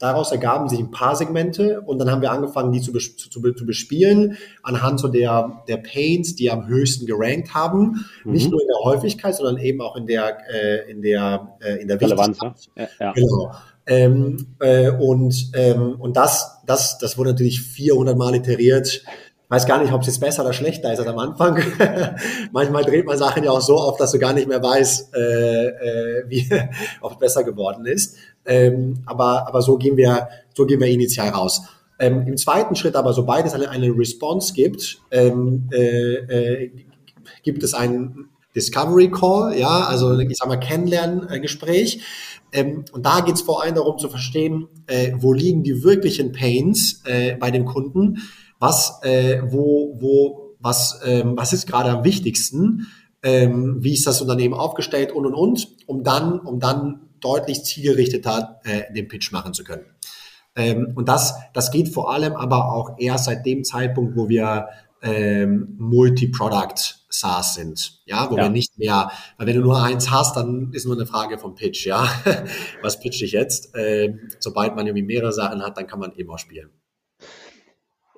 Daraus 0.04 0.32
ergaben 0.32 0.68
sich 0.68 0.80
ein 0.80 0.90
paar 0.90 1.16
Segmente 1.16 1.80
und 1.80 1.98
dann 1.98 2.10
haben 2.10 2.20
wir 2.20 2.30
angefangen, 2.30 2.72
die 2.72 2.80
zu, 2.82 2.92
zu, 2.92 3.54
zu 3.54 3.66
bespielen 3.66 4.36
anhand 4.62 5.00
so 5.00 5.08
der, 5.08 5.62
der 5.68 5.78
Pains, 5.78 6.34
die 6.34 6.50
am 6.50 6.66
höchsten 6.66 7.06
gerankt 7.06 7.54
haben. 7.54 8.04
Mhm. 8.24 8.32
Nicht 8.32 8.50
nur 8.50 8.60
in 8.60 8.66
der 8.66 8.84
Häufigkeit, 8.84 9.34
sondern 9.34 9.56
eben 9.56 9.80
auch 9.80 9.96
in 9.96 10.06
der, 10.06 10.36
äh, 10.52 10.90
in 10.90 11.00
der, 11.00 11.56
äh, 11.60 11.80
in 11.80 11.88
der 11.88 11.98
Relevanz. 11.98 12.38
Ja, 12.76 12.88
ja. 13.00 13.12
Genau. 13.12 13.52
Ähm, 13.86 14.56
äh, 14.60 14.90
und 14.90 15.50
ähm, 15.54 15.96
und 15.98 16.16
das, 16.16 16.58
das, 16.66 16.98
das 16.98 17.18
wurde 17.18 17.30
natürlich 17.30 17.60
400 17.60 18.16
Mal 18.16 18.34
iteriert 18.34 19.04
weiß 19.48 19.66
gar 19.66 19.80
nicht, 19.80 19.92
ob 19.92 20.00
es 20.00 20.08
jetzt 20.08 20.20
besser 20.20 20.42
oder 20.42 20.52
schlechter 20.52 20.92
ist 20.92 20.98
als 20.98 21.08
am 21.08 21.18
Anfang. 21.18 21.62
Manchmal 22.52 22.84
dreht 22.84 23.06
man 23.06 23.18
Sachen 23.18 23.44
ja 23.44 23.50
auch 23.50 23.60
so 23.60 23.76
auf, 23.76 23.96
dass 23.96 24.12
du 24.12 24.18
gar 24.18 24.32
nicht 24.32 24.48
mehr 24.48 24.62
weißt, 24.62 25.14
äh, 25.14 25.66
äh, 25.66 26.24
wie, 26.28 26.48
es 26.50 27.18
besser 27.18 27.44
geworden 27.44 27.86
ist. 27.86 28.16
Ähm, 28.44 29.02
aber, 29.06 29.46
aber 29.46 29.62
so 29.62 29.76
gehen 29.76 29.96
wir, 29.96 30.28
so 30.54 30.66
gehen 30.66 30.80
wir 30.80 30.88
initial 30.88 31.28
raus. 31.28 31.62
Ähm, 31.98 32.26
Im 32.26 32.36
zweiten 32.36 32.74
Schritt 32.74 32.96
aber, 32.96 33.12
sobald 33.12 33.46
es 33.46 33.54
eine, 33.54 33.70
eine 33.70 33.88
Response 33.96 34.52
gibt, 34.52 34.98
ähm, 35.10 35.68
äh, 35.72 36.14
äh, 36.14 36.70
gibt 37.42 37.62
es 37.62 37.74
einen 37.74 38.30
Discovery 38.54 39.10
Call, 39.10 39.56
ja, 39.58 39.84
also 39.84 40.18
ich 40.18 40.36
sag 40.36 40.48
mal 40.48 40.56
Kennenlerngespräch. 40.56 42.02
Ähm, 42.52 42.84
und 42.92 43.04
da 43.04 43.20
geht 43.20 43.34
es 43.34 43.42
vor 43.42 43.62
allem 43.62 43.74
darum 43.74 43.98
zu 43.98 44.08
verstehen, 44.08 44.68
äh, 44.86 45.12
wo 45.16 45.32
liegen 45.32 45.62
die 45.62 45.82
wirklichen 45.82 46.32
Pains 46.32 47.02
äh, 47.04 47.36
bei 47.36 47.50
dem 47.50 47.64
Kunden 47.64 48.18
was, 48.60 49.00
äh, 49.02 49.42
wo, 49.44 49.96
wo, 50.00 50.56
was, 50.58 51.00
ähm, 51.04 51.36
was 51.36 51.52
ist 51.52 51.66
gerade 51.66 51.90
am 51.90 52.04
wichtigsten, 52.04 52.86
ähm, 53.22 53.76
wie 53.80 53.92
ist 53.92 54.06
das 54.06 54.22
Unternehmen 54.22 54.54
aufgestellt 54.54 55.12
und 55.12 55.26
und 55.26 55.34
und, 55.34 55.68
um 55.86 56.02
dann, 56.02 56.38
um 56.40 56.60
dann 56.60 57.10
deutlich 57.20 57.62
zielgerichteter 57.64 58.60
äh, 58.64 58.92
den 58.92 59.08
Pitch 59.08 59.32
machen 59.32 59.52
zu 59.52 59.64
können. 59.64 59.84
Ähm, 60.56 60.92
und 60.94 61.08
das, 61.08 61.34
das 61.52 61.70
geht 61.70 61.88
vor 61.88 62.12
allem 62.12 62.34
aber 62.34 62.72
auch 62.72 62.96
erst 62.98 63.24
seit 63.24 63.44
dem 63.44 63.64
Zeitpunkt, 63.64 64.16
wo 64.16 64.28
wir 64.28 64.68
ähm, 65.04 65.76
Multi-Product 65.78 67.04
SaaS 67.08 67.54
sind, 67.54 68.02
ja, 68.06 68.28
wo 68.30 68.36
ja. 68.36 68.44
wir 68.44 68.50
nicht 68.50 68.76
mehr, 68.78 69.10
weil 69.38 69.46
wenn 69.46 69.56
du 69.56 69.62
nur 69.62 69.82
eins 69.82 70.10
hast, 70.10 70.36
dann 70.36 70.72
ist 70.72 70.86
nur 70.86 70.96
eine 70.96 71.06
Frage 71.06 71.38
vom 71.38 71.54
Pitch, 71.54 71.86
ja, 71.86 72.08
was 72.82 72.98
pitch 72.98 73.22
ich 73.22 73.32
jetzt? 73.32 73.72
Ähm, 73.76 74.20
sobald 74.40 74.74
man 74.74 74.86
irgendwie 74.86 75.04
mehrere 75.04 75.32
Sachen 75.32 75.62
hat, 75.62 75.76
dann 75.76 75.86
kann 75.86 76.00
man 76.00 76.12
auch 76.28 76.38
spielen. 76.38 76.70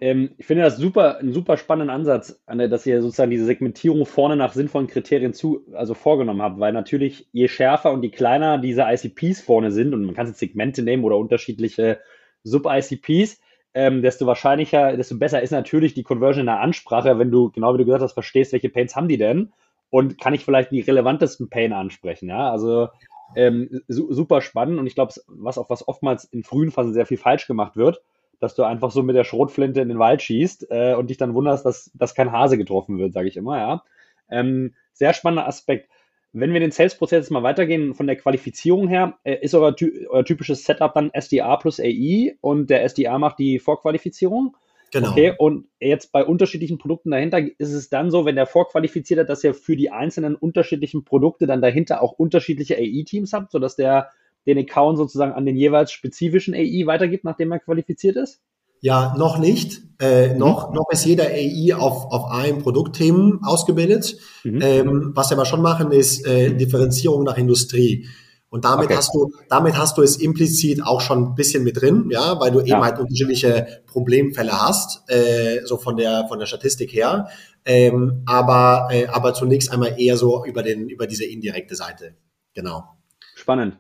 Ähm, 0.01 0.31
ich 0.39 0.47
finde 0.47 0.63
das 0.63 0.77
super, 0.77 1.19
einen 1.19 1.33
super 1.33 1.57
spannenden 1.57 1.95
Ansatz, 1.95 2.43
dass 2.47 2.87
ihr 2.87 3.03
sozusagen 3.03 3.31
diese 3.31 3.47
Segmentierung 3.47 4.07
vorne 4.07 4.37
nach 4.37 4.53
sinnvollen 4.53 4.89
Kriterien 4.89 5.33
zu, 5.33 5.67
also 5.73 5.95
vorgenommen 5.95 6.43
habt, 6.43 6.61
weil 6.61 6.73
natürlich 6.73 7.29
je 7.33 7.49
schärfer 7.49 7.93
und 7.93 8.03
je 8.03 8.11
kleiner 8.11 8.59
diese 8.59 8.83
ICPs 8.83 9.41
vorne 9.41 9.73
sind, 9.73 9.95
und 9.95 10.05
man 10.05 10.15
kann 10.15 10.27
jetzt 10.27 10.39
Segmente 10.39 10.83
nehmen 10.83 11.05
oder 11.05 11.17
unterschiedliche 11.17 12.01
Sub-ICPs, 12.45 13.41
ähm, 13.77 14.01
desto 14.01 14.25
wahrscheinlicher, 14.25 14.97
desto 14.97 15.19
besser 15.19 15.43
ist 15.43 15.51
natürlich 15.51 15.93
die 15.93 16.03
Conversion 16.03 16.41
in 16.41 16.47
der 16.47 16.61
Ansprache, 16.61 17.19
wenn 17.19 17.31
du, 17.31 17.51
genau 17.51 17.75
wie 17.75 17.79
du 17.79 17.85
gesagt 17.85 18.03
hast, 18.03 18.15
verstehst, 18.15 18.55
welche 18.55 18.71
Pains 18.71 18.97
haben 18.97 19.07
die 19.07 19.19
denn 19.19 19.53
und 19.91 20.19
kann 20.19 20.33
ich 20.33 20.47
vielleicht 20.47 20.73
die 20.73 20.81
relevantesten 20.81 21.51
Pain 21.51 21.75
ansprechen, 21.75 22.31
ja, 22.31 22.51
also 22.51 22.89
ähm, 23.35 23.83
su 23.87 24.11
super 24.15 24.41
spannend 24.41 24.79
und 24.79 24.87
ich 24.87 24.95
glaube, 24.95 25.13
was 25.27 25.59
auch 25.59 25.69
was 25.69 25.87
oftmals 25.87 26.25
in 26.25 26.43
frühen 26.43 26.71
Phasen 26.71 26.95
sehr 26.95 27.05
viel 27.05 27.19
falsch 27.19 27.47
gemacht 27.47 27.77
wird, 27.77 28.01
dass 28.41 28.55
du 28.55 28.63
einfach 28.63 28.91
so 28.91 29.03
mit 29.03 29.15
der 29.15 29.25
Schrotflinte 29.25 29.83
in 29.83 29.89
den 29.89 29.99
Wald 29.99 30.23
schießt 30.23 30.69
äh, 30.71 30.95
und 30.95 31.11
dich 31.11 31.19
dann 31.19 31.35
wunderst, 31.35 31.67
dass, 31.67 31.91
dass 31.93 32.15
kein 32.15 32.33
Hase 32.33 32.57
getroffen 32.57 32.97
wird, 32.97 33.13
sage 33.13 33.29
ich 33.29 33.37
immer, 33.37 33.59
ja. 33.59 33.83
Ähm, 34.31 34.75
sehr 34.95 35.13
spannender 35.13 35.47
Aspekt. 35.47 35.91
Wenn 36.39 36.53
wir 36.53 36.61
den 36.61 36.71
Sales-Prozess 36.71 37.25
jetzt 37.25 37.31
mal 37.31 37.43
weitergehen, 37.43 37.95
von 37.95 38.07
der 38.07 38.17
Qualifizierung 38.17 38.89
her, 38.89 39.19
äh, 39.25 39.37
ist 39.41 39.55
euer, 39.55 39.75
euer, 40.11 40.25
typisches 40.25 40.65
Setup 40.65 40.93
dann 40.93 41.11
SDA 41.19 41.57
plus 41.57 41.81
AI 41.81 42.37
und 42.43 42.69
der 42.69 42.85
SDA 42.85 43.19
macht 43.19 43.39
die 43.39 43.59
Vorqualifizierung? 43.59 44.55
Genau. 44.93 45.11
Okay, 45.11 45.35
und 45.37 45.67
jetzt 45.81 46.13
bei 46.13 46.25
unterschiedlichen 46.25 46.79
Produkten 46.79 47.11
dahinter 47.11 47.41
ist 47.59 47.73
es 47.73 47.89
dann 47.89 48.11
so, 48.11 48.25
wenn 48.25 48.37
der 48.37 48.47
vorqualifiziert 48.47 49.21
hat, 49.21 49.29
dass 49.31 49.43
ihr 49.45 49.55
für 49.55 49.77
die 49.77 49.91
einzelnen 49.91 50.35
unterschiedlichen 50.35 51.05
Produkte 51.05 51.47
dann 51.47 51.63
dahinter 51.63 52.03
auch 52.03 52.13
unterschiedliche 52.13 52.77
AI-Teams 52.77 53.33
habt, 53.33 53.51
sodass 53.51 53.77
der 53.77 54.11
den 54.47 54.59
Account 54.59 54.99
sozusagen 54.99 55.33
an 55.33 55.47
den 55.47 55.57
jeweils 55.57 55.91
spezifischen 55.91 56.55
AI 56.55 56.83
weitergibt, 56.85 57.25
nachdem 57.25 57.51
er 57.51 57.61
qualifiziert 57.61 58.17
ist? 58.17 58.43
Ja, 58.81 59.15
noch 59.17 59.39
nicht. 59.39 59.83
Äh, 59.99 60.33
mhm. 60.33 60.39
noch, 60.39 60.73
noch 60.73 60.91
ist 60.91 61.07
jeder 61.07 61.25
AI 61.25 61.75
auf, 61.75 62.13
auf 62.13 62.31
einem 62.31 62.59
Produktthemen 62.59 63.41
ausgebildet. 63.43 64.19
Mhm. 64.45 64.61
Ähm, 64.61 65.13
was 65.15 65.31
wir 65.31 65.37
aber 65.37 65.47
schon 65.47 65.63
machen, 65.63 65.91
ist 65.91 66.27
äh, 66.27 66.55
Differenzierung 66.55 67.25
nach 67.25 67.39
Industrie. 67.39 68.07
Und 68.49 68.65
damit 68.65 68.87
okay. 68.87 68.97
hast 68.97 69.13
du, 69.15 69.33
damit 69.49 69.77
hast 69.77 69.99
du 69.99 70.03
es 70.03 70.17
implizit 70.17 70.83
auch 70.85 71.01
schon 71.01 71.25
ein 71.25 71.35
bisschen 71.35 71.65
mit 71.65 71.81
drin, 71.81 72.09
ja, 72.11 72.39
weil 72.41 72.53
du 72.53 72.61
ja. 72.61 72.77
eben 72.77 72.85
halt 72.85 72.99
unterschiedliche 72.99 73.83
Problemfälle 73.87 74.53
hast, 74.53 75.03
äh, 75.11 75.63
so 75.65 75.79
von 75.79 75.97
der, 75.97 76.27
von 76.29 76.39
der 76.39 76.47
Statistik 76.47 76.93
her. 76.93 77.29
Ähm, 77.65 78.23
aber, 78.27 78.89
äh, 78.93 79.07
aber 79.07 79.35
zunächst 79.35 79.73
einmal 79.73 80.01
eher 80.01 80.17
so 80.17 80.45
über 80.45 80.63
den, 80.63 80.89
über 80.89 81.07
diese 81.07 81.25
indirekte 81.25 81.75
Seite. 81.75 82.15
Genau. 82.55 82.85
Spannend. 83.35 83.79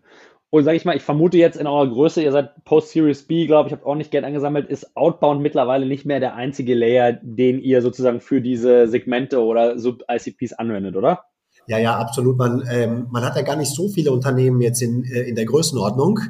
Und 0.57 0.64
sage 0.64 0.79
ich 0.79 0.87
mal, 0.87 0.97
ich 0.97 1.03
vermute 1.03 1.37
jetzt 1.37 1.59
in 1.59 1.66
eurer 1.66 1.87
Größe, 1.87 2.23
ihr 2.23 2.33
seid 2.33 2.64
Post-Series 2.64 3.25
B, 3.25 3.47
glaube 3.47 3.69
ich, 3.69 3.75
habt 3.75 3.85
ordentlich 3.85 4.11
Geld 4.11 4.25
angesammelt, 4.25 4.71
ist 4.71 4.97
Outbound 4.97 5.42
mittlerweile 5.42 5.85
nicht 5.85 6.07
mehr 6.07 6.19
der 6.19 6.35
einzige 6.35 6.75
Layer, 6.75 7.12
den 7.12 7.61
ihr 7.61 7.83
sozusagen 7.83 8.21
für 8.21 8.40
diese 8.40 8.88
Segmente 8.88 9.45
oder 9.45 9.79
Sub-ICPs 9.79 10.55
anwendet, 10.55 10.97
oder? 10.97 11.25
Ja, 11.66 11.77
ja, 11.77 11.97
absolut. 11.97 12.38
Man, 12.38 12.66
ähm, 12.71 13.07
man 13.11 13.23
hat 13.23 13.37
ja 13.37 13.42
gar 13.42 13.57
nicht 13.57 13.75
so 13.75 13.90
viele 13.90 14.12
Unternehmen 14.12 14.62
jetzt 14.62 14.81
in, 14.81 15.05
äh, 15.05 15.25
in 15.25 15.35
der 15.35 15.45
Größenordnung. 15.45 16.21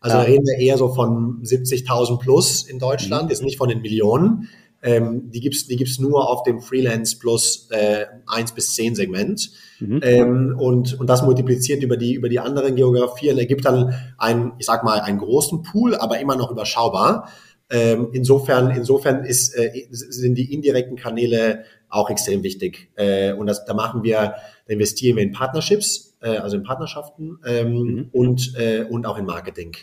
Also 0.00 0.16
ja. 0.16 0.24
da 0.24 0.28
reden 0.28 0.44
wir 0.44 0.58
eher 0.58 0.78
so 0.78 0.88
von 0.88 1.42
70.000 1.44 2.18
plus 2.18 2.64
in 2.64 2.80
Deutschland, 2.80 3.24
mhm. 3.24 3.30
jetzt 3.30 3.44
nicht 3.44 3.56
von 3.56 3.68
den 3.68 3.82
Millionen. 3.82 4.48
Ähm, 4.82 5.30
die 5.30 5.40
gibt's 5.40 5.66
die 5.66 5.76
gibt's 5.76 5.98
nur 5.98 6.28
auf 6.30 6.42
dem 6.42 6.60
Freelance 6.60 7.18
plus 7.18 7.68
äh, 7.70 8.06
1 8.26 8.52
bis 8.52 8.74
10 8.74 8.94
Segment. 8.94 9.50
Mhm. 9.80 10.00
Ähm, 10.02 10.56
und, 10.58 10.98
und 10.98 11.06
das 11.08 11.22
multipliziert 11.22 11.82
über 11.82 11.96
die, 11.96 12.14
über 12.14 12.28
die 12.28 12.38
anderen 12.38 12.76
Geografien 12.76 13.38
ergibt 13.38 13.64
dann 13.64 13.94
einen, 14.18 14.52
ich 14.58 14.66
sag 14.66 14.84
mal, 14.84 15.00
einen 15.00 15.18
großen 15.18 15.62
Pool, 15.62 15.94
aber 15.94 16.18
immer 16.18 16.36
noch 16.36 16.50
überschaubar. 16.50 17.28
Ähm, 17.68 18.10
insofern, 18.12 18.70
insofern 18.70 19.24
ist, 19.24 19.56
äh, 19.56 19.88
sind 19.90 20.36
die 20.36 20.52
indirekten 20.54 20.96
Kanäle 20.96 21.64
auch 21.88 22.10
extrem 22.10 22.42
wichtig. 22.42 22.90
Äh, 22.94 23.32
und 23.32 23.46
das, 23.46 23.64
da 23.64 23.74
machen 23.74 24.02
wir, 24.04 24.34
da 24.66 24.72
investieren 24.72 25.16
wir 25.16 25.24
in 25.24 25.32
Partnerships, 25.32 26.16
äh, 26.20 26.36
also 26.36 26.56
in 26.56 26.62
Partnerschaften 26.62 27.38
ähm, 27.44 27.72
mhm. 27.72 28.08
und, 28.12 28.54
äh, 28.56 28.84
und 28.84 29.04
auch 29.06 29.18
in 29.18 29.24
Marketing. 29.24 29.76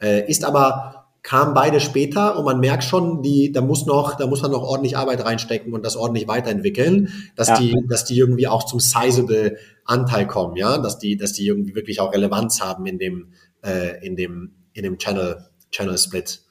Äh, 0.00 0.28
ist 0.30 0.44
aber 0.44 1.05
kamen 1.26 1.54
beide 1.54 1.80
später 1.80 2.38
und 2.38 2.44
man 2.44 2.60
merkt 2.60 2.84
schon, 2.84 3.20
die, 3.20 3.50
da 3.50 3.60
muss 3.60 3.84
noch, 3.84 4.16
da 4.16 4.28
muss 4.28 4.42
man 4.42 4.52
noch 4.52 4.62
ordentlich 4.62 4.96
Arbeit 4.96 5.24
reinstecken 5.24 5.74
und 5.74 5.84
das 5.84 5.96
ordentlich 5.96 6.28
weiterentwickeln, 6.28 7.12
dass 7.34 7.48
ja. 7.48 7.58
die, 7.58 7.74
dass 7.88 8.04
die 8.04 8.16
irgendwie 8.16 8.46
auch 8.46 8.62
zum 8.62 8.78
sizable 8.78 9.56
Anteil 9.84 10.28
kommen, 10.28 10.54
ja, 10.54 10.78
dass 10.78 11.00
die, 11.00 11.16
dass 11.16 11.32
die 11.32 11.44
irgendwie 11.44 11.74
wirklich 11.74 11.98
auch 11.98 12.12
Relevanz 12.14 12.62
haben 12.62 12.86
in 12.86 13.00
dem, 13.00 13.32
äh, 13.64 14.06
in 14.06 14.14
dem, 14.14 14.52
in 14.72 14.84
dem 14.84 14.98
Channel, 14.98 15.38
Channel 15.72 15.98
Split. 15.98 16.42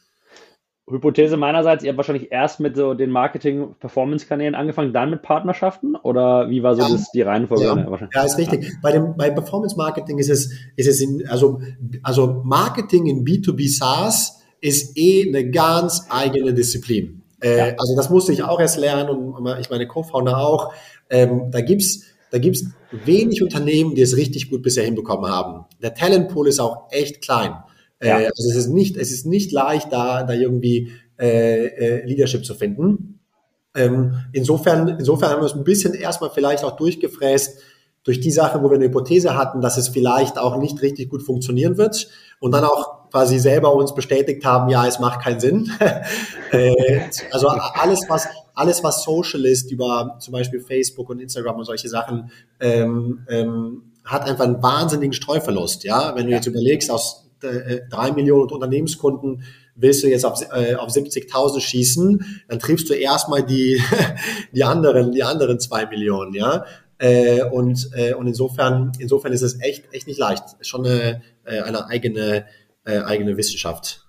Hypothese 0.91 1.37
meinerseits, 1.37 1.85
ihr 1.85 1.91
habt 1.91 1.97
wahrscheinlich 1.97 2.33
erst 2.33 2.59
mit 2.59 2.75
so 2.75 2.95
den 2.95 3.11
Marketing-Performance-Kanälen 3.11 4.55
angefangen, 4.55 4.91
dann 4.91 5.09
mit 5.09 5.21
Partnerschaften 5.21 5.95
oder 5.95 6.49
wie 6.49 6.63
war 6.63 6.75
so 6.75 6.81
ja, 6.81 6.89
das, 6.89 7.11
die 7.11 7.21
Reihenfolge? 7.21 7.63
Ja, 7.63 8.09
ja 8.13 8.23
ist 8.23 8.37
richtig. 8.37 8.73
Bei 8.81 8.91
dem 8.91 9.15
bei 9.15 9.29
Performance-Marketing 9.29 10.17
ist 10.17 10.29
es, 10.29 10.51
ist 10.75 10.87
es 10.89 10.99
in, 10.99 11.25
also, 11.29 11.61
also 12.03 12.41
Marketing 12.43 13.05
in 13.05 13.23
B2B 13.23 13.73
SaaS 13.73 14.41
ist 14.65 14.97
eh 14.97 15.27
eine 15.27 15.51
ganz 15.51 16.07
eigene 16.09 16.51
Disziplin. 16.51 17.21
Äh, 17.39 17.57
ja. 17.57 17.75
Also 17.77 17.95
das 17.95 18.09
musste 18.09 18.33
ich 18.33 18.41
auch 18.41 18.59
erst 18.59 18.79
lernen 18.79 19.09
und 19.09 19.59
ich 19.59 19.69
meine 19.69 19.85
Co-Founder 19.85 20.39
auch. 20.39 20.73
Ähm, 21.09 21.51
da 21.51 21.61
gibt's 21.61 22.01
da 22.31 22.39
gibt's 22.39 22.65
wenig 23.05 23.43
Unternehmen, 23.43 23.93
die 23.93 24.01
es 24.01 24.17
richtig 24.17 24.49
gut 24.49 24.63
bisher 24.63 24.83
hinbekommen 24.83 25.29
haben. 25.31 25.65
Der 25.83 25.93
Talentpool 25.93 26.47
ist 26.47 26.59
auch 26.59 26.87
echt 26.89 27.21
klein. 27.21 27.53
Äh, 27.99 28.07
ja. 28.07 28.15
also 28.15 28.49
es 28.49 28.55
ist 28.55 28.67
nicht 28.69 28.97
es 28.97 29.11
ist 29.11 29.27
nicht 29.27 29.51
leicht, 29.51 29.93
da 29.93 30.23
da 30.23 30.33
irgendwie 30.33 30.91
äh, 31.19 31.67
äh, 31.67 32.05
Leadership 32.07 32.43
zu 32.43 32.55
finden. 32.55 33.19
Ähm, 33.75 34.15
insofern 34.33 34.97
insofern 34.97 35.29
haben 35.29 35.41
wir 35.41 35.45
es 35.45 35.53
ein 35.53 35.63
bisschen 35.63 35.93
erstmal 35.93 36.31
vielleicht 36.31 36.63
auch 36.63 36.75
durchgefräst 36.75 37.59
durch 38.05 38.21
die 38.21 38.31
Sache, 38.31 38.63
wo 38.63 38.69
wir 38.69 38.75
eine 38.75 38.85
Hypothese 38.85 39.35
hatten, 39.35 39.61
dass 39.61 39.77
es 39.77 39.89
vielleicht 39.89 40.37
auch 40.37 40.57
nicht 40.57 40.81
richtig 40.81 41.09
gut 41.09 41.23
funktionieren 41.23 41.77
wird 41.77 42.07
und 42.39 42.51
dann 42.51 42.63
auch 42.63 43.09
quasi 43.09 43.39
selber 43.39 43.73
uns 43.73 43.95
bestätigt 43.95 44.45
haben, 44.45 44.69
ja, 44.69 44.85
es 44.87 44.99
macht 44.99 45.21
keinen 45.21 45.39
Sinn. 45.39 45.71
Äh, 46.51 47.01
also 47.31 47.47
alles, 47.47 48.01
was, 48.07 48.27
alles, 48.53 48.83
was 48.83 49.03
Social 49.03 49.45
ist, 49.45 49.71
über 49.71 50.17
zum 50.19 50.31
Beispiel 50.31 50.61
Facebook 50.61 51.09
und 51.09 51.19
Instagram 51.19 51.57
und 51.57 51.65
solche 51.65 51.89
Sachen, 51.89 52.31
ähm, 52.61 53.25
ähm, 53.27 53.91
hat 54.05 54.29
einfach 54.29 54.45
einen 54.45 54.61
wahnsinnigen 54.61 55.11
Streuverlust. 55.11 55.83
Ja, 55.83 56.15
wenn 56.15 56.27
du 56.27 56.31
jetzt 56.31 56.45
überlegst, 56.45 56.91
aus 56.91 57.27
äh, 57.41 57.81
drei 57.89 58.11
Millionen 58.11 58.49
Unternehmenskunden 58.51 59.43
willst 59.75 60.03
du 60.03 60.07
jetzt 60.07 60.25
auf, 60.25 60.39
äh, 60.53 60.75
auf 60.75 60.89
70.000 60.89 61.59
schießen, 61.59 62.43
dann 62.47 62.59
triffst 62.59 62.89
du 62.89 62.93
erstmal 62.93 63.43
die, 63.43 63.81
die 64.53 64.63
anderen, 64.63 65.11
die 65.11 65.23
anderen 65.23 65.59
zwei 65.59 65.85
Millionen, 65.87 66.33
ja. 66.33 66.63
Äh, 66.97 67.43
und, 67.43 67.89
äh, 67.93 68.13
und 68.13 68.27
insofern, 68.27 68.91
insofern 68.99 69.33
ist 69.33 69.41
es 69.41 69.59
echt, 69.61 69.93
echt 69.93 70.07
nicht 70.07 70.19
leicht. 70.19 70.43
Ist 70.59 70.69
schon 70.69 70.85
eine, 70.85 71.21
äh, 71.43 71.61
eine 71.61 71.87
eigene, 71.87 72.45
äh, 72.85 72.99
eigene 72.99 73.37
Wissenschaft. 73.37 74.05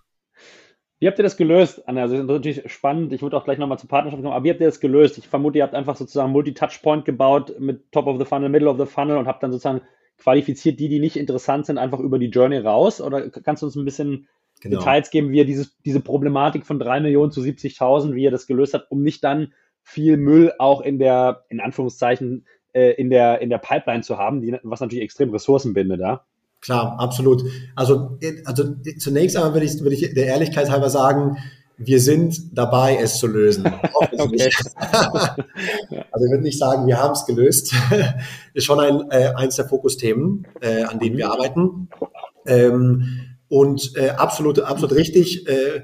Wie 0.98 1.06
habt 1.06 1.18
ihr 1.18 1.24
das 1.24 1.36
gelöst, 1.36 1.86
Anna? 1.86 2.02
Also 2.02 2.14
das 2.14 2.22
ist 2.22 2.28
natürlich 2.28 2.72
spannend. 2.72 3.12
Ich 3.12 3.20
würde 3.20 3.36
auch 3.36 3.44
gleich 3.44 3.58
nochmal 3.58 3.78
zur 3.78 3.88
Partnerschaft 3.88 4.22
kommen. 4.22 4.32
Aber 4.32 4.44
wie 4.44 4.50
habt 4.50 4.60
ihr 4.60 4.66
das 4.66 4.80
gelöst? 4.80 5.18
Ich 5.18 5.28
vermute, 5.28 5.58
ihr 5.58 5.64
habt 5.64 5.74
einfach 5.74 5.96
sozusagen 5.96 6.32
Multi-Touchpoint 6.32 7.04
gebaut 7.04 7.58
mit 7.58 7.92
Top 7.92 8.06
of 8.06 8.18
the 8.18 8.24
Funnel, 8.24 8.48
Middle 8.48 8.70
of 8.70 8.78
the 8.78 8.86
Funnel 8.86 9.18
und 9.18 9.26
habt 9.26 9.42
dann 9.42 9.52
sozusagen 9.52 9.82
qualifiziert 10.18 10.80
die, 10.80 10.88
die 10.88 11.00
nicht 11.00 11.16
interessant 11.16 11.66
sind, 11.66 11.76
einfach 11.76 12.00
über 12.00 12.18
die 12.18 12.30
Journey 12.30 12.58
raus? 12.58 13.02
Oder 13.02 13.28
kannst 13.28 13.62
du 13.62 13.66
uns 13.66 13.76
ein 13.76 13.84
bisschen 13.84 14.28
genau. 14.62 14.78
Details 14.78 15.10
geben, 15.10 15.32
wie 15.32 15.38
ihr 15.38 15.44
dieses, 15.44 15.76
diese 15.84 16.00
Problematik 16.00 16.64
von 16.64 16.78
drei 16.78 17.00
Millionen 17.00 17.30
zu 17.30 17.42
70.000, 17.42 18.14
wie 18.14 18.22
ihr 18.22 18.30
das 18.30 18.46
gelöst 18.46 18.72
habt, 18.72 18.90
um 18.90 19.02
nicht 19.02 19.22
dann 19.22 19.52
viel 19.82 20.16
Müll 20.16 20.52
auch 20.58 20.80
in 20.80 20.98
der, 20.98 21.44
in 21.48 21.60
Anführungszeichen, 21.60 22.46
äh, 22.76 22.92
in 22.92 23.08
der, 23.08 23.40
in 23.40 23.48
der 23.48 23.58
Pipeline 23.58 24.02
zu 24.02 24.18
haben, 24.18 24.42
die, 24.42 24.54
was 24.62 24.80
natürlich 24.80 25.02
extrem 25.02 25.30
Ressourcen 25.30 25.72
bindet, 25.72 26.00
ja? 26.00 26.20
Klar, 26.60 26.98
absolut. 26.98 27.42
Also, 27.74 28.18
also 28.44 28.74
zunächst 28.98 29.36
einmal 29.36 29.54
würde 29.54 29.66
ich, 29.66 29.80
würde 29.80 29.94
ich 29.94 30.14
der 30.14 30.26
Ehrlichkeit 30.26 30.70
halber 30.70 30.90
sagen, 30.90 31.38
wir 31.78 32.00
sind 32.00 32.56
dabei, 32.56 32.98
es 33.00 33.18
zu 33.18 33.26
lösen. 33.26 33.66
okay. 34.18 34.50
also 36.10 36.24
ich 36.24 36.30
würde 36.30 36.42
nicht 36.42 36.58
sagen, 36.58 36.86
wir 36.86 36.98
haben 36.98 37.12
es 37.12 37.24
gelöst. 37.24 37.74
Ist 38.54 38.64
schon 38.64 38.80
ein, 38.80 39.10
äh, 39.10 39.32
eins 39.36 39.56
der 39.56 39.66
Fokusthemen, 39.68 40.46
äh, 40.60 40.82
an 40.84 40.98
denen 40.98 41.16
wir 41.16 41.30
arbeiten. 41.30 41.88
Ähm, 42.46 43.36
und 43.48 43.92
äh, 43.96 44.10
absolut, 44.10 44.60
absolut 44.60 44.96
richtig, 44.96 45.46
äh, 45.48 45.82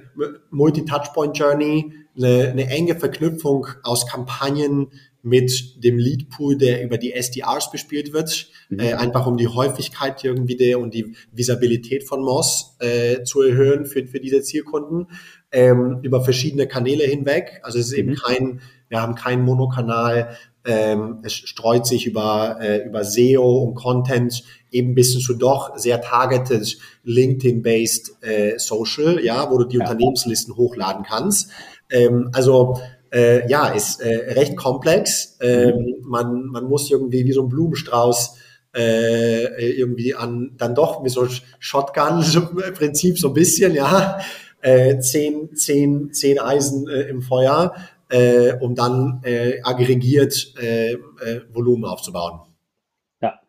Multi-Touchpoint-Journey, 0.50 1.92
eine, 2.16 2.48
eine 2.50 2.68
enge 2.68 2.96
Verknüpfung 2.96 3.66
aus 3.82 4.06
Kampagnen, 4.06 4.88
mit 5.22 5.84
dem 5.84 5.98
Leadpool, 5.98 6.58
der 6.58 6.82
über 6.82 6.98
die 6.98 7.12
SDRs 7.12 7.70
bespielt 7.70 8.12
wird, 8.12 8.48
mhm. 8.68 8.80
äh, 8.80 8.94
einfach 8.94 9.26
um 9.26 9.36
die 9.36 9.46
Häufigkeit 9.46 10.22
irgendwie 10.24 10.56
der 10.56 10.80
und 10.80 10.94
die 10.94 11.14
Visibilität 11.30 12.04
von 12.04 12.22
Moss 12.22 12.76
äh, 12.80 13.22
zu 13.22 13.42
erhöhen 13.42 13.86
für, 13.86 14.04
für 14.06 14.18
diese 14.18 14.42
Zielkunden 14.42 15.06
ähm, 15.52 16.00
über 16.02 16.22
verschiedene 16.22 16.66
Kanäle 16.66 17.04
hinweg. 17.04 17.60
Also 17.62 17.78
es 17.78 17.86
ist 17.86 17.92
mhm. 17.92 17.98
eben 17.98 18.14
kein, 18.16 18.60
wir 18.88 19.00
haben 19.00 19.14
keinen 19.14 19.44
Monokanal, 19.44 20.36
ähm, 20.64 21.20
es 21.22 21.34
streut 21.34 21.86
sich 21.86 22.06
über, 22.06 22.58
äh, 22.60 22.86
über 22.86 23.04
SEO 23.04 23.62
und 23.62 23.74
Content 23.74 24.44
eben 24.70 24.94
bis 24.94 25.18
zu 25.18 25.34
doch 25.34 25.76
sehr 25.76 26.00
targeted 26.00 26.78
LinkedIn-based 27.04 28.22
äh, 28.22 28.58
Social, 28.58 29.22
ja, 29.24 29.50
wo 29.50 29.58
du 29.58 29.64
die 29.64 29.76
ja. 29.76 29.82
Unternehmenslisten 29.82 30.56
hochladen 30.56 31.04
kannst. 31.04 31.50
Ähm, 31.90 32.30
also 32.32 32.80
äh, 33.12 33.48
ja, 33.48 33.68
ist 33.68 34.00
äh, 34.00 34.32
recht 34.32 34.56
komplex. 34.56 35.36
Ähm, 35.40 35.76
mhm. 35.76 35.94
man, 36.02 36.46
man 36.46 36.64
muss 36.64 36.90
irgendwie 36.90 37.24
wie 37.24 37.32
so 37.32 37.42
ein 37.42 37.48
Blumenstrauß 37.48 38.36
äh, 38.74 39.70
irgendwie 39.78 40.14
an 40.14 40.52
dann 40.56 40.74
doch 40.74 41.02
mit 41.02 41.12
so 41.12 41.26
Shotgun-Prinzip 41.58 43.18
so 43.18 43.28
ein 43.28 43.34
bisschen, 43.34 43.74
ja, 43.74 44.20
äh, 44.62 44.98
zehn, 44.98 45.54
zehn, 45.54 46.12
zehn 46.12 46.38
Eisen 46.38 46.88
äh, 46.88 47.02
im 47.02 47.20
Feuer, 47.20 47.74
äh, 48.08 48.52
um 48.60 48.74
dann 48.74 49.20
äh, 49.24 49.60
aggregiert 49.62 50.54
äh, 50.60 50.92
äh, 50.92 50.98
Volumen 51.52 51.84
aufzubauen. 51.84 52.40
Ja. 53.20 53.40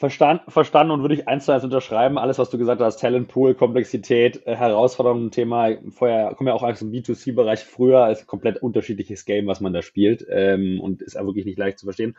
Verstanden, 0.00 0.50
verstanden 0.50 0.92
und 0.92 1.02
würde 1.02 1.12
ich 1.12 1.28
eins 1.28 1.44
zu 1.44 1.52
eins 1.52 1.62
unterschreiben. 1.62 2.16
Alles, 2.16 2.38
was 2.38 2.48
du 2.48 2.56
gesagt 2.56 2.80
hast, 2.80 3.00
Talentpool, 3.00 3.54
Komplexität, 3.54 4.46
äh, 4.46 4.56
Herausforderungen, 4.56 5.30
Thema. 5.30 5.76
Vorher 5.90 6.34
komme 6.36 6.48
ja 6.48 6.56
auch 6.56 6.62
aus 6.62 6.78
dem 6.78 6.90
B2C-Bereich 6.90 7.66
früher, 7.66 8.04
ein 8.04 8.16
komplett 8.26 8.62
unterschiedliches 8.62 9.26
Game, 9.26 9.46
was 9.46 9.60
man 9.60 9.74
da 9.74 9.82
spielt 9.82 10.24
ähm, 10.30 10.80
und 10.80 11.02
ist 11.02 11.18
auch 11.18 11.26
wirklich 11.26 11.44
nicht 11.44 11.58
leicht 11.58 11.78
zu 11.78 11.84
verstehen. 11.84 12.16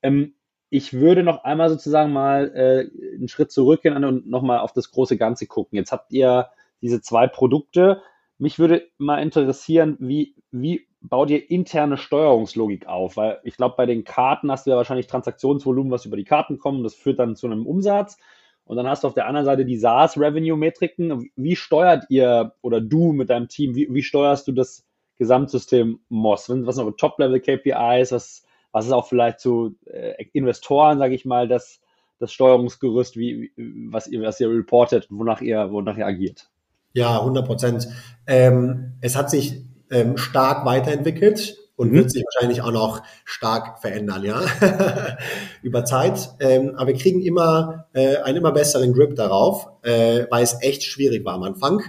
Ähm, 0.00 0.36
ich 0.70 0.94
würde 0.94 1.22
noch 1.22 1.44
einmal 1.44 1.68
sozusagen 1.68 2.14
mal 2.14 2.50
äh, 2.54 3.16
einen 3.16 3.28
Schritt 3.28 3.52
zurückgehen 3.52 4.02
und 4.02 4.26
nochmal 4.26 4.60
auf 4.60 4.72
das 4.72 4.90
große 4.90 5.18
Ganze 5.18 5.46
gucken. 5.46 5.76
Jetzt 5.76 5.92
habt 5.92 6.10
ihr 6.14 6.48
diese 6.80 7.02
zwei 7.02 7.26
Produkte. 7.26 8.00
Mich 8.38 8.58
würde 8.58 8.88
mal 8.96 9.18
interessieren, 9.18 9.98
wie, 10.00 10.34
wie 10.50 10.87
bau 11.00 11.24
dir 11.24 11.50
interne 11.50 11.96
Steuerungslogik 11.96 12.86
auf, 12.86 13.16
weil 13.16 13.40
ich 13.44 13.56
glaube, 13.56 13.74
bei 13.76 13.86
den 13.86 14.04
Karten 14.04 14.50
hast 14.50 14.66
du 14.66 14.70
ja 14.70 14.76
wahrscheinlich 14.76 15.06
Transaktionsvolumen, 15.06 15.92
was 15.92 16.06
über 16.06 16.16
die 16.16 16.24
Karten 16.24 16.58
kommt, 16.58 16.84
das 16.84 16.94
führt 16.94 17.18
dann 17.18 17.36
zu 17.36 17.46
einem 17.46 17.66
Umsatz. 17.66 18.16
Und 18.64 18.76
dann 18.76 18.86
hast 18.86 19.02
du 19.02 19.08
auf 19.08 19.14
der 19.14 19.26
anderen 19.26 19.46
Seite 19.46 19.64
die 19.64 19.78
SaaS-Revenue-Metriken. 19.78 21.30
Wie 21.36 21.56
steuert 21.56 22.04
ihr 22.10 22.52
oder 22.60 22.82
du 22.82 23.12
mit 23.12 23.30
deinem 23.30 23.48
Team, 23.48 23.74
wie, 23.74 23.88
wie 23.90 24.02
steuerst 24.02 24.46
du 24.46 24.52
das 24.52 24.84
Gesamtsystem 25.16 26.00
MOS? 26.10 26.50
Was 26.50 26.76
sind 26.76 26.84
noch 26.84 26.96
Top-Level-KPIs? 26.96 28.12
Was, 28.12 28.44
was 28.72 28.86
ist 28.86 28.92
auch 28.92 29.08
vielleicht 29.08 29.40
zu 29.40 29.76
äh, 29.86 30.22
Investoren, 30.32 30.98
sage 30.98 31.14
ich 31.14 31.24
mal, 31.24 31.48
das, 31.48 31.80
das 32.18 32.30
Steuerungsgerüst, 32.30 33.16
wie, 33.16 33.52
was 33.90 34.06
ihr, 34.06 34.20
was 34.20 34.38
ihr 34.38 34.50
reportet, 34.50 35.06
wonach 35.08 35.40
ihr, 35.40 35.72
wonach 35.72 35.96
ihr 35.96 36.06
agiert? 36.06 36.50
Ja, 36.92 37.20
100 37.20 37.46
Prozent. 37.46 37.88
Ähm, 38.26 38.98
es 39.00 39.16
hat 39.16 39.30
sich 39.30 39.62
ähm, 39.90 40.16
stark 40.16 40.64
weiterentwickelt 40.64 41.56
und 41.78 41.92
mhm. 41.92 41.96
wird 41.96 42.10
sich 42.10 42.24
wahrscheinlich 42.24 42.60
auch 42.62 42.72
noch 42.72 43.02
stark 43.24 43.80
verändern, 43.80 44.24
ja, 44.24 44.42
über 45.62 45.84
Zeit. 45.84 46.30
Ähm, 46.40 46.74
aber 46.76 46.88
wir 46.88 46.96
kriegen 46.96 47.22
immer 47.22 47.86
äh, 47.92 48.16
einen 48.16 48.38
immer 48.38 48.52
besseren 48.52 48.92
Grip 48.92 49.14
darauf, 49.14 49.68
äh, 49.82 50.26
weil 50.28 50.42
es 50.42 50.56
echt 50.60 50.82
schwierig 50.82 51.24
war 51.24 51.34
am 51.34 51.44
Anfang. 51.44 51.82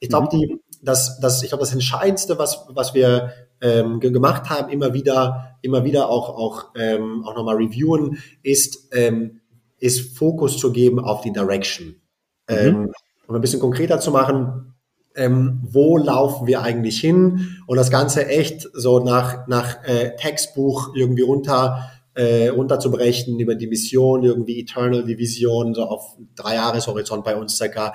Ich 0.00 0.08
glaube, 0.08 0.34
mhm. 0.34 0.40
die, 0.40 0.60
das, 0.82 1.20
das, 1.20 1.42
ich 1.42 1.50
glaube, 1.50 1.62
das 1.62 1.72
Entscheidendste, 1.72 2.38
was, 2.38 2.64
was 2.70 2.94
wir 2.94 3.32
ähm, 3.60 4.00
gemacht 4.00 4.50
haben, 4.50 4.70
immer 4.70 4.94
wieder, 4.94 5.56
immer 5.62 5.84
wieder 5.84 6.08
auch, 6.08 6.30
auch, 6.30 6.70
ähm, 6.76 7.24
auch 7.26 7.34
nochmal 7.34 7.56
reviewen, 7.56 8.18
ist, 8.42 8.88
ähm, 8.92 9.40
ist 9.78 10.16
Fokus 10.16 10.58
zu 10.58 10.72
geben 10.72 11.00
auf 11.00 11.20
die 11.20 11.32
Direction. 11.32 11.96
Mhm. 12.48 12.56
Ähm, 12.56 12.92
um 13.26 13.34
ein 13.34 13.40
bisschen 13.40 13.60
konkreter 13.60 14.00
zu 14.00 14.10
machen, 14.10 14.73
ähm, 15.14 15.60
wo 15.62 15.96
laufen 15.96 16.46
wir 16.46 16.62
eigentlich 16.62 17.00
hin 17.00 17.58
und 17.66 17.76
das 17.76 17.90
Ganze 17.90 18.26
echt 18.26 18.68
so 18.72 18.98
nach, 18.98 19.46
nach 19.46 19.84
äh, 19.84 20.16
Textbuch 20.16 20.94
irgendwie 20.94 21.22
runter 21.22 21.90
äh, 22.14 22.48
runterzubrechen 22.48 23.38
über 23.40 23.54
die 23.54 23.66
Mission, 23.66 24.22
irgendwie 24.22 24.60
Eternal, 24.60 25.04
die 25.04 25.18
Vision, 25.18 25.74
so 25.74 25.82
auf 25.82 26.16
drei 26.36 26.54
Jahreshorizont 26.54 27.24
bei 27.24 27.36
uns 27.36 27.56
circa, 27.56 27.92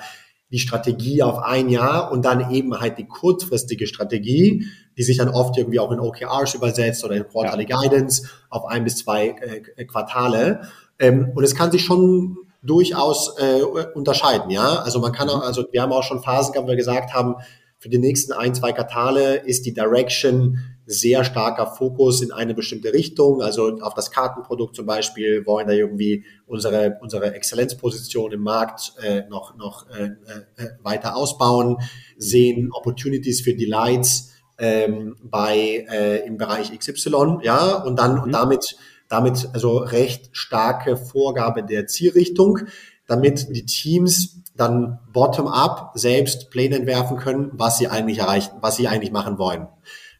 die 0.52 0.60
Strategie 0.60 1.22
auf 1.24 1.40
ein 1.40 1.70
Jahr 1.70 2.12
und 2.12 2.26
dann 2.26 2.52
eben 2.52 2.80
halt 2.80 2.98
die 2.98 3.06
kurzfristige 3.06 3.88
Strategie, 3.88 4.66
die 4.98 5.04
sich 5.04 5.18
dann 5.18 5.30
oft 5.30 5.58
irgendwie 5.58 5.80
auch 5.80 5.92
in 5.92 6.00
OKRs 6.00 6.56
übersetzt 6.56 7.04
oder 7.06 7.16
in 7.16 7.28
Quarterly 7.28 7.68
ja. 7.70 7.78
Guidance 7.78 8.28
auf 8.50 8.66
ein 8.66 8.84
bis 8.84 8.98
zwei 8.98 9.36
äh, 9.76 9.86
Quartale. 9.86 10.62
Ähm, 10.98 11.32
und 11.36 11.44
es 11.44 11.56
kann 11.56 11.72
sich 11.72 11.86
schon 11.86 12.38
durchaus 12.62 13.38
äh, 13.38 13.62
unterscheiden, 13.94 14.50
ja. 14.52 14.80
Also 14.80 15.00
man 15.00 15.12
kann 15.12 15.30
auch, 15.30 15.42
also 15.42 15.66
wir 15.72 15.82
haben 15.82 15.92
auch 15.92 16.04
schon 16.04 16.22
Phasen 16.22 16.54
gehabt, 16.54 16.68
wo 16.68 16.72
wir 16.72 16.78
gesagt 16.78 17.14
haben, 17.14 17.36
für 17.78 17.88
die 17.90 17.98
nächsten 17.98 18.34
ein, 18.34 18.54
zwei 18.54 18.74
Quartale 18.74 19.38
ist 19.38 19.66
die 19.66 19.74
Direction 19.74 20.60
sehr 20.86 21.24
starker 21.24 21.68
Fokus 21.68 22.22
in 22.22 22.32
eine 22.32 22.54
bestimmte 22.54 22.92
Richtung, 22.92 23.42
also 23.42 23.78
auf 23.80 23.94
das 23.94 24.12
Kartenprodukt 24.12 24.76
zum 24.76 24.86
Beispiel, 24.86 25.46
wollen 25.46 25.68
da 25.68 25.74
irgendwie 25.74 26.26
unsere, 26.46 26.98
unsere 27.02 27.34
Exzellenzposition 27.34 28.32
im 28.34 28.42
Markt 28.42 28.94
äh, 29.02 29.22
noch, 29.30 29.56
noch 29.56 29.88
äh, 29.92 30.06
äh, 30.06 30.70
weiter 30.82 31.16
ausbauen, 31.16 31.78
sehen 32.18 32.72
Opportunities 32.74 33.42
für 33.42 33.54
Delights 33.54 34.34
ähm, 34.58 35.16
bei 35.24 35.86
äh, 35.90 36.26
im 36.28 36.38
Bereich 36.38 36.78
XY, 36.78 37.38
ja, 37.44 37.76
und 37.84 37.98
dann 37.98 38.16
mhm. 38.16 38.24
und 38.24 38.32
damit 38.34 38.76
damit 39.10 39.50
also 39.54 39.78
recht 39.78 40.30
starke 40.32 40.96
Vorgabe 40.96 41.64
der 41.64 41.88
Zielrichtung, 41.88 42.60
damit 43.08 43.48
die 43.56 43.66
Teams 43.66 44.44
dann 44.56 45.00
bottom-up 45.12 45.92
selbst 45.96 46.52
Pläne 46.52 46.76
entwerfen 46.76 47.18
können, 47.18 47.50
was 47.54 47.78
sie 47.78 47.88
eigentlich 47.88 48.20
erreichen, 48.20 48.52
was 48.62 48.76
sie 48.76 48.88
eigentlich 48.88 49.12
machen 49.12 49.38
wollen. 49.38 49.68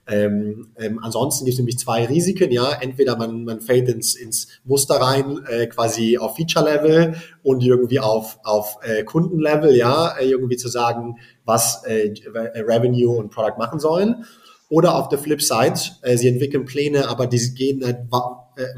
Ähm, 0.08 0.72
ähm, 0.78 1.00
ansonsten 1.04 1.46
gibt 1.46 1.54
es 1.54 1.60
nämlich 1.60 1.78
zwei 1.78 2.06
Risiken, 2.06 2.52
ja. 2.52 2.72
Entweder 2.72 3.16
man, 3.16 3.44
man 3.44 3.62
fällt 3.62 3.88
ins, 3.90 4.16
ins 4.16 4.48
Muster 4.64 4.96
rein, 4.96 5.46
äh, 5.48 5.68
quasi 5.68 6.18
auf 6.18 6.36
Feature-Level 6.36 7.16
und 7.44 7.64
irgendwie 7.64 8.00
auf, 8.00 8.40
auf 8.44 8.78
äh, 8.82 9.04
Kunden-Level, 9.04 9.76
ja, 9.76 10.18
äh, 10.18 10.28
irgendwie 10.28 10.58
zu 10.58 10.68
sagen, 10.68 11.18
was 11.46 11.84
äh, 11.84 12.14
Revenue 12.34 13.16
und 13.16 13.30
Product 13.30 13.60
machen 13.60 13.80
sollen. 13.80 14.26
Oder 14.70 14.96
auf 14.96 15.10
der 15.10 15.20
Flip-Side, 15.20 15.80
äh, 16.02 16.18
sie 16.18 16.28
entwickeln 16.28 16.66
Pläne, 16.66 17.08
aber 17.08 17.28
die 17.28 17.54
gehen 17.54 17.84
halt 17.84 17.98
äh, 17.98 18.06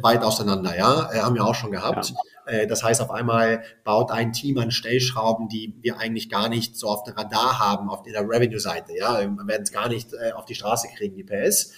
weit 0.01 0.23
auseinander, 0.23 0.77
ja, 0.77 1.09
äh, 1.11 1.19
haben 1.19 1.35
wir 1.35 1.45
auch 1.45 1.55
schon 1.55 1.71
gehabt. 1.71 2.09
Ja. 2.09 2.51
Äh, 2.51 2.67
das 2.67 2.83
heißt, 2.83 3.01
auf 3.01 3.11
einmal 3.11 3.63
baut 3.83 4.11
ein 4.11 4.33
Team 4.33 4.57
an 4.57 4.71
Stellschrauben, 4.71 5.47
die 5.47 5.75
wir 5.81 5.97
eigentlich 5.97 6.29
gar 6.29 6.49
nicht 6.49 6.77
so 6.77 6.87
auf 6.87 7.03
dem 7.03 7.15
Radar 7.15 7.59
haben, 7.59 7.89
auf 7.89 8.03
der 8.03 8.21
Revenue-Seite. 8.21 8.93
Ja, 8.97 9.19
wir 9.21 9.47
werden 9.47 9.63
es 9.63 9.71
gar 9.71 9.89
nicht 9.89 10.13
äh, 10.13 10.31
auf 10.33 10.45
die 10.45 10.55
Straße 10.55 10.87
kriegen, 10.95 11.15
die 11.15 11.23
PS. 11.23 11.73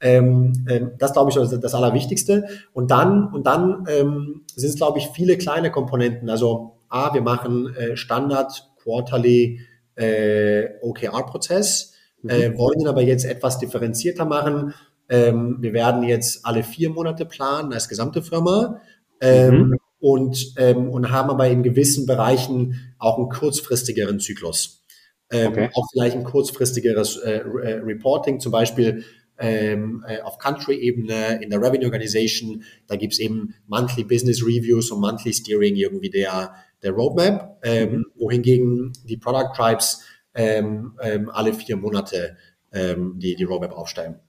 Ähm, 0.00 0.64
ähm, 0.68 0.92
das 0.98 1.12
glaube 1.12 1.30
ich 1.30 1.36
ist 1.36 1.58
das 1.60 1.74
Allerwichtigste. 1.74 2.46
Und 2.72 2.90
dann, 2.90 3.32
und 3.32 3.46
dann 3.46 3.84
ähm, 3.88 4.44
sind 4.54 4.70
es, 4.70 4.76
glaube 4.76 4.98
ich, 4.98 5.08
viele 5.08 5.36
kleine 5.38 5.70
Komponenten. 5.70 6.30
Also 6.30 6.78
A, 6.88 7.12
wir 7.14 7.22
machen 7.22 7.74
äh, 7.74 7.96
Standard 7.96 8.70
Quarterly 8.82 9.60
äh, 9.96 10.68
OKR-Prozess, 10.80 11.94
mhm. 12.22 12.30
äh, 12.30 12.56
wollen 12.58 12.80
ihn 12.80 12.88
aber 12.88 13.02
jetzt 13.02 13.24
etwas 13.24 13.58
differenzierter 13.58 14.24
machen. 14.24 14.74
Ähm, 15.08 15.58
wir 15.60 15.72
werden 15.72 16.02
jetzt 16.02 16.44
alle 16.44 16.62
vier 16.62 16.90
Monate 16.90 17.24
planen 17.24 17.72
als 17.72 17.88
gesamte 17.88 18.22
Firma. 18.22 18.80
Ähm, 19.20 19.68
mhm. 19.68 19.78
Und, 20.00 20.54
ähm, 20.58 20.90
und 20.90 21.10
haben 21.10 21.30
aber 21.30 21.48
in 21.48 21.64
gewissen 21.64 22.06
Bereichen 22.06 22.94
auch 22.98 23.18
einen 23.18 23.28
kurzfristigeren 23.28 24.20
Zyklus. 24.20 24.84
Ähm, 25.30 25.52
okay. 25.52 25.70
Auch 25.74 25.86
vielleicht 25.92 26.16
ein 26.16 26.24
kurzfristigeres 26.24 27.16
äh, 27.16 27.40
äh 27.40 27.80
Reporting, 27.84 28.38
zum 28.38 28.52
Beispiel 28.52 29.04
ähm, 29.38 30.04
äh, 30.06 30.20
auf 30.20 30.38
Country-Ebene, 30.38 31.42
in 31.42 31.50
der 31.50 31.60
Revenue 31.60 31.86
Organization. 31.86 32.62
Da 32.86 32.96
gibt's 32.96 33.18
eben 33.18 33.54
Monthly 33.66 34.04
Business 34.04 34.42
Reviews 34.42 34.90
und 34.90 35.00
Monthly 35.00 35.32
Steering 35.32 35.76
irgendwie 35.76 36.10
der, 36.10 36.54
der 36.82 36.92
Roadmap, 36.92 37.58
ähm, 37.62 37.90
mhm. 37.90 38.06
wohingegen 38.16 38.92
die 39.04 39.16
Product 39.16 39.52
Tribes 39.56 40.02
ähm, 40.34 40.92
ähm, 41.02 41.30
alle 41.30 41.52
vier 41.52 41.76
Monate 41.76 42.36
ähm, 42.72 43.18
die, 43.18 43.34
die 43.34 43.44
Roadmap 43.44 43.72
aufstellen. 43.72 44.20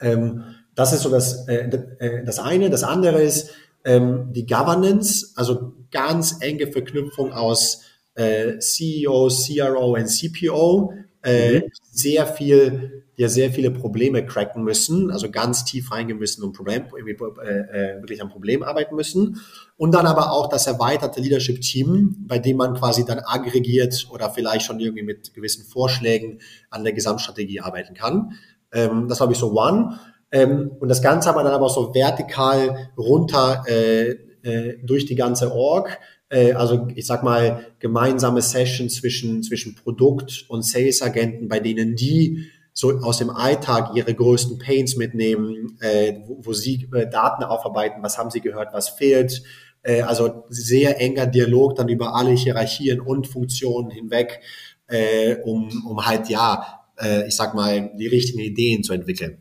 Ähm, 0.00 0.44
das 0.74 0.92
ist 0.92 1.02
so 1.02 1.10
das, 1.10 1.48
äh, 1.48 1.68
äh, 1.98 2.24
das 2.24 2.38
eine. 2.38 2.70
Das 2.70 2.82
andere 2.82 3.22
ist 3.22 3.50
ähm, 3.84 4.32
die 4.32 4.46
Governance, 4.46 5.32
also 5.36 5.74
ganz 5.90 6.38
enge 6.40 6.70
Verknüpfung 6.70 7.32
aus 7.32 7.82
äh, 8.14 8.58
CEO, 8.58 9.28
CRO 9.28 9.94
und 9.94 10.06
CPO. 10.06 10.92
Äh, 11.22 11.60
mhm. 11.60 11.62
Sehr 11.90 12.26
viel 12.26 13.04
ja 13.16 13.28
sehr 13.28 13.50
viele 13.50 13.70
Probleme 13.70 14.24
cracken 14.24 14.62
müssen, 14.62 15.10
also 15.10 15.30
ganz 15.30 15.64
tief 15.64 15.90
reingehen 15.90 16.18
müssen 16.18 16.44
und 16.44 16.52
Problem, 16.52 16.84
äh, 16.84 17.10
äh, 17.10 18.02
wirklich 18.02 18.20
am 18.20 18.28
Problem 18.28 18.62
arbeiten 18.62 18.94
müssen. 18.94 19.40
Und 19.78 19.92
dann 19.92 20.06
aber 20.06 20.32
auch 20.32 20.48
das 20.48 20.66
erweiterte 20.66 21.20
Leadership-Team, 21.20 22.26
bei 22.28 22.38
dem 22.38 22.58
man 22.58 22.74
quasi 22.74 23.04
dann 23.06 23.20
aggregiert 23.20 24.06
oder 24.10 24.30
vielleicht 24.30 24.66
schon 24.66 24.80
irgendwie 24.80 25.02
mit 25.02 25.32
gewissen 25.32 25.64
Vorschlägen 25.64 26.40
an 26.68 26.84
der 26.84 26.92
Gesamtstrategie 26.92 27.60
arbeiten 27.60 27.94
kann. 27.94 28.32
Ähm, 28.76 29.08
das 29.08 29.18
glaube 29.18 29.32
ich 29.32 29.38
so 29.38 29.52
one. 29.52 29.98
Ähm, 30.30 30.70
und 30.78 30.88
das 30.88 31.02
Ganze 31.02 31.30
aber 31.30 31.42
dann 31.42 31.52
aber 31.52 31.68
so 31.68 31.94
vertikal 31.94 32.90
runter 32.96 33.64
äh, 33.66 34.10
äh, 34.42 34.78
durch 34.84 35.06
die 35.06 35.14
ganze 35.14 35.52
Org. 35.52 35.98
Äh, 36.28 36.52
also 36.52 36.88
ich 36.94 37.06
sag 37.06 37.22
mal 37.22 37.66
gemeinsame 37.78 38.42
Sessions 38.42 38.96
zwischen 38.96 39.42
zwischen 39.42 39.74
Produkt 39.74 40.44
und 40.48 40.64
Sales-Agenten, 40.64 41.48
bei 41.48 41.60
denen 41.60 41.96
die 41.96 42.50
so 42.72 42.90
aus 43.00 43.18
dem 43.18 43.30
Alltag 43.30 43.92
ihre 43.94 44.12
größten 44.12 44.58
Pains 44.58 44.96
mitnehmen, 44.96 45.78
äh, 45.80 46.20
wo, 46.26 46.40
wo 46.42 46.52
sie 46.52 46.88
äh, 46.94 47.08
Daten 47.08 47.42
aufarbeiten, 47.42 48.02
was 48.02 48.18
haben 48.18 48.30
sie 48.30 48.42
gehört, 48.42 48.74
was 48.74 48.90
fehlt. 48.90 49.42
Äh, 49.82 50.02
also 50.02 50.44
sehr 50.50 51.00
enger 51.00 51.26
Dialog 51.26 51.76
dann 51.76 51.88
über 51.88 52.14
alle 52.14 52.32
Hierarchien 52.32 53.00
und 53.00 53.28
Funktionen 53.28 53.90
hinweg, 53.90 54.40
äh, 54.88 55.36
um, 55.44 55.86
um 55.88 56.04
halt 56.06 56.28
ja, 56.28 56.75
äh, 57.00 57.26
ich 57.26 57.36
sag 57.36 57.54
mal, 57.54 57.90
die 57.98 58.06
richtigen 58.06 58.40
Ideen 58.40 58.82
zu 58.82 58.92
entwickeln. 58.92 59.38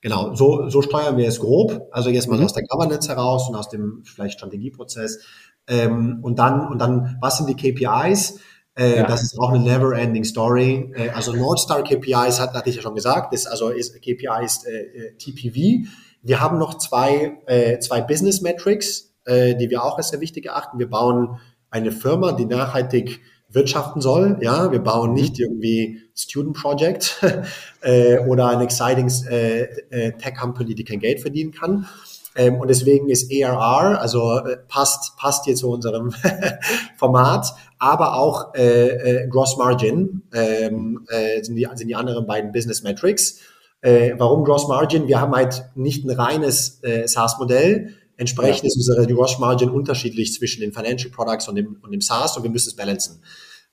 Genau, 0.00 0.34
so, 0.34 0.68
so 0.68 0.82
steuern 0.82 1.16
wir 1.16 1.28
es 1.28 1.38
grob. 1.38 1.88
Also 1.92 2.10
jetzt 2.10 2.28
mal 2.28 2.38
mhm. 2.38 2.44
aus 2.44 2.52
der 2.52 2.64
Governance 2.64 3.08
heraus 3.08 3.48
und 3.48 3.54
aus 3.54 3.68
dem 3.68 4.02
vielleicht 4.04 4.34
Strategieprozess. 4.34 5.20
Ähm, 5.68 6.18
und 6.22 6.38
dann, 6.38 6.66
und 6.66 6.78
dann, 6.78 7.18
was 7.20 7.38
sind 7.38 7.48
die 7.48 7.54
KPIs? 7.54 8.40
Äh, 8.74 8.96
ja. 8.98 9.06
Das 9.06 9.22
ist 9.22 9.38
auch 9.38 9.50
eine 9.50 9.62
never-ending 9.62 10.24
Story. 10.24 10.92
Äh, 10.96 11.10
also 11.10 11.32
Nordstar 11.32 11.84
KPIs 11.84 12.40
hat, 12.40 12.54
hatte 12.54 12.70
ich 12.70 12.76
ja 12.76 12.82
schon 12.82 12.96
gesagt. 12.96 13.32
Das 13.32 13.46
also 13.46 13.68
ist, 13.68 13.94
KPI 13.94 14.44
ist 14.44 14.66
äh, 14.66 14.72
äh 14.72 15.16
TPV. 15.16 15.86
Wir 16.22 16.40
haben 16.40 16.58
noch 16.58 16.78
zwei, 16.78 17.38
äh, 17.46 17.78
zwei 17.78 18.00
Business 18.00 18.40
Metrics, 18.40 19.14
äh, 19.24 19.54
die 19.54 19.70
wir 19.70 19.84
auch 19.84 19.98
als 19.98 20.08
sehr 20.08 20.20
wichtig 20.20 20.46
erachten. 20.46 20.78
Wir 20.78 20.90
bauen 20.90 21.38
eine 21.70 21.92
Firma, 21.92 22.32
die 22.32 22.46
nachhaltig 22.46 23.20
wirtschaften 23.52 24.00
soll. 24.00 24.38
Ja, 24.40 24.72
wir 24.72 24.80
bauen 24.80 25.10
mhm. 25.10 25.16
nicht 25.16 25.38
irgendwie 25.38 26.00
Student 26.14 26.56
Project 26.56 27.20
äh, 27.82 28.18
oder 28.18 28.48
ein 28.48 28.60
exciting 28.60 29.10
äh, 29.30 29.62
äh, 29.90 30.12
Tech 30.12 30.34
Company, 30.38 30.74
die 30.74 30.84
kein 30.84 31.00
Geld 31.00 31.20
verdienen 31.20 31.52
kann, 31.52 31.86
ähm, 32.34 32.60
und 32.60 32.68
deswegen 32.68 33.08
ist 33.10 33.30
ARR, 33.30 34.00
also 34.00 34.38
äh, 34.38 34.56
passt, 34.68 35.16
passt 35.18 35.44
hier 35.44 35.54
zu 35.54 35.70
unserem 35.70 36.12
Format, 36.96 37.54
aber 37.78 38.16
auch 38.16 38.54
äh, 38.54 39.24
äh, 39.24 39.28
Gross 39.28 39.56
Margin 39.58 40.22
ähm, 40.32 41.06
äh, 41.08 41.42
sind, 41.42 41.56
die, 41.56 41.68
sind 41.74 41.88
die 41.88 41.94
anderen 41.94 42.26
beiden 42.26 42.52
Business 42.52 42.82
Metrics. 42.82 43.40
Äh, 43.82 44.14
warum 44.16 44.44
Gross 44.44 44.68
Margin? 44.68 45.08
Wir 45.08 45.20
haben 45.20 45.34
halt 45.34 45.64
nicht 45.74 46.04
ein 46.04 46.10
reines 46.10 46.82
äh, 46.82 47.06
SaaS-Modell. 47.06 47.94
Entsprechend 48.16 48.64
ja. 48.64 48.68
ist 48.68 48.76
unsere 48.76 49.06
Gross 49.06 49.38
Margin 49.38 49.70
unterschiedlich 49.70 50.32
zwischen 50.34 50.60
den 50.60 50.72
Financial 50.72 51.10
Products 51.10 51.48
und 51.48 51.56
dem, 51.56 51.78
und 51.82 51.92
dem 51.92 52.00
SaaS 52.00 52.36
und 52.36 52.42
wir 52.42 52.50
müssen 52.50 52.68
es 52.68 52.76
balancen. 52.76 53.22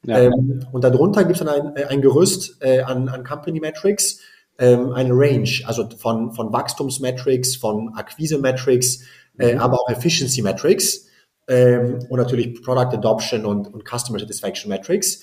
Ja. 0.06 0.20
Ähm, 0.20 0.66
und 0.72 0.84
darunter 0.84 1.24
gibt 1.24 1.40
es 1.40 1.46
dann 1.46 1.50
ein, 1.50 1.84
ein 1.86 2.02
Gerüst 2.02 2.58
äh, 2.62 2.82
an, 2.82 3.10
an 3.10 3.24
Company 3.24 3.60
Metrics, 3.60 4.20
ähm, 4.58 4.92
eine 4.92 5.12
Range, 5.14 5.50
also 5.66 5.90
von, 5.98 6.32
von 6.32 6.54
Wachstumsmetrics, 6.54 7.56
von 7.58 7.94
Akquise-Metrics, 7.96 9.02
äh, 9.38 9.56
mhm. 9.56 9.60
aber 9.60 9.82
auch 9.82 9.90
Efficiency-Metrics 9.90 11.08
ähm, 11.48 12.00
und 12.10 12.20
natürlich 12.20 12.62
Product 12.62 12.94
Adoption 12.94 13.46
und, 13.46 13.74
und 13.74 13.84
Customer 13.84 14.20
Satisfaction 14.20 14.70
Metrics. 14.70 15.22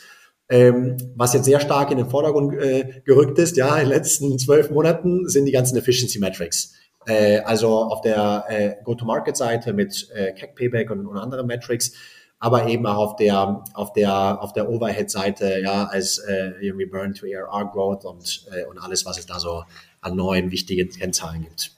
Ähm, 0.49 0.97
was 1.17 1.33
jetzt 1.33 1.47
sehr 1.47 1.59
stark 1.59 1.91
in 1.91 1.97
den 1.97 2.09
Vordergrund 2.09 2.55
äh, 2.55 3.03
gerückt 3.05 3.39
ist, 3.39 3.57
ja, 3.57 3.75
in 3.77 3.89
den 3.89 3.89
letzten 3.89 4.39
zwölf 4.39 4.71
Monaten 4.71 5.29
sind 5.29 5.45
die 5.47 5.53
ganzen 5.53 5.77
Efficiency 5.77 6.21
Metrics. 6.21 6.73
Äh, 7.07 7.41
also 7.41 7.79
auf 7.85 8.01
der 8.01 8.45
äh, 8.49 8.75
Go-to-Market-Seite 8.85 9.73
mit 9.73 10.09
äh, 10.15 10.33
CAC 10.33 10.55
Payback 10.55 10.91
und, 10.91 11.07
und 11.07 11.17
anderen 11.19 11.47
Metrics 11.47 11.93
aber 12.39 12.67
eben 12.69 12.87
auch 12.87 12.99
auf 12.99 13.17
der 13.17 13.65
auf 13.73 13.93
der 13.93 14.43
auf 14.43 14.53
der 14.53 14.69
Overhead-Seite 14.69 15.61
ja 15.61 15.87
als 15.87 16.19
äh, 16.19 16.53
irgendwie 16.61 16.87
Burn 16.87 17.15
to 17.15 17.27
ARR 17.27 17.71
Growth 17.71 18.05
und 18.05 18.47
äh, 18.53 18.67
und 18.67 18.79
alles, 18.79 19.07
was 19.07 19.19
es 19.19 19.27
da 19.27 19.41
so 19.41 19.65
an 20.01 20.17
neuen 20.17 20.51
wichtigen 20.51 20.91
Kennzahlen 20.91 21.43
gibt. 21.43 21.73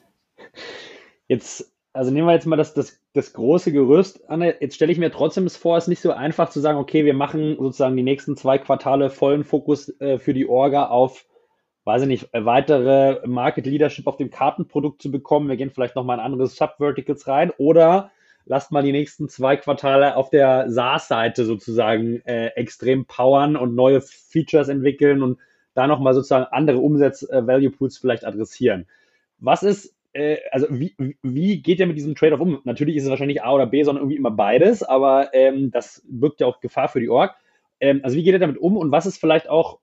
Jetzt 1.29 1.71
also 1.93 2.11
nehmen 2.11 2.27
wir 2.27 2.35
jetzt 2.35 2.47
mal 2.47 2.57
das, 2.57 2.75
das, 2.75 3.01
das 3.13 3.33
große 3.33 3.73
Gerüst 3.73 4.29
an. 4.29 4.43
Jetzt 4.43 4.77
stelle 4.77 4.93
ich 4.93 4.99
mir 4.99 5.11
trotzdem 5.11 5.49
vor, 5.49 5.77
es 5.77 5.85
ist 5.85 5.89
nicht 5.89 6.03
so 6.03 6.13
einfach 6.13 6.51
zu 6.51 6.61
sagen, 6.61 6.79
okay, 6.79 7.05
wir 7.05 7.15
machen 7.15 7.57
sozusagen 7.59 7.97
die 7.97 8.03
nächsten 8.03 8.37
zwei 8.37 8.59
Quartale 8.59 9.11
vollen 9.11 9.43
Fokus 9.43 9.89
äh, 10.01 10.19
für 10.19 10.35
die 10.35 10.49
Orga 10.49 10.89
auf, 10.89 11.27
weiß 11.89 12.03
ich 12.03 12.09
nicht, 12.09 12.29
weitere 12.35 13.27
Market 13.27 13.65
Leadership 13.65 14.07
auf 14.07 14.19
dem 14.19 14.29
Kartenprodukt 14.29 15.01
zu 15.01 15.11
bekommen. 15.11 15.49
Wir 15.49 15.57
gehen 15.57 15.71
vielleicht 15.71 15.97
nochmal 15.97 16.19
in 16.19 16.25
andere 16.25 16.47
Subverticals 16.47 17.27
rein 17.27 17.51
oder 17.57 18.11
lasst 18.45 18.73
mal 18.73 18.83
die 18.83 18.93
nächsten 18.93 19.31
zwei 19.31 19.57
Quartale 19.57 20.15
auf 20.15 20.29
der 20.29 20.71
SaaS-Seite 20.71 21.47
sozusagen 21.47 22.21
äh, 22.27 22.49
extrem 22.49 23.07
powern 23.07 23.57
und 23.57 23.75
neue 23.75 24.03
Features 24.03 24.69
entwickeln 24.69 25.23
und 25.23 25.39
da 25.73 25.87
nochmal 25.87 26.13
sozusagen 26.13 26.45
andere 26.51 26.77
Umsatz-Value-Pools 26.77 27.97
äh, 27.97 28.01
vielleicht 28.03 28.27
adressieren. 28.27 28.87
Was 29.39 29.63
ist, 29.63 29.97
äh, 30.13 30.37
also 30.51 30.67
wie, 30.71 30.95
wie 31.23 31.63
geht 31.63 31.81
ihr 31.81 31.87
mit 31.87 31.97
diesem 31.97 32.15
Trade-off 32.15 32.41
um? 32.41 32.61
Natürlich 32.65 32.97
ist 32.97 33.05
es 33.05 33.11
wahrscheinlich 33.11 33.43
A 33.43 33.55
oder 33.55 33.67
B, 33.67 33.83
sondern 33.83 34.03
irgendwie 34.03 34.19
immer 34.19 34.31
beides, 34.31 34.83
aber 34.83 35.31
ähm, 35.33 35.71
das 35.71 36.03
birgt 36.07 36.43
ja 36.43 36.49
auch 36.49 36.61
Gefahr 36.61 36.89
für 36.89 37.01
die 37.01 37.09
Org. 37.09 37.35
Ähm, 37.81 38.01
also 38.03 38.15
wie 38.15 38.25
geht 38.25 38.35
ihr 38.35 38.39
damit 38.39 38.59
um 38.59 38.77
und 38.77 38.93
was 38.93 39.07
ist 39.07 39.17
vielleicht 39.17 39.49
auch 39.49 39.79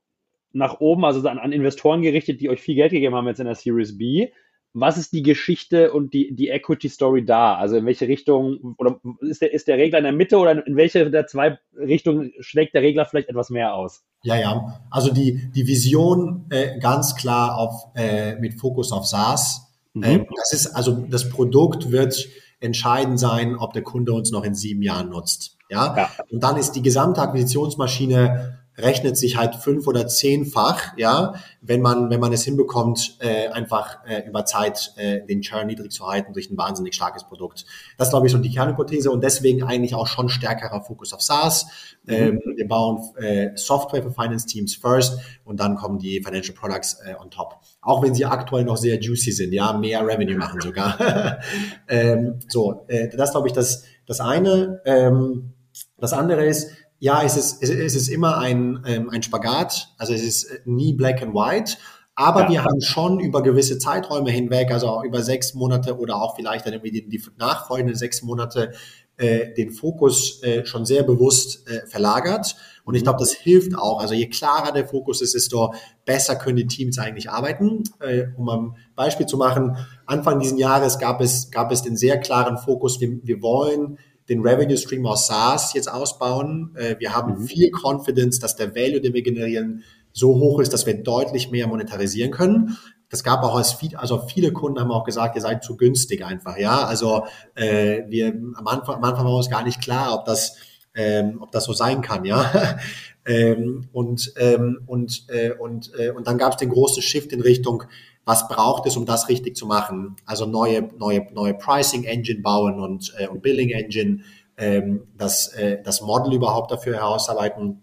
nach 0.55 0.79
oben, 0.79 1.05
also 1.05 1.27
an, 1.27 1.39
an 1.39 1.51
Investoren 1.51 2.01
gerichtet, 2.01 2.41
die 2.41 2.49
euch 2.49 2.61
viel 2.61 2.75
Geld 2.75 2.91
gegeben 2.91 3.15
haben 3.15 3.27
jetzt 3.27 3.39
in 3.39 3.45
der 3.45 3.55
Series 3.55 3.97
B? 3.97 4.29
was 4.77 4.97
ist 4.97 5.13
die 5.13 5.23
Geschichte 5.23 5.93
und 5.93 6.13
die, 6.13 6.35
die 6.35 6.49
Equity 6.49 6.89
Story 6.89 7.23
da? 7.23 7.55
Also 7.55 7.77
in 7.77 7.85
welche 7.85 8.09
Richtung, 8.09 8.75
oder 8.77 8.99
ist 9.21 9.41
der, 9.41 9.53
ist 9.53 9.69
der 9.69 9.77
Regler 9.77 9.99
in 9.99 10.03
der 10.03 10.13
Mitte 10.13 10.37
oder 10.37 10.67
in 10.67 10.75
welche 10.75 11.09
der 11.09 11.27
zwei 11.27 11.57
Richtungen 11.77 12.33
schlägt 12.41 12.75
der 12.75 12.81
Regler 12.81 13.05
vielleicht 13.05 13.29
etwas 13.29 13.49
mehr 13.49 13.73
aus? 13.73 14.03
Ja, 14.23 14.35
ja. 14.35 14.81
Also 14.91 15.13
die, 15.13 15.49
die 15.55 15.65
Vision 15.65 16.45
äh, 16.49 16.77
ganz 16.79 17.15
klar 17.15 17.57
auf, 17.57 17.85
äh, 17.95 18.35
mit 18.35 18.59
Fokus 18.59 18.91
auf 18.91 19.05
SaaS. 19.05 19.73
Mhm. 19.93 20.03
Äh, 20.03 20.25
das 20.35 20.51
ist, 20.51 20.67
also 20.75 21.05
das 21.09 21.29
Produkt 21.29 21.91
wird 21.91 22.27
entscheidend 22.59 23.17
sein, 23.17 23.55
ob 23.55 23.71
der 23.71 23.83
Kunde 23.83 24.11
uns 24.11 24.31
noch 24.31 24.43
in 24.43 24.55
sieben 24.55 24.81
Jahren 24.81 25.09
nutzt. 25.09 25.57
Ja. 25.69 25.95
ja. 25.95 26.09
Und 26.29 26.43
dann 26.43 26.57
ist 26.57 26.73
die 26.73 26.81
gesamte 26.81 27.21
Akquisitionsmaschine 27.21 28.59
rechnet 28.77 29.17
sich 29.17 29.37
halt 29.37 29.55
fünf 29.55 29.87
oder 29.87 30.07
zehnfach, 30.07 30.97
ja, 30.97 31.35
wenn 31.61 31.81
man, 31.81 32.09
wenn 32.09 32.19
man 32.19 32.33
es 32.33 32.43
hinbekommt, 32.43 33.17
äh, 33.19 33.47
einfach 33.47 34.05
äh, 34.05 34.27
über 34.27 34.45
Zeit 34.45 34.93
äh, 34.97 35.25
den 35.25 35.41
Churn 35.41 35.67
niedrig 35.67 35.91
zu 35.91 36.05
halten 36.05 36.33
durch 36.33 36.49
ein 36.49 36.57
wahnsinnig 36.57 36.93
starkes 36.93 37.23
Produkt. 37.23 37.65
Das 37.97 38.09
glaube 38.09 38.27
ich 38.27 38.33
so 38.33 38.37
die 38.37 38.51
Kernhypothese 38.51 39.09
und 39.11 39.23
deswegen 39.23 39.63
eigentlich 39.63 39.95
auch 39.95 40.07
schon 40.07 40.29
stärkerer 40.29 40.83
Fokus 40.83 41.13
auf 41.13 41.21
SaaS. 41.21 41.67
Mhm. 42.03 42.13
Ähm, 42.13 42.41
wir 42.55 42.67
bauen 42.67 43.01
äh, 43.17 43.51
Software 43.55 44.03
für 44.03 44.11
Finance 44.11 44.45
Teams 44.45 44.75
first 44.75 45.19
und 45.43 45.59
dann 45.59 45.75
kommen 45.75 45.97
die 45.97 46.21
Financial 46.23 46.55
Products 46.55 46.99
äh, 47.05 47.15
on 47.19 47.31
top. 47.31 47.59
Auch 47.81 48.03
wenn 48.03 48.13
sie 48.13 48.25
aktuell 48.25 48.65
noch 48.65 48.77
sehr 48.77 48.99
juicy 48.99 49.31
sind, 49.31 49.53
ja, 49.53 49.73
mehr 49.73 50.05
Revenue 50.05 50.37
machen 50.37 50.59
sogar. 50.59 51.39
ähm, 51.87 52.39
so, 52.47 52.85
äh, 52.87 53.07
das 53.15 53.31
glaube 53.31 53.47
ich 53.47 53.53
das, 53.53 53.83
das 54.05 54.19
eine. 54.19 54.81
Ähm, 54.85 55.53
das 55.97 56.13
andere 56.13 56.45
ist, 56.45 56.71
ja, 56.99 57.23
es 57.23 57.37
ist, 57.37 57.61
es 57.61 57.95
ist 57.95 58.07
immer 58.07 58.37
ein, 58.37 58.83
ähm, 58.85 59.09
ein 59.09 59.21
Spagat, 59.21 59.93
also 59.97 60.13
es 60.13 60.23
ist 60.23 60.47
nie 60.65 60.93
black 60.93 61.21
and 61.21 61.33
white, 61.33 61.77
aber 62.15 62.43
ja. 62.43 62.49
wir 62.49 62.63
haben 62.63 62.81
schon 62.81 63.19
über 63.19 63.43
gewisse 63.43 63.77
Zeiträume 63.77 64.31
hinweg, 64.31 64.71
also 64.71 65.03
über 65.03 65.21
sechs 65.21 65.53
Monate 65.53 65.97
oder 65.97 66.21
auch 66.21 66.35
vielleicht 66.35 66.65
dann 66.65 66.73
irgendwie 66.73 66.91
die, 66.91 67.09
die 67.09 67.21
nachfolgenden 67.37 67.95
sechs 67.95 68.21
Monate, 68.23 68.71
äh, 69.17 69.53
den 69.53 69.71
Fokus 69.71 70.41
äh, 70.43 70.65
schon 70.65 70.85
sehr 70.85 71.03
bewusst 71.03 71.69
äh, 71.69 71.85
verlagert. 71.87 72.55
Und 72.83 72.95
ich 72.95 73.03
glaube, 73.03 73.19
das 73.19 73.31
hilft 73.31 73.77
auch. 73.77 73.99
Also 73.99 74.13
je 74.13 74.27
klarer 74.29 74.71
der 74.71 74.87
Fokus 74.87 75.21
ist, 75.21 75.35
desto 75.35 75.73
besser 76.05 76.35
können 76.35 76.57
die 76.57 76.67
Teams 76.67 76.99
eigentlich 76.99 77.29
arbeiten. 77.29 77.83
Äh, 77.99 78.27
um 78.37 78.49
ein 78.49 78.75
Beispiel 78.95 79.25
zu 79.25 79.37
machen, 79.37 79.77
Anfang 80.05 80.39
dieses 80.39 80.59
Jahres 80.59 80.99
gab 80.99 81.21
es, 81.21 81.49
gab 81.51 81.71
es 81.71 81.81
den 81.81 81.97
sehr 81.97 82.19
klaren 82.19 82.57
Fokus, 82.57 82.99
wir, 82.99 83.19
wir 83.23 83.41
wollen 83.41 83.97
den 84.29 84.41
Revenue 84.41 84.77
Stream 84.77 85.05
aus 85.05 85.27
SaaS 85.27 85.73
jetzt 85.73 85.91
ausbauen. 85.91 86.75
Äh, 86.75 86.95
wir 86.99 87.15
haben 87.15 87.39
mhm. 87.39 87.45
viel 87.45 87.71
Confidence, 87.71 88.39
dass 88.39 88.55
der 88.55 88.75
Value, 88.75 89.01
den 89.01 89.13
wir 89.13 89.21
generieren, 89.21 89.83
so 90.11 90.35
hoch 90.35 90.59
ist, 90.59 90.73
dass 90.73 90.85
wir 90.85 91.03
deutlich 91.03 91.51
mehr 91.51 91.67
monetarisieren 91.67 92.31
können. 92.31 92.77
Das 93.09 93.23
gab 93.23 93.43
auch 93.43 93.55
als 93.55 93.73
viel, 93.73 93.95
also 93.95 94.27
viele 94.27 94.51
Kunden 94.51 94.79
haben 94.79 94.91
auch 94.91 95.03
gesagt, 95.03 95.35
ihr 95.35 95.41
seid 95.41 95.63
zu 95.63 95.77
günstig 95.77 96.25
einfach, 96.25 96.57
ja. 96.57 96.85
Also 96.85 97.25
äh, 97.53 98.03
wir 98.07 98.33
am 98.55 98.67
Anfang, 98.67 98.95
am 98.95 99.03
Anfang 99.03 99.25
war 99.25 99.35
uns 99.35 99.49
gar 99.49 99.63
nicht 99.63 99.81
klar, 99.81 100.15
ob 100.15 100.25
das, 100.25 100.57
ähm, 100.95 101.41
ob 101.41 101.51
das 101.51 101.65
so 101.65 101.73
sein 101.73 102.01
kann, 102.01 102.25
ja. 102.25 102.77
ähm, 103.25 103.89
und 103.91 104.33
ähm, 104.37 104.81
und 104.87 105.25
äh, 105.29 105.51
und 105.51 105.91
äh, 105.97 106.09
und 106.11 106.27
dann 106.27 106.37
gab 106.37 106.53
es 106.53 106.57
den 106.57 106.69
großen 106.69 107.03
Shift 107.03 107.31
in 107.31 107.41
Richtung 107.41 107.83
was 108.25 108.47
braucht 108.47 108.87
es, 108.87 108.97
um 108.97 109.05
das 109.05 109.29
richtig 109.29 109.55
zu 109.55 109.67
machen? 109.67 110.15
Also 110.25 110.45
neue, 110.45 110.89
neue, 110.97 111.27
neue 111.33 111.53
Pricing 111.53 112.03
Engine 112.03 112.41
bauen 112.41 112.79
und, 112.79 113.13
äh, 113.17 113.27
und 113.27 113.41
Billing 113.41 113.69
Engine, 113.69 114.21
ähm, 114.57 115.07
das, 115.15 115.53
äh, 115.53 115.81
das 115.83 116.01
Model 116.01 116.33
überhaupt 116.33 116.71
dafür 116.71 116.95
herausarbeiten. 116.95 117.81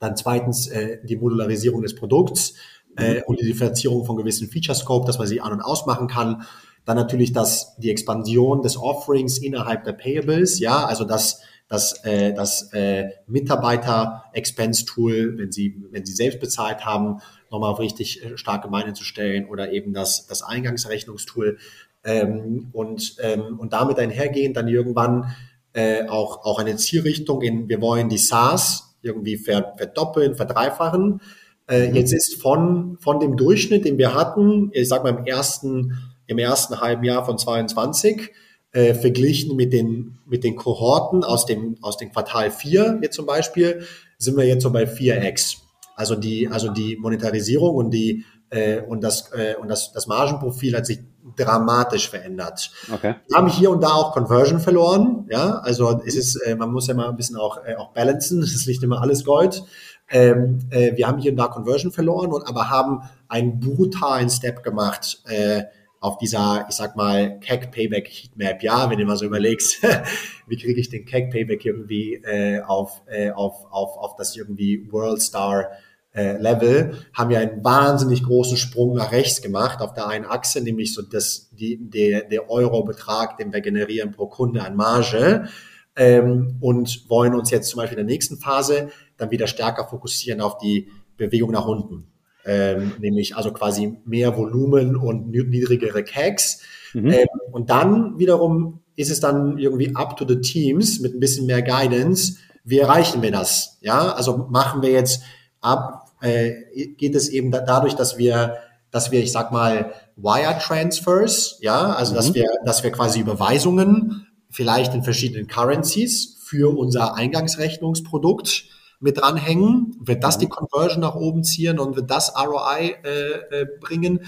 Dann 0.00 0.16
zweitens 0.16 0.66
äh, 0.66 0.98
die 1.04 1.16
Modularisierung 1.16 1.82
des 1.82 1.94
Produkts 1.94 2.54
äh, 2.96 3.22
und 3.22 3.40
die 3.40 3.46
Differenzierung 3.46 4.04
von 4.04 4.16
gewissen 4.16 4.48
Feature 4.48 4.76
Scope, 4.76 5.06
dass 5.06 5.18
man 5.18 5.28
sie 5.28 5.40
an- 5.40 5.52
und 5.52 5.60
ausmachen 5.60 6.08
kann. 6.08 6.42
Dann 6.84 6.96
natürlich 6.96 7.32
das, 7.32 7.76
die 7.76 7.90
Expansion 7.90 8.62
des 8.62 8.76
Offerings 8.76 9.38
innerhalb 9.38 9.84
der 9.84 9.92
Payables, 9.92 10.58
ja, 10.58 10.84
also 10.84 11.04
das, 11.04 11.40
das, 11.68 12.04
äh, 12.04 12.34
das 12.34 12.72
äh, 12.72 13.10
Mitarbeiter-Expense-Tool, 13.26 15.38
wenn 15.38 15.50
Sie, 15.50 15.82
wenn 15.90 16.04
Sie 16.04 16.12
selbst 16.12 16.40
bezahlt 16.40 16.84
haben, 16.84 17.20
nochmal 17.54 17.72
auf 17.72 17.80
richtig 17.80 18.22
äh, 18.22 18.36
starke 18.36 18.68
Beine 18.68 18.92
zu 18.92 19.04
stellen 19.04 19.46
oder 19.46 19.72
eben 19.72 19.92
das, 19.92 20.26
das 20.26 20.42
Eingangsrechnungstool 20.42 21.58
ähm, 22.04 22.68
und, 22.72 23.16
ähm, 23.20 23.58
und 23.58 23.72
damit 23.72 23.98
einhergehend 23.98 24.56
dann 24.56 24.68
irgendwann 24.68 25.34
äh, 25.72 26.06
auch, 26.08 26.44
auch 26.44 26.58
eine 26.58 26.76
Zielrichtung 26.76 27.42
in, 27.42 27.68
wir 27.68 27.80
wollen 27.80 28.08
die 28.08 28.18
SaaS 28.18 28.96
irgendwie 29.02 29.36
verdoppeln, 29.36 30.34
verdreifachen. 30.34 31.20
Äh, 31.68 31.88
mhm. 31.88 31.94
Jetzt 31.94 32.12
ist 32.12 32.40
von, 32.40 32.96
von 33.00 33.20
dem 33.20 33.36
Durchschnitt, 33.36 33.84
den 33.84 33.98
wir 33.98 34.14
hatten, 34.14 34.70
ich 34.72 34.88
sag 34.88 35.04
mal 35.04 35.16
im 35.16 35.26
ersten, 35.26 35.98
im 36.26 36.38
ersten 36.38 36.80
halben 36.80 37.04
Jahr 37.04 37.24
von 37.24 37.38
22, 37.38 38.30
äh, 38.72 38.94
verglichen 38.94 39.56
mit 39.56 39.72
den, 39.72 40.18
mit 40.26 40.42
den 40.42 40.56
Kohorten 40.56 41.22
aus 41.22 41.46
dem, 41.46 41.76
aus 41.80 41.96
dem 41.96 42.12
Quartal 42.12 42.50
4 42.50 43.00
jetzt 43.02 43.14
zum 43.14 43.26
Beispiel, 43.26 43.84
sind 44.18 44.36
wir 44.36 44.46
jetzt 44.46 44.62
so 44.62 44.70
bei 44.70 44.84
4x. 44.84 45.63
Also 45.96 46.16
die, 46.16 46.48
also 46.48 46.70
die 46.70 46.96
Monetarisierung 46.96 47.74
und 47.76 47.90
die 47.90 48.24
äh, 48.50 48.80
und 48.80 49.02
das 49.02 49.32
äh, 49.32 49.54
und 49.60 49.68
das, 49.68 49.92
das 49.92 50.06
Margenprofil 50.06 50.76
hat 50.76 50.86
sich 50.86 51.00
dramatisch 51.36 52.08
verändert. 52.08 52.70
Okay. 52.92 53.16
Wir 53.26 53.36
haben 53.36 53.48
hier 53.48 53.70
und 53.70 53.82
da 53.82 53.88
auch 53.88 54.12
Conversion 54.12 54.60
verloren. 54.60 55.26
Ja, 55.30 55.58
also 55.58 56.02
es 56.04 56.14
ist, 56.14 56.36
äh, 56.36 56.54
man 56.54 56.70
muss 56.70 56.86
ja 56.86 56.94
mal 56.94 57.08
ein 57.08 57.16
bisschen 57.16 57.36
auch 57.36 57.64
äh, 57.64 57.76
auch 57.76 57.92
balancen. 57.92 58.42
Es 58.42 58.54
ist 58.54 58.66
nicht 58.66 58.82
immer 58.82 59.00
alles 59.00 59.24
Gold. 59.24 59.62
Ähm, 60.10 60.60
äh, 60.70 60.96
wir 60.96 61.08
haben 61.08 61.18
hier 61.18 61.30
und 61.30 61.38
da 61.38 61.48
Conversion 61.48 61.90
verloren 61.90 62.30
und 62.32 62.46
aber 62.46 62.68
haben 62.68 63.02
einen 63.28 63.58
brutalen 63.58 64.28
Step 64.28 64.62
gemacht. 64.62 65.22
Äh, 65.26 65.64
auf 66.04 66.18
dieser, 66.18 66.66
ich 66.68 66.76
sag 66.76 66.96
mal, 66.96 67.40
CAC 67.40 67.72
Payback 67.72 68.08
Heatmap, 68.08 68.62
ja, 68.62 68.90
wenn 68.90 68.98
du 68.98 69.06
mal 69.06 69.16
so 69.16 69.24
überlegst, 69.24 69.82
wie 70.46 70.58
kriege 70.58 70.78
ich 70.78 70.90
den 70.90 71.06
CAC 71.06 71.30
Payback 71.30 71.64
irgendwie 71.64 72.16
äh, 72.16 72.60
auf, 72.60 73.00
äh, 73.06 73.30
auf, 73.30 73.64
auf, 73.70 73.96
auf 73.96 74.14
das 74.16 74.36
irgendwie 74.36 74.86
World 74.92 75.22
Star 75.22 75.70
äh, 76.12 76.36
Level, 76.36 76.98
haben 77.14 77.30
wir 77.30 77.38
einen 77.38 77.64
wahnsinnig 77.64 78.22
großen 78.22 78.58
Sprung 78.58 78.94
nach 78.94 79.12
rechts 79.12 79.40
gemacht 79.40 79.80
auf 79.80 79.94
der 79.94 80.06
einen 80.06 80.26
Achse, 80.26 80.60
nämlich 80.60 80.92
so 80.92 81.00
das, 81.00 81.48
die, 81.52 81.78
der, 81.80 82.24
der 82.24 82.50
Euro-Betrag, 82.50 83.38
den 83.38 83.54
wir 83.54 83.62
generieren 83.62 84.12
pro 84.12 84.26
Kunde 84.26 84.62
an 84.62 84.76
Marge. 84.76 85.48
Ähm, 85.96 86.58
und 86.60 87.08
wollen 87.08 87.34
uns 87.34 87.50
jetzt 87.50 87.70
zum 87.70 87.78
Beispiel 87.78 87.98
in 87.98 88.06
der 88.06 88.12
nächsten 88.12 88.36
Phase 88.36 88.90
dann 89.16 89.30
wieder 89.30 89.46
stärker 89.46 89.86
fokussieren 89.88 90.42
auf 90.42 90.58
die 90.58 90.90
Bewegung 91.16 91.52
nach 91.52 91.66
unten 91.66 92.13
ähm, 92.46 92.92
nämlich 92.98 93.36
also 93.36 93.52
quasi 93.52 93.96
mehr 94.04 94.36
Volumen 94.36 94.96
und 94.96 95.30
niedrigere 95.30 96.02
CACs. 96.04 96.60
Mhm. 96.92 97.10
Ähm, 97.10 97.28
und 97.52 97.70
dann 97.70 98.18
wiederum 98.18 98.80
ist 98.96 99.10
es 99.10 99.20
dann 99.20 99.58
irgendwie 99.58 99.94
up 99.94 100.16
to 100.16 100.26
the 100.26 100.40
teams 100.40 101.00
mit 101.00 101.14
ein 101.14 101.20
bisschen 101.20 101.46
mehr 101.46 101.62
Guidance. 101.62 102.36
Wie 102.64 102.78
erreichen 102.78 103.22
wir 103.22 103.30
das? 103.30 103.78
Ja, 103.80 104.12
also 104.12 104.48
machen 104.50 104.82
wir 104.82 104.90
jetzt 104.90 105.22
ab, 105.60 106.12
äh, 106.20 106.52
geht 106.96 107.14
es 107.14 107.28
eben 107.28 107.50
da, 107.50 107.60
dadurch, 107.60 107.94
dass 107.94 108.18
wir, 108.18 108.58
dass 108.90 109.10
wir, 109.10 109.20
ich 109.20 109.32
sag 109.32 109.52
mal, 109.52 109.92
Wire 110.16 110.58
Transfers, 110.60 111.58
ja, 111.60 111.92
also 111.92 112.12
mhm. 112.12 112.16
dass 112.16 112.34
wir, 112.34 112.46
dass 112.64 112.84
wir 112.84 112.92
quasi 112.92 113.20
Überweisungen 113.20 114.26
vielleicht 114.50 114.94
in 114.94 115.02
verschiedenen 115.02 115.48
Currencies 115.48 116.36
für 116.44 116.76
unser 116.76 117.14
Eingangsrechnungsprodukt 117.16 118.64
mit 119.04 119.18
dranhängen? 119.18 119.96
Wird 120.00 120.24
das 120.24 120.38
die 120.38 120.46
mhm. 120.46 120.50
Conversion 120.50 121.00
nach 121.00 121.14
oben 121.14 121.44
ziehen 121.44 121.78
und 121.78 121.94
wird 121.94 122.10
das 122.10 122.34
ROI 122.34 122.96
äh, 123.04 123.60
äh, 123.60 123.66
bringen? 123.78 124.20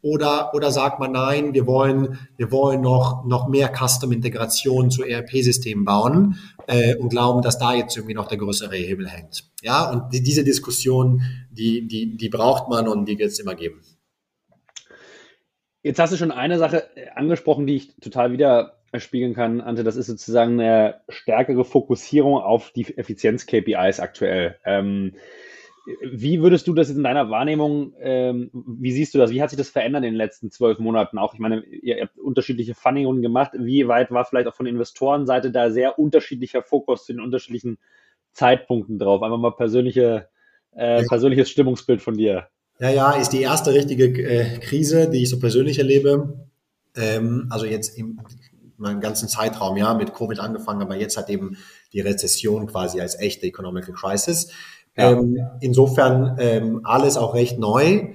Oder, 0.00 0.52
oder 0.52 0.72
sagt 0.72 0.98
man, 0.98 1.12
nein, 1.12 1.54
wir 1.54 1.64
wollen, 1.68 2.18
wir 2.36 2.50
wollen 2.50 2.80
noch, 2.80 3.24
noch 3.24 3.46
mehr 3.46 3.70
Custom-Integration 3.72 4.90
zu 4.90 5.04
ERP-Systemen 5.04 5.84
bauen 5.84 6.38
äh, 6.66 6.96
und 6.96 7.10
glauben, 7.10 7.40
dass 7.40 7.58
da 7.58 7.72
jetzt 7.72 7.96
irgendwie 7.96 8.14
noch 8.14 8.26
der 8.26 8.38
größere 8.38 8.74
Hebel 8.74 9.08
hängt. 9.08 9.44
Ja, 9.60 9.88
und 9.88 10.12
die, 10.12 10.20
diese 10.20 10.42
Diskussion, 10.42 11.22
die, 11.52 11.86
die, 11.86 12.16
die 12.16 12.28
braucht 12.30 12.68
man 12.68 12.88
und 12.88 13.04
die 13.04 13.16
wird 13.16 13.30
es 13.30 13.38
immer 13.38 13.54
geben. 13.54 13.80
Jetzt 15.84 16.00
hast 16.00 16.12
du 16.12 16.16
schon 16.16 16.32
eine 16.32 16.58
Sache 16.58 16.84
angesprochen, 17.14 17.68
die 17.68 17.76
ich 17.76 17.96
total 18.00 18.32
wieder 18.32 18.81
spiegeln 19.00 19.34
kann, 19.34 19.60
Ante, 19.60 19.84
das 19.84 19.96
ist 19.96 20.06
sozusagen 20.06 20.60
eine 20.60 21.00
stärkere 21.08 21.64
Fokussierung 21.64 22.38
auf 22.38 22.70
die 22.70 22.96
Effizienz-KPIs 22.96 24.00
aktuell. 24.00 24.56
Ähm, 24.64 25.14
wie 26.02 26.40
würdest 26.40 26.68
du 26.68 26.74
das 26.74 26.90
in 26.90 27.02
deiner 27.02 27.28
Wahrnehmung, 27.30 27.94
ähm, 27.98 28.50
wie 28.52 28.92
siehst 28.92 29.14
du 29.14 29.18
das? 29.18 29.32
Wie 29.32 29.42
hat 29.42 29.50
sich 29.50 29.56
das 29.56 29.70
verändert 29.70 30.04
in 30.04 30.10
den 30.10 30.16
letzten 30.16 30.50
zwölf 30.50 30.78
Monaten? 30.78 31.18
Auch, 31.18 31.34
ich 31.34 31.40
meine, 31.40 31.64
ihr 31.64 32.02
habt 32.02 32.18
unterschiedliche 32.18 32.74
Fundingrunden 32.74 33.22
gemacht. 33.22 33.52
Wie 33.58 33.88
weit 33.88 34.10
war 34.12 34.24
vielleicht 34.24 34.46
auch 34.46 34.54
von 34.54 34.66
Investorenseite 34.66 35.50
da 35.50 35.70
sehr 35.70 35.98
unterschiedlicher 35.98 36.62
Fokus 36.62 37.04
zu 37.06 37.12
den 37.12 37.20
unterschiedlichen 37.20 37.78
Zeitpunkten 38.32 38.98
drauf? 38.98 39.22
Einfach 39.22 39.38
mal 39.38 39.50
persönliche, 39.50 40.28
äh, 40.72 41.02
persönliches 41.04 41.50
Stimmungsbild 41.50 42.00
von 42.00 42.16
dir. 42.16 42.48
Ja, 42.78 42.90
ja, 42.90 43.12
ist 43.12 43.30
die 43.30 43.42
erste 43.42 43.74
richtige 43.74 44.06
äh, 44.22 44.58
Krise, 44.58 45.10
die 45.10 45.22
ich 45.22 45.30
so 45.30 45.38
persönlich 45.40 45.78
erlebe. 45.78 46.46
Ähm, 46.96 47.48
also 47.50 47.66
jetzt 47.66 47.98
im 47.98 48.20
meinen 48.82 49.00
ganzen 49.00 49.28
Zeitraum, 49.28 49.76
ja, 49.78 49.94
mit 49.94 50.12
Covid 50.12 50.38
angefangen, 50.40 50.82
aber 50.82 50.96
jetzt 50.96 51.16
hat 51.16 51.30
eben 51.30 51.56
die 51.92 52.00
Rezession 52.00 52.66
quasi 52.66 53.00
als 53.00 53.18
echte 53.18 53.46
Economical 53.46 53.94
Crisis. 53.94 54.48
Ja. 54.96 55.12
Ähm, 55.12 55.38
insofern 55.60 56.36
ähm, 56.38 56.80
alles 56.84 57.16
auch 57.16 57.34
recht 57.34 57.58
neu. 57.58 58.14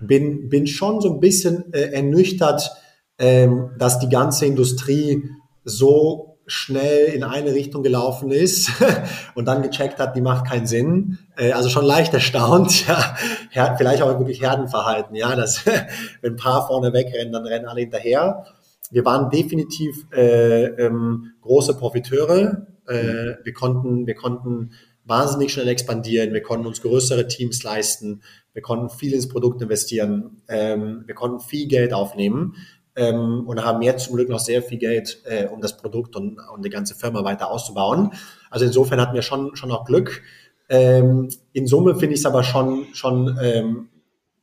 Bin, 0.00 0.48
bin 0.48 0.66
schon 0.66 1.00
so 1.00 1.14
ein 1.14 1.20
bisschen 1.20 1.72
äh, 1.72 1.92
ernüchtert, 1.92 2.70
ähm, 3.18 3.70
dass 3.78 3.98
die 3.98 4.08
ganze 4.08 4.46
Industrie 4.46 5.24
so 5.64 6.28
schnell 6.46 7.06
in 7.06 7.24
eine 7.24 7.52
Richtung 7.52 7.82
gelaufen 7.82 8.30
ist 8.30 8.70
und 9.34 9.44
dann 9.44 9.62
gecheckt 9.62 9.98
hat, 9.98 10.16
die 10.16 10.20
macht 10.20 10.46
keinen 10.46 10.66
Sinn. 10.66 11.18
Äh, 11.36 11.52
also 11.52 11.68
schon 11.68 11.84
leicht 11.84 12.14
erstaunt, 12.14 12.86
ja, 13.52 13.76
vielleicht 13.76 14.02
auch 14.02 14.18
wirklich 14.18 14.40
Herdenverhalten, 14.40 15.14
ja, 15.14 15.36
dass 15.36 15.66
wenn 16.22 16.32
ein 16.32 16.36
paar 16.36 16.66
vorne 16.66 16.92
wegrennen, 16.92 17.32
dann 17.32 17.46
rennen 17.46 17.66
alle 17.66 17.80
hinterher 17.80 18.46
wir 18.90 19.04
waren 19.04 19.30
definitiv 19.30 20.06
äh, 20.12 20.64
ähm, 20.64 21.32
große 21.42 21.76
Profiteure. 21.76 22.66
Äh, 22.86 23.34
wir 23.44 23.52
konnten, 23.52 24.06
wir 24.06 24.14
konnten 24.14 24.72
wahnsinnig 25.04 25.52
schnell 25.52 25.68
expandieren, 25.68 26.32
wir 26.34 26.42
konnten 26.42 26.66
uns 26.66 26.82
größere 26.82 27.26
Teams 27.28 27.62
leisten, 27.62 28.22
wir 28.52 28.62
konnten 28.62 28.90
viel 28.90 29.14
ins 29.14 29.28
Produkt 29.28 29.62
investieren, 29.62 30.42
ähm, 30.48 31.04
wir 31.06 31.14
konnten 31.14 31.40
viel 31.40 31.66
Geld 31.66 31.94
aufnehmen 31.94 32.56
ähm, 32.94 33.44
und 33.46 33.64
haben 33.64 33.80
jetzt 33.82 34.04
zum 34.04 34.16
Glück 34.16 34.28
noch 34.28 34.38
sehr 34.38 34.62
viel 34.62 34.78
Geld, 34.78 35.22
äh, 35.24 35.46
um 35.46 35.60
das 35.60 35.76
Produkt 35.78 36.14
und, 36.14 36.38
und 36.54 36.64
die 36.64 36.70
ganze 36.70 36.94
Firma 36.94 37.24
weiter 37.24 37.50
auszubauen. 37.50 38.12
Also 38.50 38.66
insofern 38.66 39.00
hatten 39.00 39.14
wir 39.14 39.22
schon, 39.22 39.56
schon 39.56 39.72
auch 39.72 39.86
Glück. 39.86 40.22
Ähm, 40.68 41.28
in 41.52 41.66
Summe 41.66 41.94
finde 41.94 42.14
ich 42.14 42.20
es 42.20 42.26
aber 42.26 42.42
schon, 42.42 42.86
schon 42.92 43.38
ähm, 43.40 43.88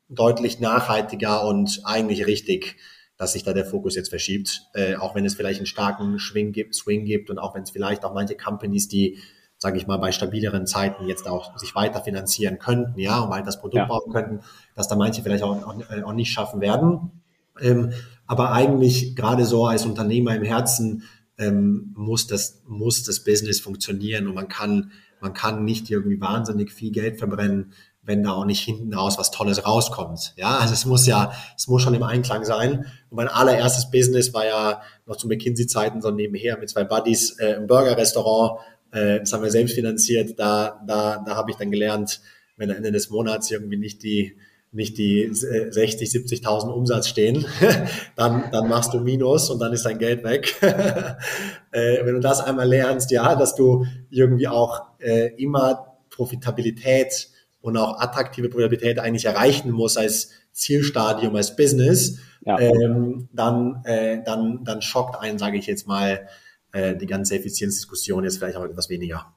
deutlich 0.09 0.59
nachhaltiger 0.59 1.47
und 1.47 1.81
eigentlich 1.83 2.25
richtig, 2.25 2.77
dass 3.17 3.33
sich 3.33 3.43
da 3.43 3.53
der 3.53 3.65
Fokus 3.65 3.95
jetzt 3.95 4.09
verschiebt, 4.09 4.63
äh, 4.73 4.95
auch 4.95 5.15
wenn 5.15 5.25
es 5.25 5.35
vielleicht 5.35 5.59
einen 5.59 5.65
starken 5.65 6.19
Swing 6.19 6.51
gibt, 6.51 6.75
Swing 6.75 7.05
gibt 7.05 7.29
und 7.29 7.39
auch 7.39 7.55
wenn 7.55 7.63
es 7.63 7.71
vielleicht 7.71 8.03
auch 8.03 8.13
manche 8.13 8.35
Companies, 8.35 8.87
die 8.87 9.17
sage 9.57 9.77
ich 9.77 9.87
mal, 9.87 9.97
bei 9.97 10.11
stabileren 10.11 10.67
Zeiten 10.67 11.07
jetzt 11.07 11.27
auch 11.27 11.57
sich 11.57 11.73
weiter 11.75 12.01
finanzieren 12.01 12.59
könnten, 12.59 12.99
ja, 12.99 13.21
und 13.21 13.29
weiter 13.29 13.45
das 13.45 13.59
Produkt 13.59 13.77
ja. 13.77 13.85
bauen 13.85 14.11
könnten, 14.11 14.41
dass 14.75 14.87
da 14.89 14.95
manche 14.95 15.23
vielleicht 15.23 15.43
auch, 15.43 15.65
auch, 15.65 16.03
auch 16.03 16.13
nicht 16.13 16.31
schaffen 16.31 16.59
werden. 16.59 17.21
Ähm, 17.61 17.93
aber 18.27 18.51
eigentlich 18.51 19.15
gerade 19.15 19.45
so 19.45 19.65
als 19.65 19.85
Unternehmer 19.85 20.35
im 20.35 20.43
Herzen 20.43 21.03
ähm, 21.37 21.93
muss 21.95 22.27
das 22.27 22.61
muss 22.67 23.03
das 23.03 23.23
Business 23.23 23.59
funktionieren 23.59 24.27
und 24.27 24.35
man 24.35 24.47
kann 24.47 24.91
man 25.21 25.33
kann 25.33 25.63
nicht 25.63 25.89
irgendwie 25.89 26.19
wahnsinnig 26.19 26.71
viel 26.71 26.91
Geld 26.91 27.17
verbrennen, 27.17 27.73
wenn 28.05 28.23
da 28.23 28.33
auch 28.33 28.45
nicht 28.45 28.61
hinten 28.61 28.93
raus 28.93 29.17
was 29.17 29.31
Tolles 29.31 29.65
rauskommt. 29.65 30.33
Ja, 30.37 30.57
also 30.57 30.73
es 30.73 30.85
muss 30.85 31.07
ja, 31.07 31.33
es 31.57 31.67
muss 31.67 31.81
schon 31.81 31.93
im 31.93 32.03
Einklang 32.03 32.45
sein. 32.45 32.85
Und 33.09 33.17
mein 33.17 33.27
allererstes 33.27 33.89
Business 33.89 34.33
war 34.33 34.45
ja 34.45 34.81
noch 35.05 35.17
zu 35.17 35.27
McKinsey-Zeiten 35.27 36.01
so 36.01 36.11
nebenher 36.11 36.57
mit 36.57 36.69
zwei 36.69 36.83
Buddies 36.83 37.37
äh, 37.39 37.53
im 37.53 37.67
Burger-Restaurant. 37.67 38.59
Äh, 38.91 39.19
das 39.19 39.33
haben 39.33 39.43
wir 39.43 39.51
selbst 39.51 39.73
finanziert. 39.73 40.39
Da, 40.39 40.81
da, 40.85 41.23
da 41.25 41.35
habe 41.35 41.51
ich 41.51 41.57
dann 41.57 41.71
gelernt, 41.71 42.21
wenn 42.57 42.69
am 42.69 42.77
Ende 42.77 42.91
des 42.91 43.09
Monats 43.09 43.49
irgendwie 43.51 43.77
nicht 43.77 44.03
die 44.03 44.37
nicht 44.71 44.97
die 44.97 45.29
60, 45.31 46.13
äh, 46.13 46.17
70.000 46.17 46.69
Umsatz 46.69 47.07
stehen, 47.07 47.45
dann, 48.17 48.51
dann 48.51 48.67
machst 48.67 48.93
du 48.93 48.99
Minus 48.99 49.49
und 49.49 49.59
dann 49.59 49.71
ist 49.71 49.85
dein 49.85 49.97
Geld 49.97 50.25
weg. 50.25 50.53
äh, 51.71 52.05
wenn 52.05 52.15
du 52.15 52.19
das 52.19 52.41
einmal 52.41 52.67
lernst, 52.67 53.09
ja, 53.09 53.35
dass 53.35 53.55
du 53.55 53.85
irgendwie 54.09 54.49
auch 54.49 54.81
äh, 54.99 55.27
immer 55.41 55.95
Profitabilität 56.09 57.29
und 57.65 57.77
auch 57.77 57.99
attraktive 57.99 58.49
Profitabilität 58.49 58.99
eigentlich 58.99 59.25
erreichen 59.25 59.71
musst 59.71 59.97
als 59.97 60.31
Zielstadium, 60.51 61.35
als 61.35 61.55
Business, 61.55 62.19
ja. 62.45 62.59
ähm, 62.59 63.29
dann, 63.33 63.81
äh, 63.85 64.23
dann, 64.23 64.63
dann 64.63 64.81
schockt 64.81 65.19
einen, 65.19 65.37
sage 65.37 65.57
ich 65.57 65.67
jetzt 65.67 65.87
mal, 65.87 66.27
äh, 66.71 66.95
die 66.95 67.07
ganze 67.07 67.35
Effizienzdiskussion 67.35 68.23
jetzt 68.23 68.37
vielleicht 68.37 68.57
auch 68.57 68.63
etwas 68.65 68.89
weniger. 68.89 69.33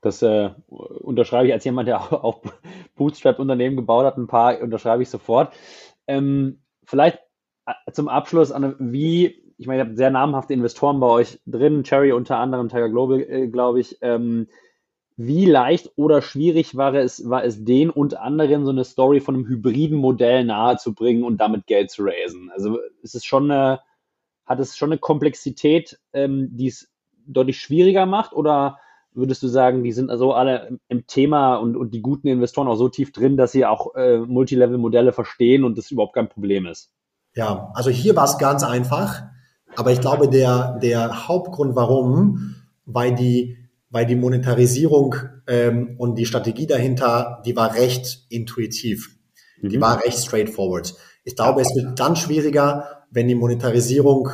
Das 0.00 0.22
äh, 0.22 0.50
unterschreibe 0.68 1.48
ich 1.48 1.52
als 1.52 1.64
jemand, 1.64 1.88
der 1.88 2.00
auch, 2.12 2.24
auch 2.24 2.42
Bootstrap-Unternehmen 2.96 3.76
gebaut 3.76 4.06
hat. 4.06 4.16
Ein 4.16 4.26
paar 4.26 4.60
unterschreibe 4.60 5.02
ich 5.02 5.10
sofort. 5.10 5.54
Ähm, 6.06 6.60
vielleicht 6.84 7.18
äh, 7.66 7.92
zum 7.92 8.08
Abschluss, 8.08 8.52
Anne, 8.52 8.76
wie, 8.78 9.54
ich 9.58 9.66
meine, 9.66 9.82
ihr 9.82 9.86
habt 9.86 9.96
sehr 9.96 10.10
namhafte 10.10 10.54
Investoren 10.54 11.00
bei 11.00 11.06
euch 11.06 11.40
drin, 11.46 11.84
Cherry 11.84 12.12
unter 12.12 12.38
anderem, 12.38 12.68
Tiger 12.68 12.88
Global, 12.88 13.20
äh, 13.20 13.48
glaube 13.48 13.80
ich. 13.80 13.98
Ähm, 14.00 14.48
wie 15.22 15.44
leicht 15.44 15.90
oder 15.96 16.22
schwierig 16.22 16.78
war 16.78 16.94
es, 16.94 17.28
war 17.28 17.44
es 17.44 17.62
den 17.62 17.90
und 17.90 18.16
anderen 18.16 18.64
so 18.64 18.70
eine 18.70 18.84
Story 18.84 19.20
von 19.20 19.34
einem 19.34 19.46
hybriden 19.46 19.98
Modell 19.98 20.44
nahezubringen 20.44 21.24
und 21.24 21.38
damit 21.42 21.66
Geld 21.66 21.90
zu 21.90 22.04
raisen? 22.04 22.50
Also 22.54 22.78
ist 23.02 23.14
es 23.14 23.26
schon 23.26 23.50
eine, 23.50 23.80
hat 24.46 24.60
es 24.60 24.78
schon 24.78 24.90
eine 24.90 24.98
Komplexität, 24.98 26.00
ähm, 26.14 26.48
die 26.52 26.68
es 26.68 26.88
deutlich 27.26 27.60
schwieriger 27.60 28.06
macht 28.06 28.32
oder 28.32 28.78
würdest 29.12 29.42
du 29.42 29.48
sagen, 29.48 29.84
die 29.84 29.92
sind 29.92 30.08
also 30.08 30.32
alle 30.32 30.78
im 30.88 31.06
Thema 31.06 31.56
und, 31.56 31.76
und 31.76 31.92
die 31.92 32.00
guten 32.00 32.28
Investoren 32.28 32.68
auch 32.68 32.76
so 32.76 32.88
tief 32.88 33.12
drin, 33.12 33.36
dass 33.36 33.52
sie 33.52 33.66
auch 33.66 33.94
äh, 33.96 34.20
Multilevel-Modelle 34.20 35.12
verstehen 35.12 35.64
und 35.64 35.76
das 35.76 35.90
überhaupt 35.90 36.14
kein 36.14 36.30
Problem 36.30 36.64
ist? 36.64 36.94
Ja, 37.34 37.70
also 37.74 37.90
hier 37.90 38.16
war 38.16 38.24
es 38.24 38.38
ganz 38.38 38.64
einfach, 38.64 39.24
aber 39.76 39.92
ich 39.92 40.00
glaube, 40.00 40.30
der, 40.30 40.78
der 40.82 41.28
Hauptgrund, 41.28 41.76
warum, 41.76 42.54
weil 42.86 43.14
die, 43.14 43.58
weil 43.90 44.06
die 44.06 44.16
Monetarisierung 44.16 45.16
ähm, 45.46 45.96
und 45.98 46.14
die 46.16 46.26
Strategie 46.26 46.66
dahinter, 46.66 47.42
die 47.44 47.56
war 47.56 47.74
recht 47.74 48.24
intuitiv. 48.28 49.10
Mhm. 49.60 49.68
Die 49.68 49.80
war 49.80 50.04
recht 50.04 50.18
straightforward. 50.18 50.94
Ich 51.24 51.36
glaube, 51.36 51.60
es 51.60 51.74
wird 51.74 51.98
dann 51.98 52.16
schwieriger, 52.16 53.04
wenn 53.10 53.28
die 53.28 53.34
Monetarisierung 53.34 54.28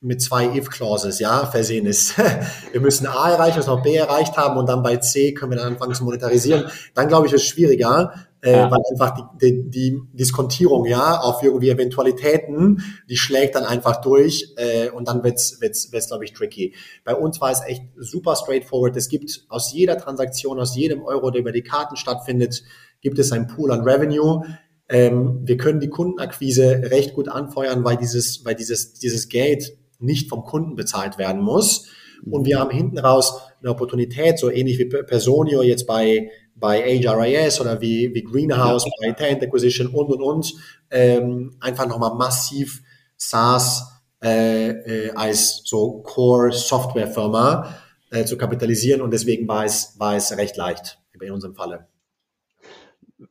mit 0.00 0.22
zwei 0.22 0.56
if-Clauses, 0.56 1.18
ja, 1.18 1.46
versehen 1.46 1.86
ist. 1.86 2.16
wir 2.72 2.80
müssen 2.80 3.06
A 3.06 3.30
erreichen, 3.30 3.56
müssen 3.56 3.70
noch 3.70 3.82
B 3.82 3.96
erreicht 3.96 4.36
haben 4.36 4.56
und 4.56 4.68
dann 4.68 4.82
bei 4.82 4.98
C 4.98 5.34
können 5.34 5.52
wir 5.52 5.58
dann 5.58 5.72
anfangen 5.72 5.94
zu 5.94 6.04
monetarisieren. 6.04 6.70
Dann 6.94 7.08
glaube 7.08 7.26
ich, 7.26 7.32
ist 7.32 7.42
es 7.42 7.48
schwieriger, 7.48 8.12
äh, 8.42 8.52
ja. 8.52 8.70
weil 8.70 8.80
einfach 8.90 9.14
die, 9.16 9.38
die, 9.40 9.70
die 9.70 10.00
Diskontierung, 10.12 10.86
ja, 10.86 11.20
auf 11.20 11.42
irgendwie 11.42 11.70
Eventualitäten, 11.70 12.82
die 13.08 13.16
schlägt 13.16 13.54
dann 13.54 13.64
einfach 13.64 14.00
durch 14.00 14.54
äh, 14.56 14.90
und 14.90 15.08
dann 15.08 15.24
wird's, 15.24 15.60
wird's, 15.60 15.92
wird's 15.92 16.08
glaube 16.08 16.24
ich, 16.24 16.32
tricky. 16.32 16.74
Bei 17.04 17.14
uns 17.14 17.40
war 17.40 17.50
es 17.50 17.62
echt 17.66 17.82
super 17.96 18.36
straightforward. 18.36 18.96
Es 18.96 19.08
gibt 19.08 19.44
aus 19.48 19.72
jeder 19.72 19.98
Transaktion, 19.98 20.60
aus 20.60 20.76
jedem 20.76 21.02
Euro, 21.02 21.30
der 21.30 21.40
über 21.40 21.52
die 21.52 21.62
Karten 21.62 21.96
stattfindet, 21.96 22.62
gibt 23.00 23.18
es 23.18 23.32
ein 23.32 23.46
Pool 23.46 23.72
an 23.72 23.82
Revenue. 23.82 24.44
Ähm, 24.88 25.40
wir 25.44 25.56
können 25.56 25.80
die 25.80 25.90
Kundenakquise 25.90 26.90
recht 26.90 27.14
gut 27.14 27.28
anfeuern, 27.28 27.84
weil 27.84 27.96
dieses, 27.96 28.44
weil 28.44 28.54
dieses, 28.54 28.94
dieses 28.94 29.28
Geld 29.28 29.76
nicht 29.98 30.28
vom 30.28 30.44
Kunden 30.44 30.76
bezahlt 30.76 31.18
werden 31.18 31.42
muss. 31.42 31.88
Und 32.24 32.46
wir 32.46 32.58
haben 32.58 32.70
hinten 32.70 32.98
raus 32.98 33.40
eine 33.60 33.70
Opportunität, 33.70 34.38
so 34.38 34.50
ähnlich 34.50 34.78
wie 34.78 34.86
Personio 34.86 35.62
jetzt 35.62 35.86
bei, 35.86 36.30
bei 36.58 36.98
HRIS 36.98 37.60
oder 37.60 37.80
wie, 37.80 38.12
wie 38.14 38.22
Greenhouse 38.22 38.84
ja. 38.84 38.90
bei 39.00 39.12
Talent 39.12 39.42
Acquisition 39.42 39.88
und, 39.88 40.10
und, 40.10 40.22
und, 40.22 40.54
ähm, 40.90 41.56
einfach 41.60 41.86
nochmal 41.86 42.14
massiv 42.14 42.82
SaaS 43.16 44.02
äh, 44.22 44.70
äh, 44.70 45.10
als 45.12 45.62
so 45.64 46.02
Core-Software-Firma 46.02 47.74
äh, 48.10 48.24
zu 48.24 48.36
kapitalisieren 48.36 49.00
und 49.00 49.12
deswegen 49.12 49.46
war 49.46 49.64
es, 49.64 49.94
war 49.98 50.16
es 50.16 50.36
recht 50.36 50.56
leicht 50.56 50.98
in 51.20 51.32
unserem 51.32 51.54
Falle 51.54 51.88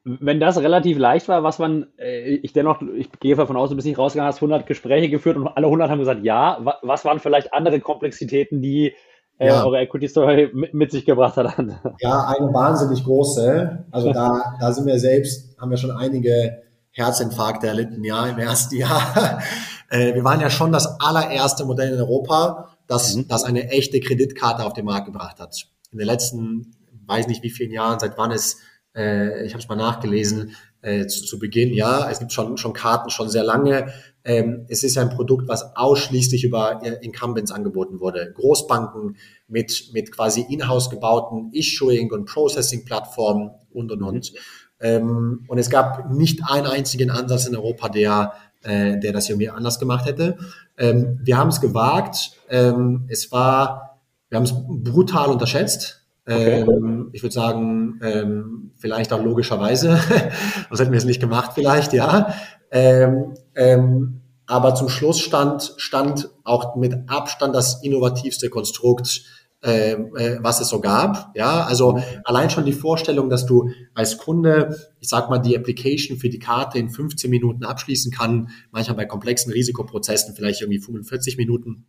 wenn 0.04 0.40
das 0.40 0.62
relativ 0.62 0.98
leicht 0.98 1.28
war, 1.28 1.44
was 1.44 1.60
man, 1.60 1.88
äh, 1.98 2.36
ich 2.36 2.54
dennoch, 2.54 2.82
ich 2.82 3.10
gehe 3.20 3.36
davon 3.36 3.56
aus, 3.56 3.70
du 3.70 3.76
bist 3.76 3.88
nicht 3.88 3.98
rausgegangen, 3.98 4.28
hast 4.28 4.38
100 4.38 4.66
Gespräche 4.66 5.10
geführt 5.10 5.38
und 5.38 5.48
alle 5.48 5.68
100 5.68 5.90
haben 5.90 6.00
gesagt, 6.00 6.24
ja. 6.24 6.60
Was 6.82 7.06
waren 7.06 7.20
vielleicht 7.20 7.54
andere 7.54 7.80
Komplexitäten, 7.80 8.62
die 8.62 8.94
äh, 9.38 9.48
ja. 9.48 9.64
eure 9.64 9.80
Equity 9.80 10.08
Story 10.08 10.50
mit, 10.54 10.74
mit, 10.74 10.92
sich 10.92 11.06
gebracht 11.06 11.38
hat? 11.38 11.54
Ja, 12.00 12.28
eine 12.28 12.54
wahnsinnig 12.54 13.04
große. 13.04 13.86
Also 13.92 14.14
da, 14.14 14.56
da 14.60 14.72
sind 14.72 14.86
wir 14.86 15.00
selbst, 15.00 15.58
haben 15.60 15.72
wir 15.72 15.78
schon 15.78 15.92
einige 15.92 16.64
Herzinfarkte 16.92 17.68
erlitten, 17.68 18.04
ja, 18.04 18.26
im 18.28 18.40
ersten 18.40 18.76
Jahr. 18.76 19.40
äh, 19.90 20.16
wir 20.16 20.24
waren 20.24 20.40
ja 20.40 20.50
schon 20.50 20.72
das 20.72 21.00
allererste 21.00 21.66
Modell 21.66 21.94
in 21.94 22.00
Europa, 22.00 22.70
das, 22.88 23.16
mhm. 23.16 23.28
das 23.28 23.44
eine 23.44 23.70
echte 23.70 24.00
Kreditkarte 24.00 24.66
auf 24.66 24.74
den 24.74 24.86
Markt 24.86 25.06
gebracht 25.06 25.40
hat. 25.40 25.68
In 25.92 26.00
den 26.00 26.08
letzten, 26.08 26.76
weiß 27.06 27.28
nicht 27.28 27.44
wie 27.44 27.50
vielen 27.50 27.72
Jahren, 27.72 28.00
seit 28.00 28.18
wann 28.18 28.32
es 28.32 28.58
äh, 28.98 29.46
ich 29.46 29.54
habe 29.54 29.62
es 29.62 29.70
mal 29.70 29.76
nachgelesen, 29.76 30.56
äh, 30.82 31.08
zu, 31.08 31.26
zu 31.26 31.40
Beginn, 31.40 31.74
ja, 31.74 32.10
es 32.10 32.20
gibt 32.20 32.32
schon, 32.32 32.58
schon 32.58 32.74
Karten 32.74 33.10
schon 33.10 33.30
sehr 33.30 33.44
lange. 33.44 33.92
Ähm, 34.24 34.66
es 34.68 34.84
ist 34.84 34.98
ein 34.98 35.10
Produkt, 35.10 35.48
was 35.48 35.76
ausschließlich 35.76 36.44
über 36.44 36.82
äh, 36.84 36.98
Incumbents 37.06 37.52
angeboten 37.52 38.00
wurde. 38.00 38.34
Großbanken 38.36 39.16
mit, 39.48 39.92
mit 39.94 40.12
quasi 40.12 40.46
in-house 40.50 40.90
gebauten 40.90 41.52
Issuing- 41.54 42.12
und 42.12 42.26
Processing-Plattformen 42.26 43.52
und, 43.72 43.92
und, 43.92 44.04
und. 44.04 44.34
Ähm, 44.80 45.46
und 45.48 45.58
es 45.58 45.70
gab 45.70 46.12
nicht 46.12 46.42
einen 46.46 46.68
einzigen 46.68 47.10
Ansatz 47.10 47.48
in 47.48 47.56
Europa, 47.56 47.90
der, 47.90 48.34
äh, 48.64 49.00
der 49.00 49.14
das 49.14 49.30
irgendwie 49.30 49.50
anders 49.50 49.80
gemacht 49.80 50.06
hätte. 50.06 50.38
Ähm, 50.78 51.20
wir 51.24 51.38
haben 51.38 51.50
es 51.50 51.62
gewagt. 51.62 52.32
Ähm, 52.50 53.06
es 53.08 53.32
war, 53.32 54.00
wir 54.30 54.38
haben 54.38 54.44
es 54.44 54.54
brutal 54.54 55.30
unterschätzt. 55.30 55.97
Okay. 56.28 56.60
Ähm, 56.60 57.10
ich 57.14 57.24
würde 57.24 57.34
sagen, 57.34 58.00
ähm, 58.04 58.72
vielleicht 58.76 59.14
auch 59.14 59.24
logischerweise, 59.24 59.98
sonst 60.70 60.82
hätten 60.82 60.92
wir 60.92 60.98
es 60.98 61.06
nicht 61.06 61.22
gemacht 61.22 61.52
vielleicht, 61.56 61.94
ja. 61.94 62.34
Ähm, 62.70 64.22
aber 64.46 64.76
zum 64.76 64.90
Schluss 64.90 65.20
stand, 65.20 65.74
stand 65.78 66.30
auch 66.44 66.76
mit 66.76 66.96
Abstand 67.08 67.56
das 67.56 67.82
innovativste 67.82 68.50
Konstrukt, 68.50 69.24
äh, 69.62 69.96
was 70.42 70.60
es 70.60 70.68
so 70.68 70.82
gab. 70.82 71.32
Ja, 71.36 71.64
also 71.64 72.00
allein 72.26 72.50
schon 72.50 72.66
die 72.66 72.74
Vorstellung, 72.74 73.30
dass 73.30 73.46
du 73.46 73.70
als 73.94 74.18
Kunde, 74.18 74.78
ich 75.00 75.08
sag 75.08 75.30
mal, 75.30 75.40
die 75.40 75.58
Application 75.58 76.18
für 76.18 76.30
die 76.30 76.40
Karte 76.40 76.78
in 76.78 76.90
15 76.90 77.30
Minuten 77.30 77.64
abschließen 77.64 78.12
kann, 78.12 78.50
manchmal 78.72 78.98
bei 78.98 79.06
komplexen 79.06 79.52
Risikoprozessen 79.52 80.36
vielleicht 80.36 80.62
irgendwie 80.62 80.80
45 80.80 81.38
Minuten 81.38 81.86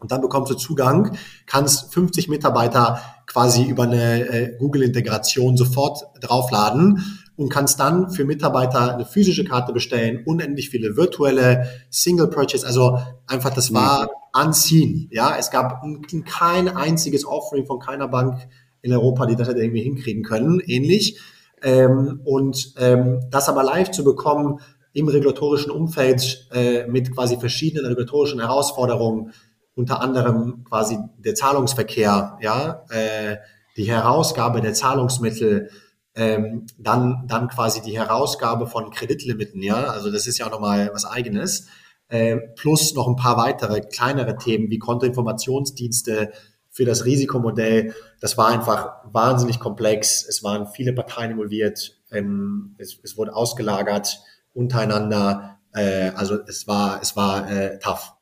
und 0.00 0.10
dann 0.10 0.20
bekommst 0.20 0.50
du 0.50 0.56
Zugang, 0.56 1.16
kannst 1.46 1.92
50 1.92 2.28
Mitarbeiter 2.28 3.00
quasi 3.26 3.64
über 3.64 3.84
eine 3.84 4.28
äh, 4.28 4.56
Google-Integration 4.58 5.56
sofort 5.56 6.04
draufladen 6.20 7.20
und 7.36 7.48
kannst 7.48 7.80
dann 7.80 8.10
für 8.10 8.24
Mitarbeiter 8.24 8.94
eine 8.94 9.06
physische 9.06 9.44
Karte 9.44 9.72
bestellen, 9.72 10.24
unendlich 10.26 10.68
viele 10.68 10.96
virtuelle 10.96 11.66
Single 11.88 12.28
Purchase, 12.28 12.66
also 12.66 12.98
einfach 13.26 13.54
das 13.54 13.72
war 13.72 14.04
mhm. 14.04 14.08
anziehen. 14.32 15.08
Ja, 15.10 15.36
es 15.38 15.50
gab 15.50 15.82
kein 16.26 16.68
einziges 16.68 17.24
Offering 17.24 17.66
von 17.66 17.78
keiner 17.78 18.08
Bank 18.08 18.46
in 18.82 18.92
Europa, 18.92 19.26
die 19.26 19.36
das 19.36 19.48
hätte 19.48 19.60
irgendwie 19.60 19.82
hinkriegen 19.82 20.22
können, 20.22 20.60
ähnlich. 20.60 21.18
Ähm, 21.62 22.20
und 22.24 22.74
ähm, 22.78 23.20
das 23.30 23.48
aber 23.48 23.62
live 23.62 23.90
zu 23.90 24.04
bekommen 24.04 24.60
im 24.92 25.08
regulatorischen 25.08 25.70
Umfeld 25.70 26.48
äh, 26.52 26.86
mit 26.86 27.14
quasi 27.14 27.38
verschiedenen 27.38 27.86
regulatorischen 27.86 28.40
Herausforderungen, 28.40 29.32
unter 29.74 30.00
anderem 30.00 30.64
quasi 30.64 30.98
der 31.18 31.34
Zahlungsverkehr, 31.34 32.38
ja, 32.40 32.84
äh, 32.90 33.36
die 33.76 33.90
Herausgabe 33.90 34.60
der 34.60 34.74
Zahlungsmittel, 34.74 35.70
ähm, 36.14 36.66
dann, 36.78 37.24
dann 37.28 37.48
quasi 37.48 37.80
die 37.82 37.96
Herausgabe 37.96 38.66
von 38.66 38.90
Kreditlimiten, 38.90 39.62
ja, 39.62 39.84
also 39.84 40.10
das 40.10 40.26
ist 40.26 40.38
ja 40.38 40.46
auch 40.46 40.50
nochmal 40.50 40.90
was 40.92 41.04
eigenes, 41.04 41.68
äh, 42.08 42.36
plus 42.56 42.94
noch 42.94 43.08
ein 43.08 43.16
paar 43.16 43.36
weitere 43.36 43.80
kleinere 43.80 44.36
Themen 44.36 44.68
wie 44.70 44.78
Kontoinformationsdienste 44.78 46.32
für 46.70 46.84
das 46.84 47.04
Risikomodell. 47.04 47.94
Das 48.20 48.36
war 48.36 48.48
einfach 48.48 49.04
wahnsinnig 49.04 49.60
komplex. 49.60 50.24
Es 50.26 50.42
waren 50.42 50.66
viele 50.66 50.92
Parteien 50.92 51.32
involviert. 51.32 51.96
Ähm, 52.10 52.74
es, 52.78 52.98
es 53.02 53.16
wurde 53.16 53.34
ausgelagert 53.34 54.20
untereinander. 54.54 55.58
Äh, 55.72 56.10
also 56.14 56.38
es 56.46 56.66
war, 56.66 57.00
es 57.02 57.16
war 57.16 57.50
äh, 57.50 57.78
tough. 57.78 58.12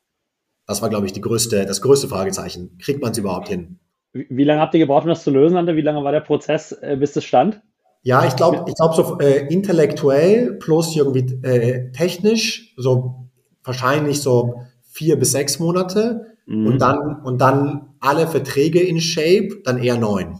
Das 0.69 0.83
war, 0.83 0.89
glaube 0.89 1.07
ich, 1.07 1.13
die 1.13 1.21
größte, 1.21 1.65
das 1.65 1.81
größte 1.81 2.07
Fragezeichen. 2.07 2.77
Kriegt 2.77 3.01
man 3.01 3.11
es 3.11 3.17
überhaupt 3.17 3.47
hin? 3.47 3.79
Wie, 4.13 4.43
lange 4.43 4.61
habt 4.61 4.75
ihr 4.75 4.79
gebraucht, 4.79 5.01
um 5.01 5.09
das 5.09 5.23
zu 5.23 5.31
lösen, 5.31 5.57
Ante? 5.57 5.75
Wie 5.75 5.81
lange 5.81 6.03
war 6.03 6.11
der 6.11 6.19
Prozess, 6.19 6.73
äh, 6.73 6.95
bis 6.95 7.15
es 7.15 7.23
stand? 7.23 7.63
Ja, 8.03 8.23
ich 8.23 8.35
glaube, 8.35 8.65
ich 8.67 8.75
glaube 8.75 8.93
so 8.93 9.17
äh, 9.17 9.51
intellektuell 9.51 10.59
plus 10.59 10.95
irgendwie 10.95 11.21
äh, 11.41 11.91
technisch 11.91 12.75
so 12.77 13.31
wahrscheinlich 13.63 14.21
so 14.21 14.61
vier 14.83 15.17
bis 15.17 15.31
sechs 15.31 15.57
Monate 15.57 16.37
mhm. 16.45 16.67
und 16.67 16.79
dann 16.79 17.19
und 17.23 17.41
dann 17.41 17.95
alle 17.99 18.27
Verträge 18.27 18.79
in 18.79 19.01
Shape, 19.01 19.61
dann 19.63 19.79
eher 19.79 19.97
neun. 19.97 20.39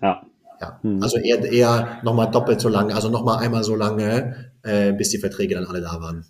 Ja. 0.00 0.22
Ja, 0.58 0.80
mhm. 0.82 1.02
also 1.02 1.18
eher, 1.18 1.44
eher 1.44 2.00
nochmal 2.02 2.30
doppelt 2.30 2.62
so 2.62 2.70
lange, 2.70 2.94
also 2.94 3.10
nochmal 3.10 3.44
einmal 3.44 3.62
so 3.62 3.76
lange, 3.76 4.52
äh, 4.62 4.94
bis 4.94 5.10
die 5.10 5.18
Verträge 5.18 5.54
dann 5.54 5.66
alle 5.66 5.82
da 5.82 6.00
waren. 6.00 6.24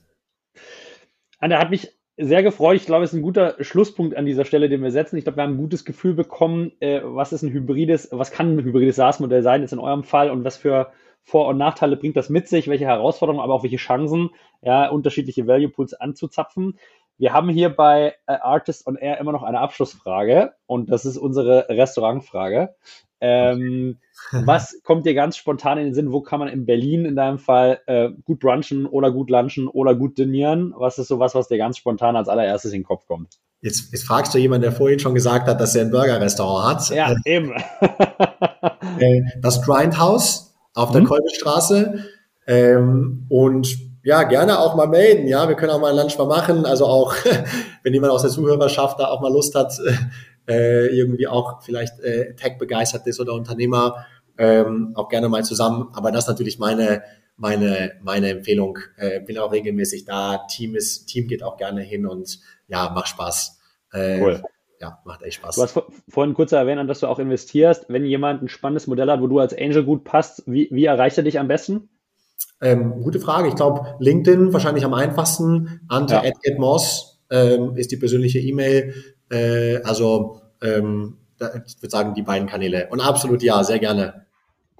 Anna 1.39 1.61
hat 1.61 1.71
mich 1.71 1.93
sehr 2.17 2.43
gefreut. 2.43 2.77
Ich 2.77 2.87
glaube, 2.87 3.05
es 3.05 3.13
ist 3.13 3.19
ein 3.19 3.23
guter 3.23 3.57
Schlusspunkt 3.61 4.17
an 4.17 4.27
dieser 4.27 4.45
Stelle, 4.45 4.69
den 4.69 4.83
wir 4.83 4.91
setzen. 4.91 5.17
Ich 5.17 5.25
glaube, 5.25 5.39
wir 5.39 5.43
haben 5.43 5.55
ein 5.55 5.59
gutes 5.59 5.85
Gefühl 5.85 6.15
bekommen, 6.15 6.73
äh, 6.81 7.01
was 7.03 7.33
ist 7.33 7.43
ein 7.43 7.53
hybrides, 7.53 8.09
was 8.13 8.31
kann 8.31 8.57
ein 8.57 8.65
hybrides 8.65 8.97
SaaS-Modell 8.97 9.43
sein, 9.43 9.63
jetzt 9.63 9.73
in 9.73 9.79
eurem 9.79 10.05
Fall 10.05 10.31
und 10.31 10.45
was 10.45 10.57
für 10.57 10.93
vor- 11.23 11.49
und 11.49 11.57
Nachteile 11.57 11.97
bringt 11.97 12.17
das 12.17 12.29
mit 12.29 12.49
sich, 12.49 12.69
welche 12.69 12.85
Herausforderungen, 12.85 13.43
aber 13.43 13.55
auch 13.55 13.63
welche 13.63 13.79
Chancen, 13.79 14.31
ja, 14.63 14.89
unterschiedliche 14.89 15.47
Value 15.47 15.71
Pools 15.71 15.95
anzuzapfen. 15.95 16.79
Wir 17.17 17.33
haben 17.33 17.49
hier 17.49 17.71
bei 17.71 18.15
äh, 18.27 18.35
Artist 18.35 18.87
on 18.87 18.97
Air 18.97 19.19
immer 19.19 19.33
noch 19.33 19.43
eine 19.43 19.61
Abschlussfrage 19.61 20.53
und 20.67 20.91
das 20.91 21.05
ist 21.05 21.17
unsere 21.17 21.69
Restaurantfrage. 21.69 22.75
Ähm, 23.21 23.99
was 24.33 24.81
kommt 24.83 25.07
dir 25.07 25.15
ganz 25.15 25.37
spontan 25.37 25.79
in 25.79 25.85
den 25.85 25.95
Sinn? 25.95 26.13
Wo 26.13 26.21
kann 26.21 26.41
man 26.41 26.49
in 26.49 26.67
Berlin 26.67 27.05
in 27.05 27.17
deinem 27.17 27.39
Fall 27.39 27.81
äh, 27.87 28.11
gut 28.25 28.41
brunchen 28.41 28.87
oder 28.87 29.11
gut 29.11 29.31
lunchen 29.31 29.69
oder 29.69 29.95
gut 29.95 30.19
dinieren? 30.19 30.75
Was 30.77 30.99
ist 30.99 31.09
so 31.09 31.19
was, 31.19 31.35
was 31.35 31.49
dir 31.49 31.59
ganz 31.59 31.79
spontan 31.79 32.17
als 32.17 32.29
allererstes 32.29 32.73
in 32.73 32.81
den 32.81 32.87
Kopf 32.87 33.07
kommt? 33.07 33.39
Jetzt, 33.61 33.93
jetzt 33.93 34.05
fragst 34.05 34.35
du 34.35 34.39
jemanden, 34.39 34.63
der 34.63 34.73
vorhin 34.73 34.99
schon 34.99 35.15
gesagt 35.15 35.49
hat, 35.49 35.59
dass 35.59 35.75
er 35.75 35.87
ein 35.87 35.91
Burger-Restaurant 35.91 36.91
hat. 36.91 36.91
Ja, 36.91 37.15
eben. 37.25 37.53
Äh, 38.99 39.23
das 39.41 39.63
Grindhouse 39.63 40.55
auf 40.75 40.93
der 40.93 41.01
mhm. 41.01 41.07
Kolbestraße. 41.07 42.05
Ähm, 42.47 43.27
und 43.29 43.77
ja, 44.03 44.23
gerne 44.25 44.59
auch 44.59 44.77
mal 44.77 44.87
melden. 44.87 45.27
Ja, 45.27 45.49
wir 45.49 45.57
können 45.57 45.73
auch 45.73 45.81
mal 45.81 45.91
ein 45.91 45.97
Lunch 45.97 46.19
mal 46.19 46.27
machen. 46.27 46.67
Also 46.67 46.85
auch, 46.87 47.15
wenn 47.83 47.95
jemand 47.95 48.13
aus 48.13 48.23
der 48.23 48.31
Zuhörerschaft 48.31 49.01
da 49.01 49.09
auch 49.09 49.23
mal 49.23 49.33
Lust 49.33 49.55
hat, 49.55 49.73
äh, 50.47 50.87
irgendwie 50.87 51.27
auch 51.27 51.63
vielleicht 51.63 52.01
äh, 52.01 52.35
Tech 52.35 52.59
begeistert 52.59 53.07
ist 53.07 53.21
oder 53.21 53.35
Unternehmer, 53.35 54.07
ähm, 54.39 54.93
auch 54.95 55.09
gerne 55.09 55.29
mal 55.29 55.45
zusammen. 55.45 55.89
Aber 55.95 56.13
das 56.13 56.25
ist 56.25 56.29
natürlich 56.29 56.59
meine, 56.59 57.03
meine, 57.37 57.93
meine 58.03 58.31
Empfehlung. 58.31 58.79
Äh, 58.97 59.21
bin 59.21 59.39
auch 59.39 59.53
regelmäßig 59.53 60.05
da. 60.05 60.47
Team 60.49 60.75
ist, 60.75 61.07
Team 61.07 61.27
geht 61.27 61.43
auch 61.43 61.57
gerne 61.57 61.83
hin 61.83 62.07
und 62.07 62.41
ja, 62.69 62.91
macht 62.91 63.09
Spaß. 63.09 63.61
Äh, 63.93 64.21
cool. 64.21 64.43
Ja, 64.81 65.01
macht 65.05 65.23
echt 65.23 65.37
Spaß. 65.37 65.57
Du 65.57 65.63
hast 65.63 65.83
vorhin 66.09 66.35
kurz 66.35 66.53
erwähnt, 66.53 66.91
dass 66.91 67.01
du 67.01 67.07
auch 67.07 67.19
investierst. 67.19 67.87
Wenn 67.89 68.05
jemand 68.05 68.43
ein 68.43 68.49
spannendes 68.49 68.87
Modell 68.87 69.11
hat, 69.11 69.21
wo 69.21 69.29
du 69.29 69.39
als 69.39 69.57
Angel 69.57 69.85
gut 69.85 70.05
passt, 70.05 70.43
wie, 70.47 70.69
wie 70.71 70.85
erreicht 70.85 71.17
er 71.17 71.25
dich 71.25 71.39
am 71.39 71.49
besten? 71.49 71.89
Ähm, 72.61 73.03
gute 73.03 73.21
Frage. 73.21 73.49
Ich 73.49 73.55
glaube, 73.55 73.97
LinkedIn 74.01 74.53
wahrscheinlich 74.53 74.85
am 74.85 74.95
einfachsten. 74.95 75.81
Ante 75.89 76.15
ja. 76.15 76.59
Moss 76.59 77.23
ähm, 77.31 77.77
ist 77.77 77.93
die 77.93 77.97
persönliche 77.97 78.41
E-Mail. 78.41 78.95
Äh, 79.31 79.83
also 79.83 80.41
ähm, 80.63 81.19
ich 81.67 81.77
würde 81.83 81.91
sagen, 81.91 82.15
die 82.15 82.23
beiden 82.23 82.49
Kanäle. 82.49 82.89
Und 82.91 83.01
absolut 83.01 83.43
ja, 83.43 83.63
sehr 83.65 83.79
gerne. 83.79 84.25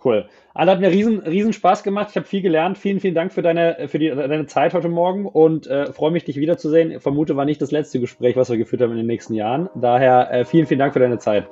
Cool. 0.03 0.27
Anna 0.53 0.73
hat 0.73 0.81
mir 0.81 0.91
riesen, 0.91 1.21
riesen 1.21 1.53
Spaß 1.53 1.83
gemacht. 1.83 2.09
Ich 2.11 2.17
habe 2.17 2.27
viel 2.27 2.43
gelernt. 2.43 2.77
Vielen, 2.77 3.01
vielen 3.01 3.15
Dank 3.15 3.33
für 3.33 3.43
deine, 3.43 3.89
für 3.89 3.99
die, 3.99 4.11
deine 4.11 4.47
Zeit 4.47 4.75
heute 4.75 4.89
Morgen 4.89 5.27
und 5.27 5.67
äh, 5.67 5.93
freue 5.93 6.11
mich, 6.11 6.25
dich 6.25 6.37
wiederzusehen. 6.37 6.91
Ich 6.91 7.03
vermute, 7.03 7.37
war 7.37 7.45
nicht 7.45 7.63
das 7.63 7.71
letzte 7.71 8.01
Gespräch, 8.01 8.37
was 8.37 8.51
wir 8.51 8.59
geführt 8.59 8.83
haben 8.83 8.93
in 8.93 8.99
den 8.99 9.07
nächsten 9.07 9.35
Jahren. 9.35 9.71
Daher 9.75 10.31
äh, 10.31 10.45
vielen, 10.45 10.67
vielen 10.67 10.81
Dank 10.81 10.93
für 10.93 11.01
deine 11.01 11.19
Zeit. 11.19 11.49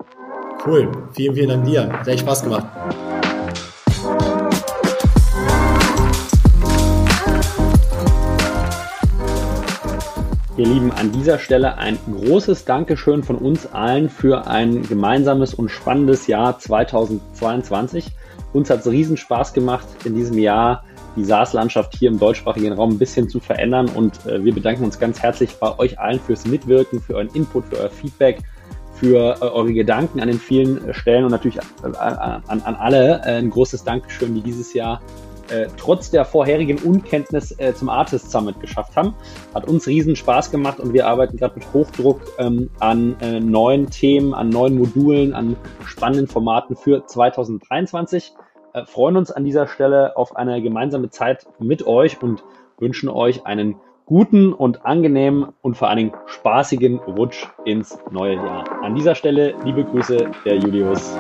Cool. 0.67 0.93
Vielen, 1.13 1.35
vielen 1.35 1.49
Dank 1.49 1.65
dir. 1.65 1.91
Sehr 2.05 2.19
Spaß 2.19 2.45
gemacht. 2.45 2.67
Ihr 10.63 10.69
Lieben, 10.69 10.93
an 10.93 11.11
dieser 11.11 11.41
Stelle 11.41 11.77
ein 11.77 11.99
großes 12.07 12.65
Dankeschön 12.65 13.25
von 13.25 13.35
uns 13.35 13.67
allen 13.73 14.09
für 14.09 14.47
ein 14.47 14.83
gemeinsames 14.83 15.55
und 15.55 15.71
spannendes 15.71 16.29
Jahr 16.29 16.57
2022. 16.57 18.07
Uns 18.53 18.71
hat 18.71 18.79
es 18.79 18.87
riesen 18.87 19.17
Spaß 19.17 19.55
gemacht, 19.55 19.89
in 20.05 20.15
diesem 20.15 20.39
Jahr 20.39 20.85
die 21.17 21.25
SaaS-Landschaft 21.25 21.97
hier 21.97 22.11
im 22.11 22.21
deutschsprachigen 22.21 22.75
Raum 22.75 22.91
ein 22.91 22.99
bisschen 23.01 23.29
zu 23.29 23.41
verändern 23.41 23.89
und 23.89 24.25
äh, 24.25 24.45
wir 24.45 24.55
bedanken 24.55 24.85
uns 24.85 25.01
ganz 25.01 25.21
herzlich 25.21 25.57
bei 25.57 25.77
euch 25.81 25.99
allen 25.99 26.21
fürs 26.21 26.47
Mitwirken, 26.47 27.03
für 27.03 27.17
euren 27.17 27.35
Input, 27.35 27.65
für 27.65 27.81
euer 27.81 27.91
Feedback, 27.91 28.39
für 28.95 29.35
äh, 29.35 29.45
eure 29.45 29.73
Gedanken 29.73 30.21
an 30.21 30.29
den 30.29 30.39
vielen 30.39 30.95
Stellen 30.95 31.25
und 31.25 31.33
natürlich 31.33 31.59
an, 31.83 31.97
an, 31.97 32.61
an 32.61 32.75
alle 32.77 33.21
äh, 33.25 33.39
ein 33.39 33.51
großes 33.51 33.83
Dankeschön, 33.83 34.33
die 34.37 34.43
dieses 34.43 34.73
Jahr 34.75 35.03
äh, 35.53 35.69
trotz 35.77 36.11
der 36.11 36.25
vorherigen 36.25 36.79
Unkenntnis 36.79 37.55
äh, 37.59 37.75
zum 37.75 37.89
Artist 37.89 38.31
Summit 38.31 38.61
geschafft 38.61 38.97
haben. 38.97 39.15
Hat 39.55 39.69
uns 39.69 39.87
riesen 39.87 40.17
Spaß 40.17 40.51
gemacht 40.51 40.81
und 40.81 40.93
wir 40.93 41.07
arbeiten 41.07 41.37
gerade 41.37 41.57
mit 41.57 41.73
Hochdruck 41.73 42.21
ähm, 42.39 42.71
an 42.81 43.17
äh, 43.21 43.41
neuen 43.41 43.91
Themen, 43.91 44.35
an 44.35 44.49
neuen 44.49 44.79
Modulen, 44.79 45.35
an 45.35 45.57
spannenden 45.85 46.27
Formaten 46.27 46.77
für 46.77 47.07
2023. 47.07 48.33
Äh, 48.73 48.87
freuen 48.87 49.17
uns 49.17 49.31
an 49.31 49.45
dieser 49.45 49.67
Stelle 49.67 50.17
auf 50.17 50.37
eine 50.37 50.63
gemeinsame 50.63 51.11
Zeit 51.11 51.47
mit 51.59 51.87
euch 51.87 52.23
und 52.23 52.43
wünschen 52.79 53.09
euch 53.09 53.47
einen 53.47 53.77
guten 54.07 54.53
und 54.53 54.85
angenehmen 54.85 55.53
und 55.61 55.77
vor 55.77 55.89
allen 55.89 55.99
Dingen 55.99 56.13
spaßigen 56.27 56.99
Rutsch 56.99 57.47
ins 57.65 57.99
neue 58.11 58.35
Jahr. 58.35 58.65
An 58.83 58.95
dieser 58.95 59.15
Stelle 59.15 59.55
liebe 59.65 59.85
Grüße, 59.85 60.31
der 60.45 60.57
Julius. 60.57 61.17